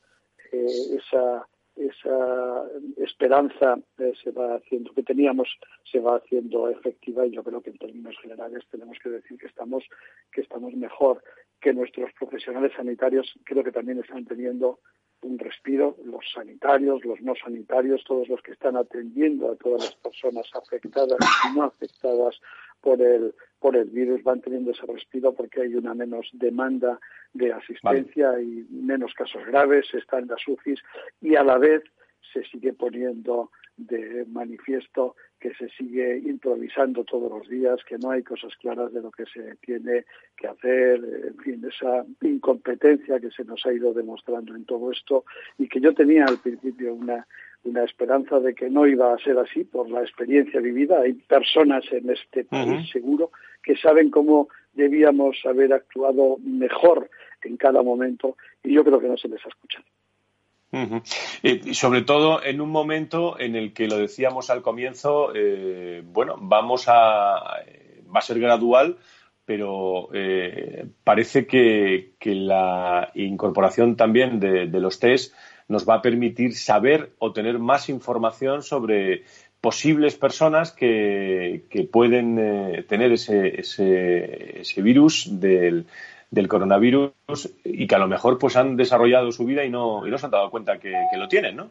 esa, 0.56 1.48
esa 1.76 2.64
esperanza 2.98 3.78
eh, 3.98 4.14
se 4.24 4.32
va 4.32 4.56
haciendo, 4.56 4.94
que 4.94 5.04
teníamos, 5.04 5.50
se 5.84 6.00
va 6.00 6.18
haciendo 6.18 6.70
efectiva 6.70 7.26
y 7.26 7.32
yo 7.32 7.44
creo 7.44 7.62
que 7.62 7.72
en 7.72 7.78
términos 7.78 8.16
generales 8.22 8.64
tenemos 8.72 8.98
que 9.04 9.10
decir 9.10 9.38
que 9.38 9.48
estamos, 9.48 9.84
que 10.32 10.42
estamos 10.42 10.74
mejor, 10.74 11.22
que 11.60 11.74
nuestros 11.74 12.12
profesionales 12.14 12.72
sanitarios. 12.76 13.34
Creo 13.44 13.64
que 13.64 13.72
también 13.72 14.00
están 14.00 14.26
teniendo 14.26 14.80
un 15.26 15.40
respiro, 15.40 15.98
los 16.06 16.24
sanitarios, 16.34 17.04
los 17.04 17.20
no 17.22 17.34
sanitarios, 17.36 18.04
todos 18.04 18.30
los 18.30 18.42
que 18.42 18.52
están 18.52 18.78
atendiendo 18.78 19.52
a 19.52 19.56
todas 19.56 19.84
las 19.84 19.96
personas 19.96 20.48
afectadas 20.54 21.18
y 21.46 21.58
no 21.58 21.64
afectadas 21.64 22.40
por 22.82 23.02
el, 23.02 23.34
por 23.60 23.76
el 23.76 23.90
virus 23.90 24.24
van 24.24 24.42
teniendo 24.42 24.72
ese 24.72 24.86
respiro 24.86 25.34
porque 25.34 25.62
hay 25.62 25.76
una 25.76 25.94
menos 25.96 26.30
demanda 26.34 27.00
de 27.34 27.52
asistencia 27.52 28.40
y 28.40 28.66
menos 28.70 29.14
casos 29.14 29.44
graves, 29.48 29.92
están 29.94 30.28
las 30.28 30.48
UCIs 30.48 30.80
y 31.22 31.36
a 31.36 31.44
la 31.44 31.58
vez 31.58 31.84
se 32.32 32.44
sigue 32.44 32.74
poniendo 32.74 33.52
de 33.78 34.26
manifiesto 34.28 35.16
que 35.40 35.54
se 35.54 35.70
sigue 35.70 36.18
improvisando 36.18 37.04
todos 37.04 37.30
los 37.30 37.48
días, 37.48 37.80
que 37.88 37.98
no 37.98 38.12
hay 38.12 38.24
cosas 38.24 38.56
claras 38.56 38.94
de 38.94 39.02
lo 39.02 39.12
que 39.12 39.26
se 39.26 39.56
tiene 39.58 40.06
que 40.38 40.48
hacer, 40.48 41.02
en 41.28 41.38
fin, 41.38 41.66
esa 41.66 42.06
incompetencia 42.22 43.20
que 43.20 43.32
se 43.32 43.44
nos 43.44 43.66
ha 43.66 43.74
ido 43.74 43.94
demostrando 43.94 44.56
en 44.56 44.66
todo 44.66 44.92
esto 44.92 45.26
y 45.58 45.68
que 45.68 45.82
yo 45.82 45.94
tenía 45.94 46.26
al 46.26 46.40
principio 46.40 46.94
una, 46.94 47.28
una 47.64 47.84
esperanza 47.84 48.40
de 48.40 48.56
que 48.56 48.70
no 48.70 48.88
iba 48.88 49.14
a 49.14 49.20
ser 49.20 49.38
así 49.38 49.64
por 49.64 49.90
la 49.90 50.02
experiencia 50.02 50.60
vivida. 50.62 51.02
Hay 51.02 51.14
personas 51.14 51.84
en 51.92 52.10
este 52.10 52.46
país, 52.46 52.90
seguro, 52.92 53.32
que 53.62 53.76
saben 53.76 54.10
cómo 54.10 54.48
debíamos 54.74 55.38
haber 55.46 55.74
actuado 55.74 56.38
mejor 56.44 57.10
en 57.44 57.58
cada 57.58 57.82
momento 57.84 58.38
y 58.64 58.74
yo 58.74 58.84
creo 58.84 59.00
que 59.00 59.08
no 59.08 59.18
se 59.18 59.28
les 59.28 59.46
ha 59.46 59.50
escuchado. 59.50 59.86
Y 61.42 61.74
sobre 61.74 62.02
todo 62.02 62.44
en 62.44 62.62
un 62.62 62.70
momento 62.70 63.40
en 63.40 63.56
el 63.56 63.74
que 63.74 63.88
lo 63.88 63.98
decíamos 63.98 64.50
al 64.50 64.62
comienzo, 64.62 65.32
eh, 65.34 66.04
bueno, 66.06 66.36
vamos 66.40 66.86
a 66.88 67.62
va 68.16 68.20
a 68.20 68.22
ser 68.22 68.40
gradual, 68.40 68.98
pero 69.46 70.10
eh, 70.14 70.86
parece 71.04 71.46
que, 71.46 72.14
la 72.24 73.12
incorporación 73.14 73.96
también 73.96 74.40
de, 74.40 74.68
los 74.68 75.00
test 75.00 75.34
nos 75.68 75.88
va 75.88 75.96
a 75.96 76.02
permitir 76.02 76.56
saber 76.56 77.12
o 77.20 77.32
tener 77.32 77.60
más 77.60 77.90
información 77.90 78.64
sobre 78.64 79.24
posibles 79.62 80.16
personas 80.16 80.72
que, 80.72 81.64
pueden 81.92 82.86
tener 82.88 83.12
ese, 83.12 83.60
ese, 83.60 84.62
ese 84.62 84.82
virus 84.82 85.28
del, 85.40 85.86
del 86.36 86.50
coronavirus 86.50 87.14
y 87.64 87.88
que 87.88 87.96
a 87.96 88.00
lo 88.00 88.10
mejor 88.10 88.38
pues 88.38 88.58
han 88.58 88.76
desarrollado 88.76 89.32
su 89.32 89.46
vida 89.46 89.64
y 89.64 89.70
no, 89.70 90.06
y 90.06 90.12
no 90.12 90.18
se 90.18 90.26
han 90.26 90.34
dado 90.34 90.52
cuenta 90.52 90.78
que, 90.78 90.94
lo 91.18 91.30
tienen, 91.30 91.56
¿no? 91.56 91.70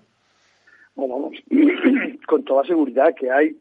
Bueno, 0.94 1.14
vamos, 1.14 1.36
con 2.26 2.44
toda 2.44 2.64
seguridad 2.64 3.14
que 3.14 3.30
hay 3.30 3.56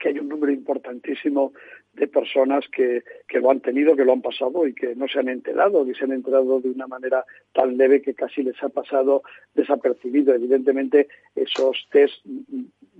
que 0.00 0.10
hay 0.10 0.18
un 0.18 0.28
número 0.28 0.52
importantísimo 0.52 1.52
de 1.92 2.06
personas 2.06 2.64
que, 2.70 3.02
que 3.26 3.40
lo 3.40 3.50
han 3.50 3.60
tenido, 3.60 3.96
que 3.96 4.04
lo 4.04 4.12
han 4.12 4.22
pasado 4.22 4.66
y 4.66 4.72
que 4.72 4.94
no 4.94 5.08
se 5.08 5.18
han 5.18 5.28
enterado, 5.28 5.84
que 5.84 5.94
se 5.94 6.04
han 6.04 6.12
enterado 6.12 6.60
de 6.60 6.70
una 6.70 6.86
manera 6.86 7.24
tan 7.52 7.76
leve 7.76 8.02
que 8.02 8.14
casi 8.14 8.44
les 8.44 8.62
ha 8.62 8.68
pasado 8.68 9.22
desapercibido. 9.54 10.32
Evidentemente, 10.34 11.08
esos 11.34 11.88
test 11.90 12.24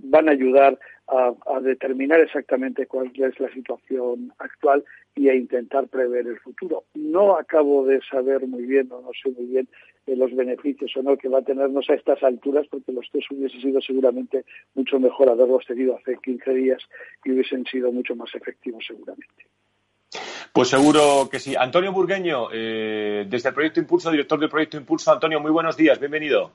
van 0.03 0.29
a 0.29 0.31
ayudar 0.31 0.77
a, 1.07 1.59
determinar 1.61 2.19
exactamente 2.19 2.85
cuál 2.85 3.11
es 3.13 3.39
la 3.39 3.51
situación 3.51 4.31
actual 4.37 4.83
y 5.15 5.29
a 5.29 5.35
intentar 5.35 5.87
prever 5.87 6.27
el 6.27 6.39
futuro. 6.39 6.83
No 6.93 7.35
acabo 7.35 7.85
de 7.85 7.99
saber 8.09 8.45
muy 8.47 8.63
bien, 8.63 8.89
o 8.91 9.01
no 9.01 9.09
sé 9.21 9.31
muy 9.31 9.47
bien 9.47 9.67
eh, 10.05 10.15
los 10.15 10.35
beneficios 10.35 10.91
o 10.95 11.01
no 11.01 11.17
que 11.17 11.27
va 11.27 11.39
a 11.39 11.43
tenernos 11.43 11.89
a 11.89 11.95
estas 11.95 12.21
alturas, 12.23 12.67
porque 12.69 12.91
los 12.91 13.07
tres 13.11 13.25
hubiese 13.31 13.59
sido 13.59 13.81
seguramente 13.81 14.45
mucho 14.75 14.99
mejor 14.99 15.29
haberlos 15.29 15.65
tenido 15.65 15.97
hace 15.97 16.17
15 16.23 16.53
días 16.53 16.81
y 17.25 17.31
hubiesen 17.31 17.65
sido 17.65 17.91
mucho 17.91 18.15
más 18.15 18.33
efectivos 18.35 18.83
seguramente. 18.87 19.45
Pues 20.53 20.69
seguro 20.69 21.27
que 21.29 21.39
sí. 21.39 21.55
Antonio 21.55 21.91
Burgueño, 21.91 22.49
eh, 22.51 23.25
desde 23.27 23.49
el 23.49 23.55
Proyecto 23.55 23.79
Impulso, 23.79 24.11
director 24.11 24.39
del 24.39 24.49
Proyecto 24.49 24.77
Impulso. 24.77 25.11
Antonio, 25.11 25.39
muy 25.39 25.51
buenos 25.51 25.77
días, 25.77 25.99
bienvenido. 25.99 26.51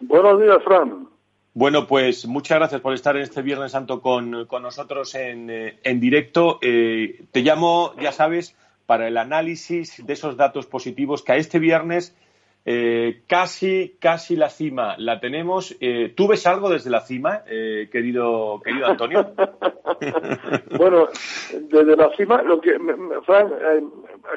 Buenos 0.00 0.40
días, 0.40 0.62
Fran. 0.64 1.13
Bueno, 1.56 1.86
pues 1.86 2.26
muchas 2.26 2.58
gracias 2.58 2.80
por 2.80 2.94
estar 2.94 3.14
en 3.14 3.22
este 3.22 3.40
Viernes 3.40 3.70
Santo 3.70 4.00
con, 4.02 4.32
nosotros 4.32 5.14
en, 5.14 5.48
eh, 5.48 5.78
en 5.84 6.00
directo. 6.00 6.58
Eh, 6.60 7.26
te 7.30 7.42
llamo, 7.42 7.94
ya 8.00 8.10
sabes, 8.10 8.56
para 8.86 9.06
el 9.06 9.16
análisis 9.16 10.04
de 10.04 10.12
esos 10.14 10.36
datos 10.36 10.66
positivos 10.66 11.22
que 11.22 11.30
a 11.30 11.36
este 11.36 11.60
viernes 11.60 12.16
eh, 12.64 13.22
casi, 13.28 13.94
casi 14.00 14.34
la 14.34 14.50
cima 14.50 14.96
la 14.98 15.20
tenemos. 15.20 15.76
¿Tú 16.16 16.26
ves 16.26 16.44
algo 16.48 16.70
desde 16.70 16.90
la 16.90 17.02
cima, 17.02 17.44
querido, 17.44 18.60
querido 18.64 18.86
Antonio? 18.88 19.32
bueno, 20.76 21.06
desde 21.70 21.96
la 21.96 22.10
cima, 22.16 22.42
lo 22.42 22.60
que, 22.60 22.76
Fran, 23.24 23.52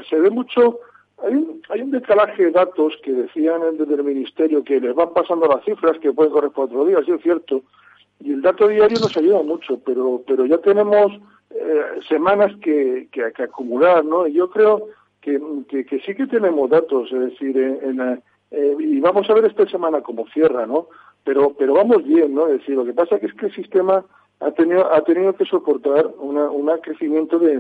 se 0.07 0.20
ve 0.20 0.30
mucho 0.30 0.82
hay 1.24 1.34
un, 1.34 1.61
hay 1.70 1.82
un 1.82 1.91
decalaje 1.91 2.45
de 2.45 2.51
datos 2.51 2.93
que 3.03 3.11
decían 3.11 3.61
desde 3.78 3.95
el 3.95 4.03
Ministerio 4.03 4.63
que 4.63 4.80
les 4.80 4.93
van 4.95 5.13
pasando 5.13 5.47
las 5.47 5.63
cifras 5.65 5.97
que 5.99 6.13
pueden 6.13 6.32
correr 6.32 6.51
por 6.51 6.65
otro 6.65 6.86
día, 6.86 6.99
sí 7.05 7.11
es 7.11 7.22
cierto, 7.22 7.63
y 8.20 8.34
el 8.34 8.41
dato 8.41 8.68
diario 8.68 8.99
nos 8.99 9.15
ayuda 9.15 9.41
mucho, 9.43 9.80
pero, 9.86 10.22
pero 10.28 10.45
ya 10.45 10.57
tenemos 10.59 11.11
eh, 11.51 11.82
semanas 12.07 12.51
que, 12.61 13.07
que, 13.11 13.43
acumular, 13.43 14.03
¿no? 14.03 14.28
Y 14.28 14.34
yo 14.34 14.49
creo 14.49 14.88
que, 15.22 15.39
que, 15.70 15.99
sí 16.05 16.15
que 16.15 16.28
tenemos 16.28 16.70
datos, 16.70 17.11
es 17.11 17.20
decir, 17.20 17.57
en, 17.57 18.22
eh, 18.51 18.76
y 18.80 18.99
vamos 18.99 19.30
a 19.30 19.34
ver 19.34 19.45
esta 19.45 19.68
semana 19.68 20.01
cómo 20.01 20.28
cierra, 20.28 20.65
¿no? 20.65 20.88
Pero, 21.24 21.53
pero 21.57 21.74
vamos 21.74 22.03
bien, 22.03 22.34
¿no? 22.34 22.47
Es 22.47 22.59
decir, 22.59 22.76
lo 22.76 22.86
que 22.86 22.93
pasa 22.93 23.20
que 23.20 23.26
es 23.28 23.34
que 23.34 23.47
el 23.47 23.55
sistema 23.55 24.05
ha 24.39 24.51
tenido, 24.51 24.91
ha 24.91 25.01
tenido 25.03 25.34
que 25.34 25.45
soportar 25.45 26.07
un 26.20 26.38
crecimiento 26.82 27.39
de, 27.39 27.53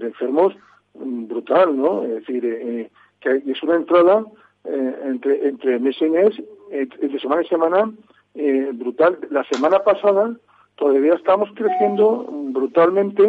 enfermos 0.00 0.54
brutal, 0.94 1.76
¿no? 1.76 2.02
Es 2.04 2.26
decir, 2.26 2.44
eh, 2.44 2.90
que 3.20 3.42
es 3.46 3.62
una 3.62 3.76
entrada 3.76 4.24
eh, 4.64 4.96
entre, 5.04 5.48
entre 5.48 5.78
mes 5.80 6.00
y 6.00 6.08
mes, 6.08 6.40
entre 6.70 7.18
semana 7.18 7.42
y 7.42 7.48
semana, 7.48 7.92
eh, 8.34 8.70
brutal. 8.72 9.18
La 9.30 9.44
semana 9.44 9.80
pasada 9.80 10.36
todavía 10.76 11.14
estamos 11.14 11.48
creciendo 11.54 12.26
brutalmente 12.30 13.24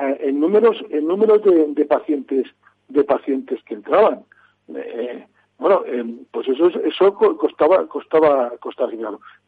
eh, 0.00 0.16
en 0.20 0.40
números, 0.40 0.82
en 0.90 1.06
números 1.06 1.42
de, 1.44 1.84
pacientes, 1.84 2.46
de 2.88 3.04
pacientes 3.04 3.62
que 3.64 3.74
entraban. 3.74 4.24
bueno, 5.58 5.82
pues 6.30 6.48
eso, 6.48 6.68
eso 6.68 7.14
costaba, 7.14 7.86
costaba, 7.86 8.50
costaba. 8.58 8.90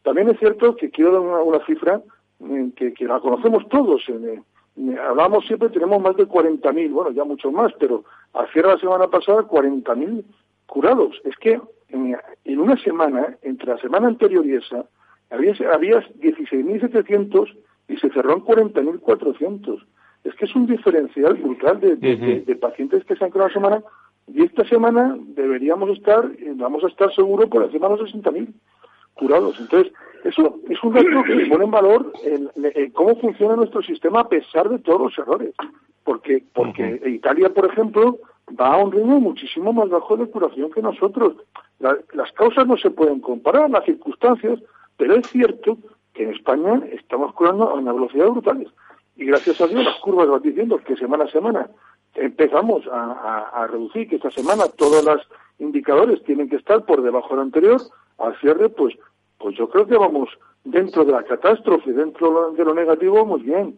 También 0.03 0.29
es 0.29 0.37
cierto 0.37 0.75
que 0.75 0.91
quiero 0.91 1.13
dar 1.13 1.21
una, 1.21 1.65
cifra 1.65 2.01
que, 2.75 2.93
que, 2.93 3.05
la 3.05 3.19
conocemos 3.19 3.67
todos. 3.69 4.07
En, 4.09 4.43
hablamos 4.75 5.45
siempre, 5.45 5.69
tenemos 5.69 6.01
más 6.01 6.15
de 6.15 6.27
40.000, 6.27 6.91
bueno, 6.91 7.11
ya 7.11 7.23
mucho 7.23 7.51
más, 7.51 7.71
pero 7.79 8.03
al 8.33 8.47
cierre 8.51 8.69
de 8.69 8.73
la 8.75 8.79
semana 8.79 9.07
pasada 9.07 9.43
40.000 9.43 10.23
curados. 10.65 11.21
Es 11.23 11.35
que 11.37 11.59
en, 11.89 12.59
una 12.59 12.75
semana, 12.77 13.37
entre 13.43 13.73
la 13.73 13.77
semana 13.77 14.07
anterior 14.07 14.45
y 14.45 14.55
esa, 14.55 14.85
había, 15.29 15.53
había 15.71 15.99
16.700 16.19 17.55
y 17.87 17.97
se 17.97 18.09
cerró 18.09 18.33
en 18.33 18.43
40.400. 18.43 19.85
Es 20.23 20.33
que 20.35 20.45
es 20.45 20.55
un 20.55 20.65
diferencial 20.65 21.33
brutal 21.35 21.79
de, 21.79 22.57
pacientes 22.59 23.03
que 23.05 23.15
se 23.15 23.25
han 23.25 23.31
curado 23.31 23.49
la 23.49 23.53
semana 23.53 23.83
y 24.27 24.43
esta 24.43 24.65
semana 24.67 25.17
deberíamos 25.19 25.89
estar, 25.89 26.31
vamos 26.55 26.83
a 26.83 26.87
estar 26.87 27.13
seguros 27.13 27.49
por 27.49 27.63
encima 27.63 27.89
de 27.89 27.97
los 27.97 28.13
60.000 28.13 28.53
curados. 29.15 29.59
Entonces, 29.59 29.93
eso 30.23 30.59
es 30.69 30.83
un 30.83 30.93
dato 30.93 31.23
que 31.23 31.45
pone 31.47 31.65
en 31.65 31.71
valor 31.71 32.13
cómo 32.93 33.15
funciona 33.17 33.55
nuestro 33.55 33.81
sistema 33.81 34.21
a 34.21 34.29
pesar 34.29 34.69
de 34.69 34.79
todos 34.79 35.01
los 35.01 35.17
errores. 35.17 35.53
Porque, 36.03 36.43
porque 36.53 37.01
Italia, 37.05 37.49
por 37.53 37.65
ejemplo, 37.65 38.19
va 38.59 38.73
a 38.73 38.77
un 38.77 38.91
ritmo 38.91 39.19
muchísimo 39.19 39.73
más 39.73 39.89
bajo 39.89 40.17
de 40.17 40.27
curación 40.27 40.71
que 40.71 40.81
nosotros. 40.81 41.35
las 41.79 42.31
causas 42.33 42.67
no 42.67 42.77
se 42.77 42.91
pueden 42.91 43.19
comparar, 43.19 43.69
las 43.69 43.85
circunstancias, 43.85 44.59
pero 44.97 45.15
es 45.15 45.27
cierto 45.27 45.77
que 46.13 46.23
en 46.23 46.31
España 46.31 46.81
estamos 46.91 47.33
curando 47.33 47.69
a 47.69 47.73
una 47.73 47.93
velocidad 47.93 48.27
brutal. 48.27 48.71
Y 49.15 49.25
gracias 49.25 49.61
a 49.61 49.67
Dios 49.67 49.83
las 49.83 49.99
curvas 49.99 50.27
van 50.27 50.41
diciendo 50.41 50.77
que 50.77 50.95
semana 50.95 51.25
a 51.25 51.29
semana 51.29 51.69
empezamos 52.15 52.85
a, 52.87 53.49
a 53.53 53.67
reducir, 53.67 54.07
que 54.07 54.17
esta 54.17 54.31
semana 54.31 54.65
todos 54.77 55.03
los 55.03 55.27
indicadores 55.59 56.23
tienen 56.23 56.49
que 56.49 56.57
estar 56.57 56.85
por 56.85 57.01
debajo 57.01 57.29
del 57.29 57.39
anterior, 57.39 57.81
al 58.19 58.39
cierre, 58.39 58.69
pues 58.69 58.95
pues 59.37 59.55
yo 59.57 59.69
creo 59.69 59.85
que 59.87 59.97
vamos 59.97 60.29
dentro 60.63 61.03
de 61.03 61.11
la 61.11 61.23
catástrofe, 61.23 61.91
dentro 61.91 62.51
de 62.51 62.63
lo 62.63 62.73
negativo, 62.73 63.15
vamos 63.15 63.43
bien. 63.43 63.77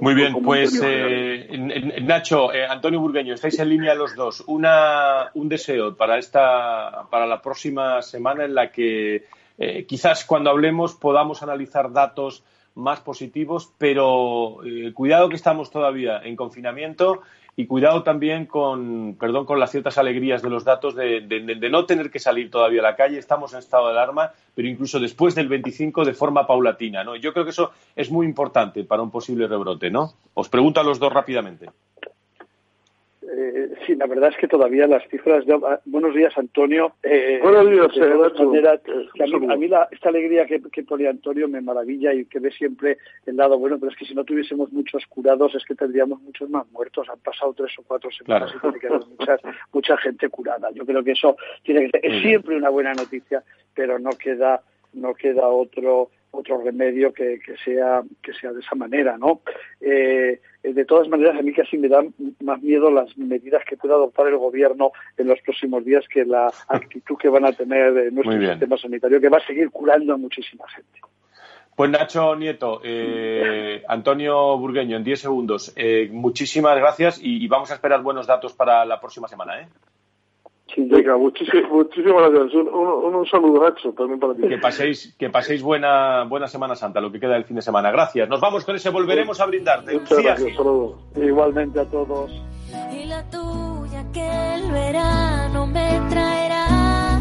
Muy 0.00 0.14
bien, 0.14 0.42
pues 0.44 0.80
eh, 0.84 1.98
Nacho, 2.02 2.52
eh, 2.52 2.66
Antonio 2.66 3.00
Burgueño, 3.00 3.34
estáis 3.34 3.58
en 3.58 3.68
línea 3.68 3.94
los 3.94 4.14
dos. 4.14 4.44
Una, 4.46 5.30
un 5.34 5.48
deseo 5.48 5.96
para 5.96 6.18
esta, 6.18 7.08
para 7.10 7.26
la 7.26 7.42
próxima 7.42 8.00
semana 8.02 8.44
en 8.44 8.54
la 8.54 8.70
que 8.70 9.24
eh, 9.58 9.86
quizás 9.86 10.24
cuando 10.24 10.50
hablemos 10.50 10.94
podamos 10.94 11.42
analizar 11.42 11.92
datos 11.92 12.44
más 12.76 13.00
positivos, 13.00 13.72
pero 13.76 14.58
cuidado 14.94 15.28
que 15.28 15.34
estamos 15.34 15.68
todavía 15.68 16.20
en 16.22 16.36
confinamiento 16.36 17.22
y 17.58 17.66
cuidado 17.66 18.04
también 18.04 18.46
con, 18.46 19.16
perdón, 19.18 19.44
con 19.44 19.58
las 19.58 19.72
ciertas 19.72 19.98
alegrías 19.98 20.42
de 20.42 20.48
los 20.48 20.62
datos 20.62 20.94
de, 20.94 21.20
no 21.68 21.86
tener 21.86 22.08
que 22.08 22.20
salir 22.20 22.52
todavía 22.52 22.78
a 22.78 22.84
la 22.84 22.94
calle. 22.94 23.18
Estamos 23.18 23.52
en 23.52 23.58
estado 23.58 23.86
de 23.86 23.94
alarma, 23.94 24.30
pero 24.54 24.68
incluso 24.68 25.00
después 25.00 25.34
del 25.34 25.48
25 25.48 26.04
de 26.04 26.14
forma 26.14 26.46
paulatina, 26.46 27.02
¿no? 27.02 27.16
Yo 27.16 27.32
creo 27.32 27.44
que 27.44 27.50
eso 27.50 27.72
es 27.96 28.12
muy 28.12 28.26
importante 28.26 28.84
para 28.84 29.02
un 29.02 29.10
posible 29.10 29.48
rebrote, 29.48 29.90
¿no? 29.90 30.12
Os 30.34 30.48
pregunto 30.48 30.80
a 30.80 30.84
los 30.84 31.00
dos 31.00 31.12
rápidamente. 31.12 31.68
Eh, 33.40 33.72
sí, 33.86 33.94
la 33.94 34.06
verdad 34.06 34.30
es 34.30 34.36
que 34.36 34.48
todavía 34.48 34.88
las 34.88 35.06
cifras 35.08 35.46
de... 35.46 35.54
Ah, 35.54 35.80
buenos 35.84 36.12
días, 36.12 36.36
Antonio. 36.36 36.94
Eh, 37.04 37.38
buenos 37.40 37.70
días, 37.70 37.86
a 39.48 39.56
mí, 39.56 39.70
esta 39.92 40.08
alegría 40.08 40.44
que, 40.44 40.82
pone 40.82 41.06
Antonio 41.06 41.46
me 41.46 41.60
maravilla 41.60 42.12
y 42.12 42.24
que 42.24 42.40
ve 42.40 42.50
siempre 42.50 42.98
el 43.26 43.36
lado 43.36 43.56
bueno, 43.56 43.78
pero 43.78 43.92
es 43.92 43.96
que 43.96 44.06
si 44.06 44.14
no 44.14 44.24
tuviésemos 44.24 44.72
muchos 44.72 45.06
curados 45.06 45.54
es 45.54 45.64
que 45.64 45.76
tendríamos 45.76 46.20
muchos 46.22 46.50
más 46.50 46.68
muertos. 46.72 47.08
Han 47.08 47.20
pasado 47.20 47.52
tres 47.52 47.72
o 47.78 47.84
cuatro 47.86 48.10
semanas 48.10 48.52
y 48.56 48.58
tiene 48.58 48.80
que 48.80 48.88
haber 48.88 49.02
mucha 49.72 49.96
gente 49.98 50.28
curada. 50.30 50.72
Yo 50.72 50.84
creo 50.84 51.04
que 51.04 51.12
eso 51.12 51.36
tiene 51.62 51.82
que 51.82 51.90
ser... 52.00 52.06
Es 52.06 52.22
siempre 52.22 52.56
una 52.56 52.70
buena 52.70 52.92
noticia, 52.92 53.44
pero 53.72 54.00
no 54.00 54.10
queda, 54.18 54.62
no 54.94 55.14
queda 55.14 55.46
otro 55.46 56.10
otro 56.30 56.62
remedio 56.62 57.12
que, 57.12 57.38
que, 57.44 57.56
sea 57.64 58.02
que 58.22 58.32
sea 58.34 58.52
de 58.52 58.60
esa 58.60 58.74
manera 58.74 59.16
no 59.18 59.40
eh, 59.80 60.40
de 60.62 60.84
todas 60.84 61.08
maneras 61.08 61.38
a 61.38 61.42
mí 61.42 61.52
casi 61.52 61.78
me 61.78 61.88
dan 61.88 62.12
más 62.42 62.60
miedo 62.62 62.90
las 62.90 63.16
medidas 63.16 63.62
que 63.68 63.76
pueda 63.76 63.94
adoptar 63.94 64.28
el 64.28 64.36
gobierno 64.36 64.92
en 65.16 65.28
los 65.28 65.40
próximos 65.40 65.84
días 65.84 66.04
que 66.12 66.24
la 66.24 66.52
actitud 66.68 67.16
que 67.16 67.28
van 67.28 67.44
a 67.44 67.52
tener 67.52 68.12
nuestro 68.12 68.40
sistema 68.40 68.76
sanitario 68.76 69.20
que 69.20 69.28
va 69.28 69.38
a 69.38 69.46
seguir 69.46 69.70
curando 69.70 70.14
a 70.14 70.16
muchísima 70.16 70.68
gente 70.68 71.00
pues 71.78 71.90
Nacho 71.92 72.34
Nieto, 72.34 72.80
eh, 72.82 73.84
Antonio 73.86 74.58
Burgueño, 74.58 74.96
en 74.96 75.04
10 75.04 75.20
segundos. 75.20 75.72
Eh, 75.76 76.08
muchísimas 76.10 76.76
gracias 76.76 77.20
y, 77.22 77.44
y, 77.44 77.46
vamos 77.46 77.70
a 77.70 77.74
esperar 77.74 78.02
buenos 78.02 78.26
datos 78.26 78.52
para 78.52 78.84
la 78.84 78.98
próxima 78.98 79.28
semana. 79.28 79.60
¿eh? 79.60 79.68
Venga, 80.76 81.16
muchísimas, 81.16 82.30
gracias. 82.30 82.54
Un, 82.54 83.26
saludo, 83.30 83.62
Nacho, 83.62 83.92
también 83.92 84.20
para 84.20 84.34
ti. 84.34 84.42
Que 84.42 84.58
paséis, 84.58 85.14
que 85.18 85.30
paséis 85.30 85.62
buena, 85.62 86.24
buena 86.24 86.46
Semana 86.46 86.76
Santa, 86.76 87.00
lo 87.00 87.10
que 87.10 87.18
queda 87.18 87.34
del 87.34 87.44
fin 87.44 87.56
de 87.56 87.62
semana. 87.62 87.90
Gracias. 87.90 88.28
Nos 88.28 88.40
vamos 88.40 88.64
con 88.64 88.76
ese 88.76 88.90
Volveremos 88.90 89.40
a 89.40 89.46
brindarte. 89.46 89.98
Muchas 89.98 90.18
gracias, 90.22 90.56
Igualmente 91.16 91.80
a 91.80 91.84
todos. 91.84 92.30
Y 92.92 93.06
la 93.06 93.22
tuya 93.30 94.04
que 94.12 94.54
el 94.54 94.70
verano 94.70 95.66
me 95.66 96.00
traerá. 96.10 97.20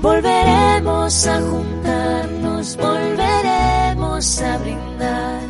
Volveremos 0.00 1.26
a 1.26 1.40
juntarnos, 1.40 2.76
volveremos 2.76 4.42
a 4.42 4.58
brindar. 4.58 5.40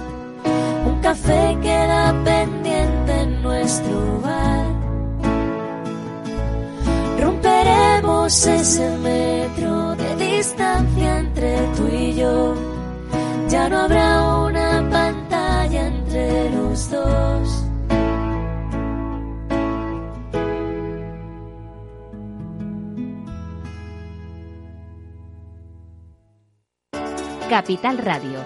Un 0.87 1.01
café 1.01 1.59
queda 1.61 2.15
pendiente 2.25 3.21
en 3.21 3.43
nuestro 3.43 4.21
bar 4.23 4.76
Romperemos 8.27 8.47
ese 8.61 8.99
metro 8.99 9.95
de 9.95 10.17
distancia 10.17 11.19
entre 11.21 11.59
tú 11.77 11.87
y 11.87 12.15
yo. 12.15 12.55
Ya 13.49 13.69
no 13.69 13.79
habrá 13.83 14.39
una 14.39 14.91
pantalla 14.91 15.87
entre 15.87 16.51
los 16.51 16.91
dos. 16.91 17.65
Capital 27.49 27.99
Radio. 27.99 28.41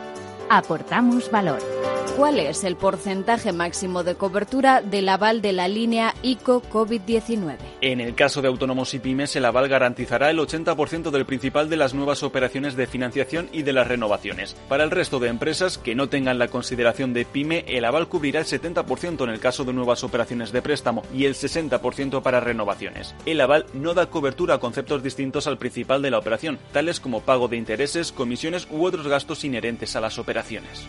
Aportamos 0.51 1.31
valor. 1.31 1.80
¿Cuál 2.21 2.39
es 2.39 2.65
el 2.65 2.77
porcentaje 2.77 3.51
máximo 3.51 4.05
de 4.05 4.15
cobertura 4.15 4.83
del 4.83 5.09
aval 5.09 5.41
de 5.41 5.55
la 5.55 5.69
línea 5.69 6.15
ICO 6.21 6.61
COVID-19? 6.61 7.57
En 7.81 7.99
el 7.99 8.15
caso 8.15 8.43
de 8.43 8.49
autónomos 8.49 8.93
y 8.93 8.99
pymes, 8.99 9.35
el 9.37 9.47
aval 9.47 9.71
garantizará 9.71 10.29
el 10.29 10.39
80% 10.39 11.13
del 11.13 11.25
principal 11.25 11.71
de 11.71 11.79
las 11.79 11.95
nuevas 11.95 12.23
operaciones 12.23 12.77
de 12.77 12.87
financiación 12.87 13.49
y 13.53 13.63
de 13.63 13.73
las 13.73 13.89
renovaciones. 13.89 14.55
Para 14.69 14.85
el 14.85 14.91
resto 14.91 15.19
de 15.19 15.29
empresas 15.29 15.79
que 15.79 15.95
no 15.95 16.11
tengan 16.11 16.39
la 16.39 16.49
consideración 16.49 17.15
de 17.15 17.25
pyme, 17.25 17.65
el 17.67 17.87
aval 17.87 18.07
cubrirá 18.07 18.41
el 18.41 18.47
70% 18.47 19.25
en 19.25 19.31
el 19.31 19.41
caso 19.41 19.65
de 19.65 19.73
nuevas 19.73 20.05
operaciones 20.05 20.53
de 20.53 20.61
préstamo 20.61 21.03
y 21.15 21.25
el 21.25 21.33
60% 21.33 22.21
para 22.21 22.41
renovaciones. 22.41 23.15
El 23.25 23.41
aval 23.41 23.65
no 23.73 23.95
da 23.95 24.11
cobertura 24.11 24.57
a 24.57 24.61
conceptos 24.61 25.03
distintos 25.03 25.47
al 25.47 25.57
principal 25.57 26.03
de 26.03 26.11
la 26.11 26.19
operación, 26.19 26.59
tales 26.75 27.01
como 27.01 27.23
pago 27.23 27.49
de 27.49 27.57
intereses, 27.57 28.13
comisiones 28.13 28.69
u 28.71 28.85
otros 28.85 29.09
gastos 29.09 29.43
inherentes 29.43 29.97
a 29.97 30.03
las 30.03 30.19
operaciones. 30.19 30.87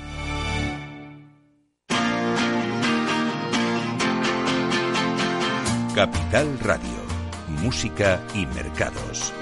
Capital 5.96 6.58
Radio, 6.62 6.90
Música 7.62 8.18
y 8.34 8.46
Mercados. 8.46 9.34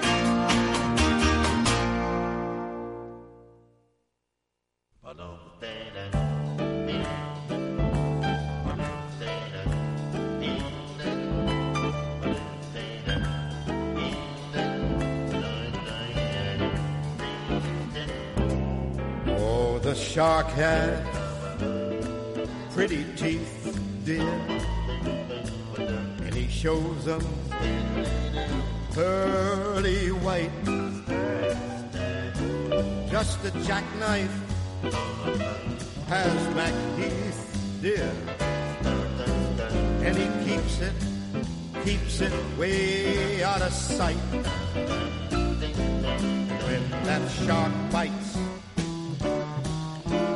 Oh, 19.38 19.78
the 19.78 19.94
shark 19.94 20.48
has 20.48 21.06
pretty 22.74 23.04
teeth, 23.14 24.02
dear. 24.04 24.59
Shows 26.60 27.06
them 27.06 27.24
pearly 28.92 30.08
white. 30.08 30.50
Just 33.10 33.42
a 33.46 33.50
jackknife 33.64 34.36
has 36.06 36.34
MacHeath, 36.58 37.80
dear. 37.80 38.12
And 40.04 40.14
he 40.18 40.26
keeps 40.44 40.80
it, 40.82 40.92
keeps 41.82 42.20
it 42.20 42.32
way 42.58 43.42
out 43.42 43.62
of 43.62 43.72
sight. 43.72 44.18
When 46.66 46.90
that 47.08 47.26
shark 47.46 47.72
bites 47.90 48.36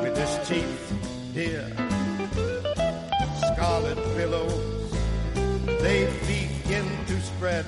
with 0.03 0.17
his 0.17 0.49
teeth, 0.49 1.35
dear, 1.35 1.71
scarlet 3.53 3.99
billows 4.17 4.74
they 5.85 6.07
begin 6.27 6.89
to 7.07 7.21
spread. 7.21 7.67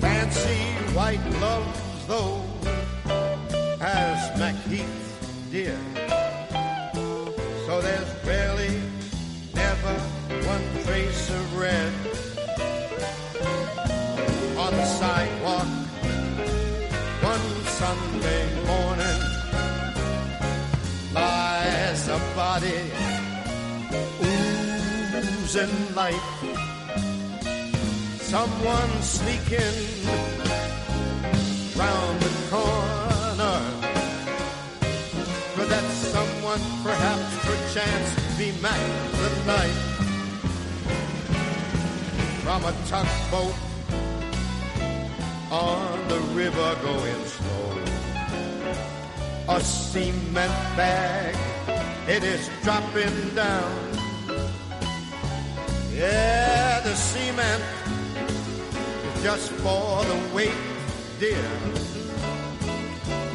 Fancy 0.00 0.60
white 0.98 1.22
gloves, 1.34 1.80
though, 2.08 2.42
has 3.78 4.18
MacHeath, 4.40 4.98
dear. 5.52 5.78
So 7.66 7.80
there's 7.80 8.12
barely 8.26 8.74
never 9.54 9.94
one 10.52 10.66
trace 10.84 11.30
of 11.30 11.44
red 11.56 11.92
on 14.58 14.72
the 14.80 14.86
sidewalk 14.98 15.70
one 17.30 17.48
Sunday 17.80 18.44
morning. 18.66 19.20
Lies 21.14 22.08
a 22.08 22.18
body 22.34 23.17
oozing 25.48 25.94
life. 25.94 26.30
Someone 28.20 29.02
sneaking 29.02 29.78
round 31.74 32.20
the 32.20 32.32
corner. 32.50 33.58
Could 35.54 35.68
that 35.70 35.84
someone 36.14 36.60
perhaps 36.82 37.38
perchance 37.46 38.10
be 38.36 38.52
Mac 38.60 38.80
the? 39.22 39.72
From 42.44 42.64
a 42.64 42.74
tugboat 42.86 43.54
on 45.50 46.08
the 46.08 46.20
river 46.34 46.76
going 46.82 47.24
slow. 47.24 47.78
A 49.48 49.60
cement 49.60 50.76
bag, 50.76 51.34
it 52.06 52.22
is 52.22 52.50
dropping 52.62 53.34
down. 53.34 53.87
Is 56.98 57.14
just 59.22 59.52
for 59.62 60.02
the 60.04 60.18
weight, 60.34 60.50
dear. 61.20 61.48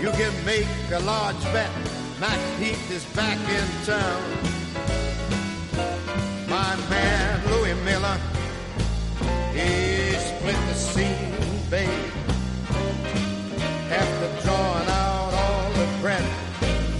You 0.01 0.11
can 0.11 0.33
make 0.45 0.67
a 0.91 0.99
large 0.99 1.41
bet. 1.53 1.71
Mac 2.19 2.37
Heath 2.59 2.91
is 2.91 3.05
back 3.15 3.39
in 3.39 3.67
town. 3.85 4.21
My 6.49 6.75
man 6.89 7.41
Louis 7.49 7.75
Miller, 7.85 8.17
he 9.53 10.11
split 10.11 10.59
the 10.67 10.75
scene, 10.75 11.33
babe. 11.69 12.11
After 13.89 14.29
drawing 14.43 14.89
out 14.89 15.33
all 15.41 15.71
the 15.71 15.87
bread 16.01 16.25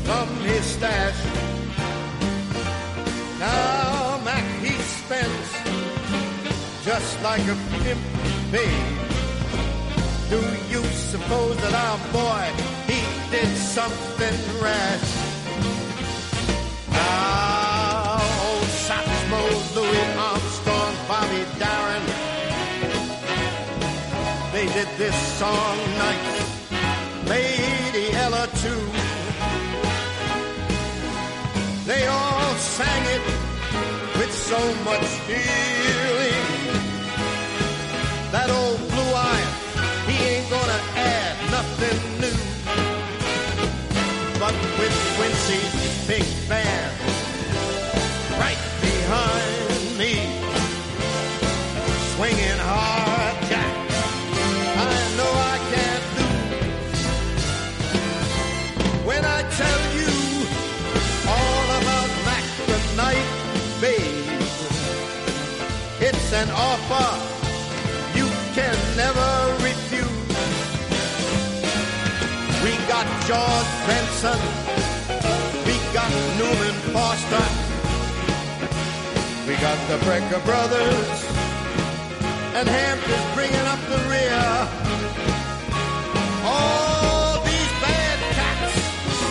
from 0.05 0.29
his 0.45 0.63
stash. 0.63 1.32
Like 7.23 7.47
a 7.47 7.57
pimp, 7.79 8.01
babe. 8.51 8.97
Do 10.29 10.39
you 10.69 10.83
suppose 11.11 11.55
that 11.63 11.73
our 11.73 11.99
boy, 12.11 12.43
he 12.91 12.99
did 13.31 13.47
something 13.55 14.37
rash? 14.61 15.09
Now, 16.91 18.19
old 18.47 18.69
Satchmo, 18.85 19.41
Louis 19.77 20.07
Armstrong, 20.27 20.95
Bobby 21.07 21.43
Darin, 21.59 22.05
they 24.51 24.65
did 24.77 24.89
this 24.97 25.15
song 25.39 25.77
nice. 26.03 26.43
Lady 27.29 28.11
Ella 28.23 28.47
too. 28.63 28.83
They 31.85 32.05
all 32.05 32.55
sang 32.55 33.05
it 33.15 33.25
with 34.17 34.33
so 34.33 34.59
much 34.83 35.07
feeling. 35.27 36.92
That 38.33 38.49
old 38.49 38.79
blue 38.89 39.13
eye, 39.13 39.45
he 40.09 40.17
ain't 40.25 40.49
gonna 40.49 40.81
add 40.97 41.37
nothing 41.51 41.99
new. 42.17 42.33
But 44.39 44.55
with 44.79 44.95
Quincy's 45.17 46.07
big 46.07 46.25
band 46.49 46.91
right 48.41 48.57
behind 48.81 49.99
me, 50.01 50.13
swinging 52.15 52.57
hard 52.57 53.37
jack, 53.45 53.73
I 54.81 54.97
know 55.13 55.31
I 55.53 55.57
can't 55.69 56.05
lose. 56.17 57.05
When 59.05 59.23
I 59.23 59.45
tell 59.61 59.81
you 59.93 60.09
all 61.29 61.67
about 61.81 62.09
Mac 62.25 62.45
the 62.65 62.79
Night, 62.97 63.29
babe, 63.79 64.41
it's 66.01 66.33
an 66.33 66.49
offer 66.49 67.22
George 73.25 73.73
Benson, 73.87 74.39
we 75.65 75.75
got 75.93 76.11
Newman 76.37 76.75
Foster, 76.91 77.45
we 79.47 79.55
got 79.61 79.79
the 79.87 79.97
Brecker 80.05 80.43
Brothers, 80.43 81.19
and 82.53 82.67
Hampton's 82.67 83.33
bringing 83.33 83.67
up 83.73 83.79
the 83.87 83.97
rear. 84.11 84.43
All 86.43 87.39
these 87.45 87.73
bad 87.79 88.19
cats 88.35 88.75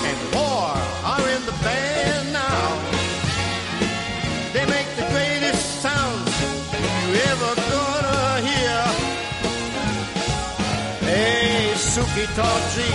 and 0.09 0.21
more 0.33 0.77
are 1.13 1.29
in 1.37 1.43
the 1.45 1.57
band 1.63 2.33
now. 2.33 2.65
They 4.55 4.65
make 4.67 4.89
the 4.97 5.07
greatest 5.13 5.83
sounds 5.83 6.33
you 6.81 7.15
ever 7.31 7.55
gonna 7.71 8.41
hear. 8.49 8.79
Hey, 11.05 11.75
Suki 11.77 12.25
Tawdry, 12.35 12.91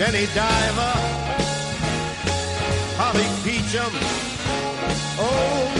Jenny 0.00 0.24
Diver, 0.28 0.96
Holly 2.96 3.28
Peachum, 3.44 3.92
oh 5.18 5.79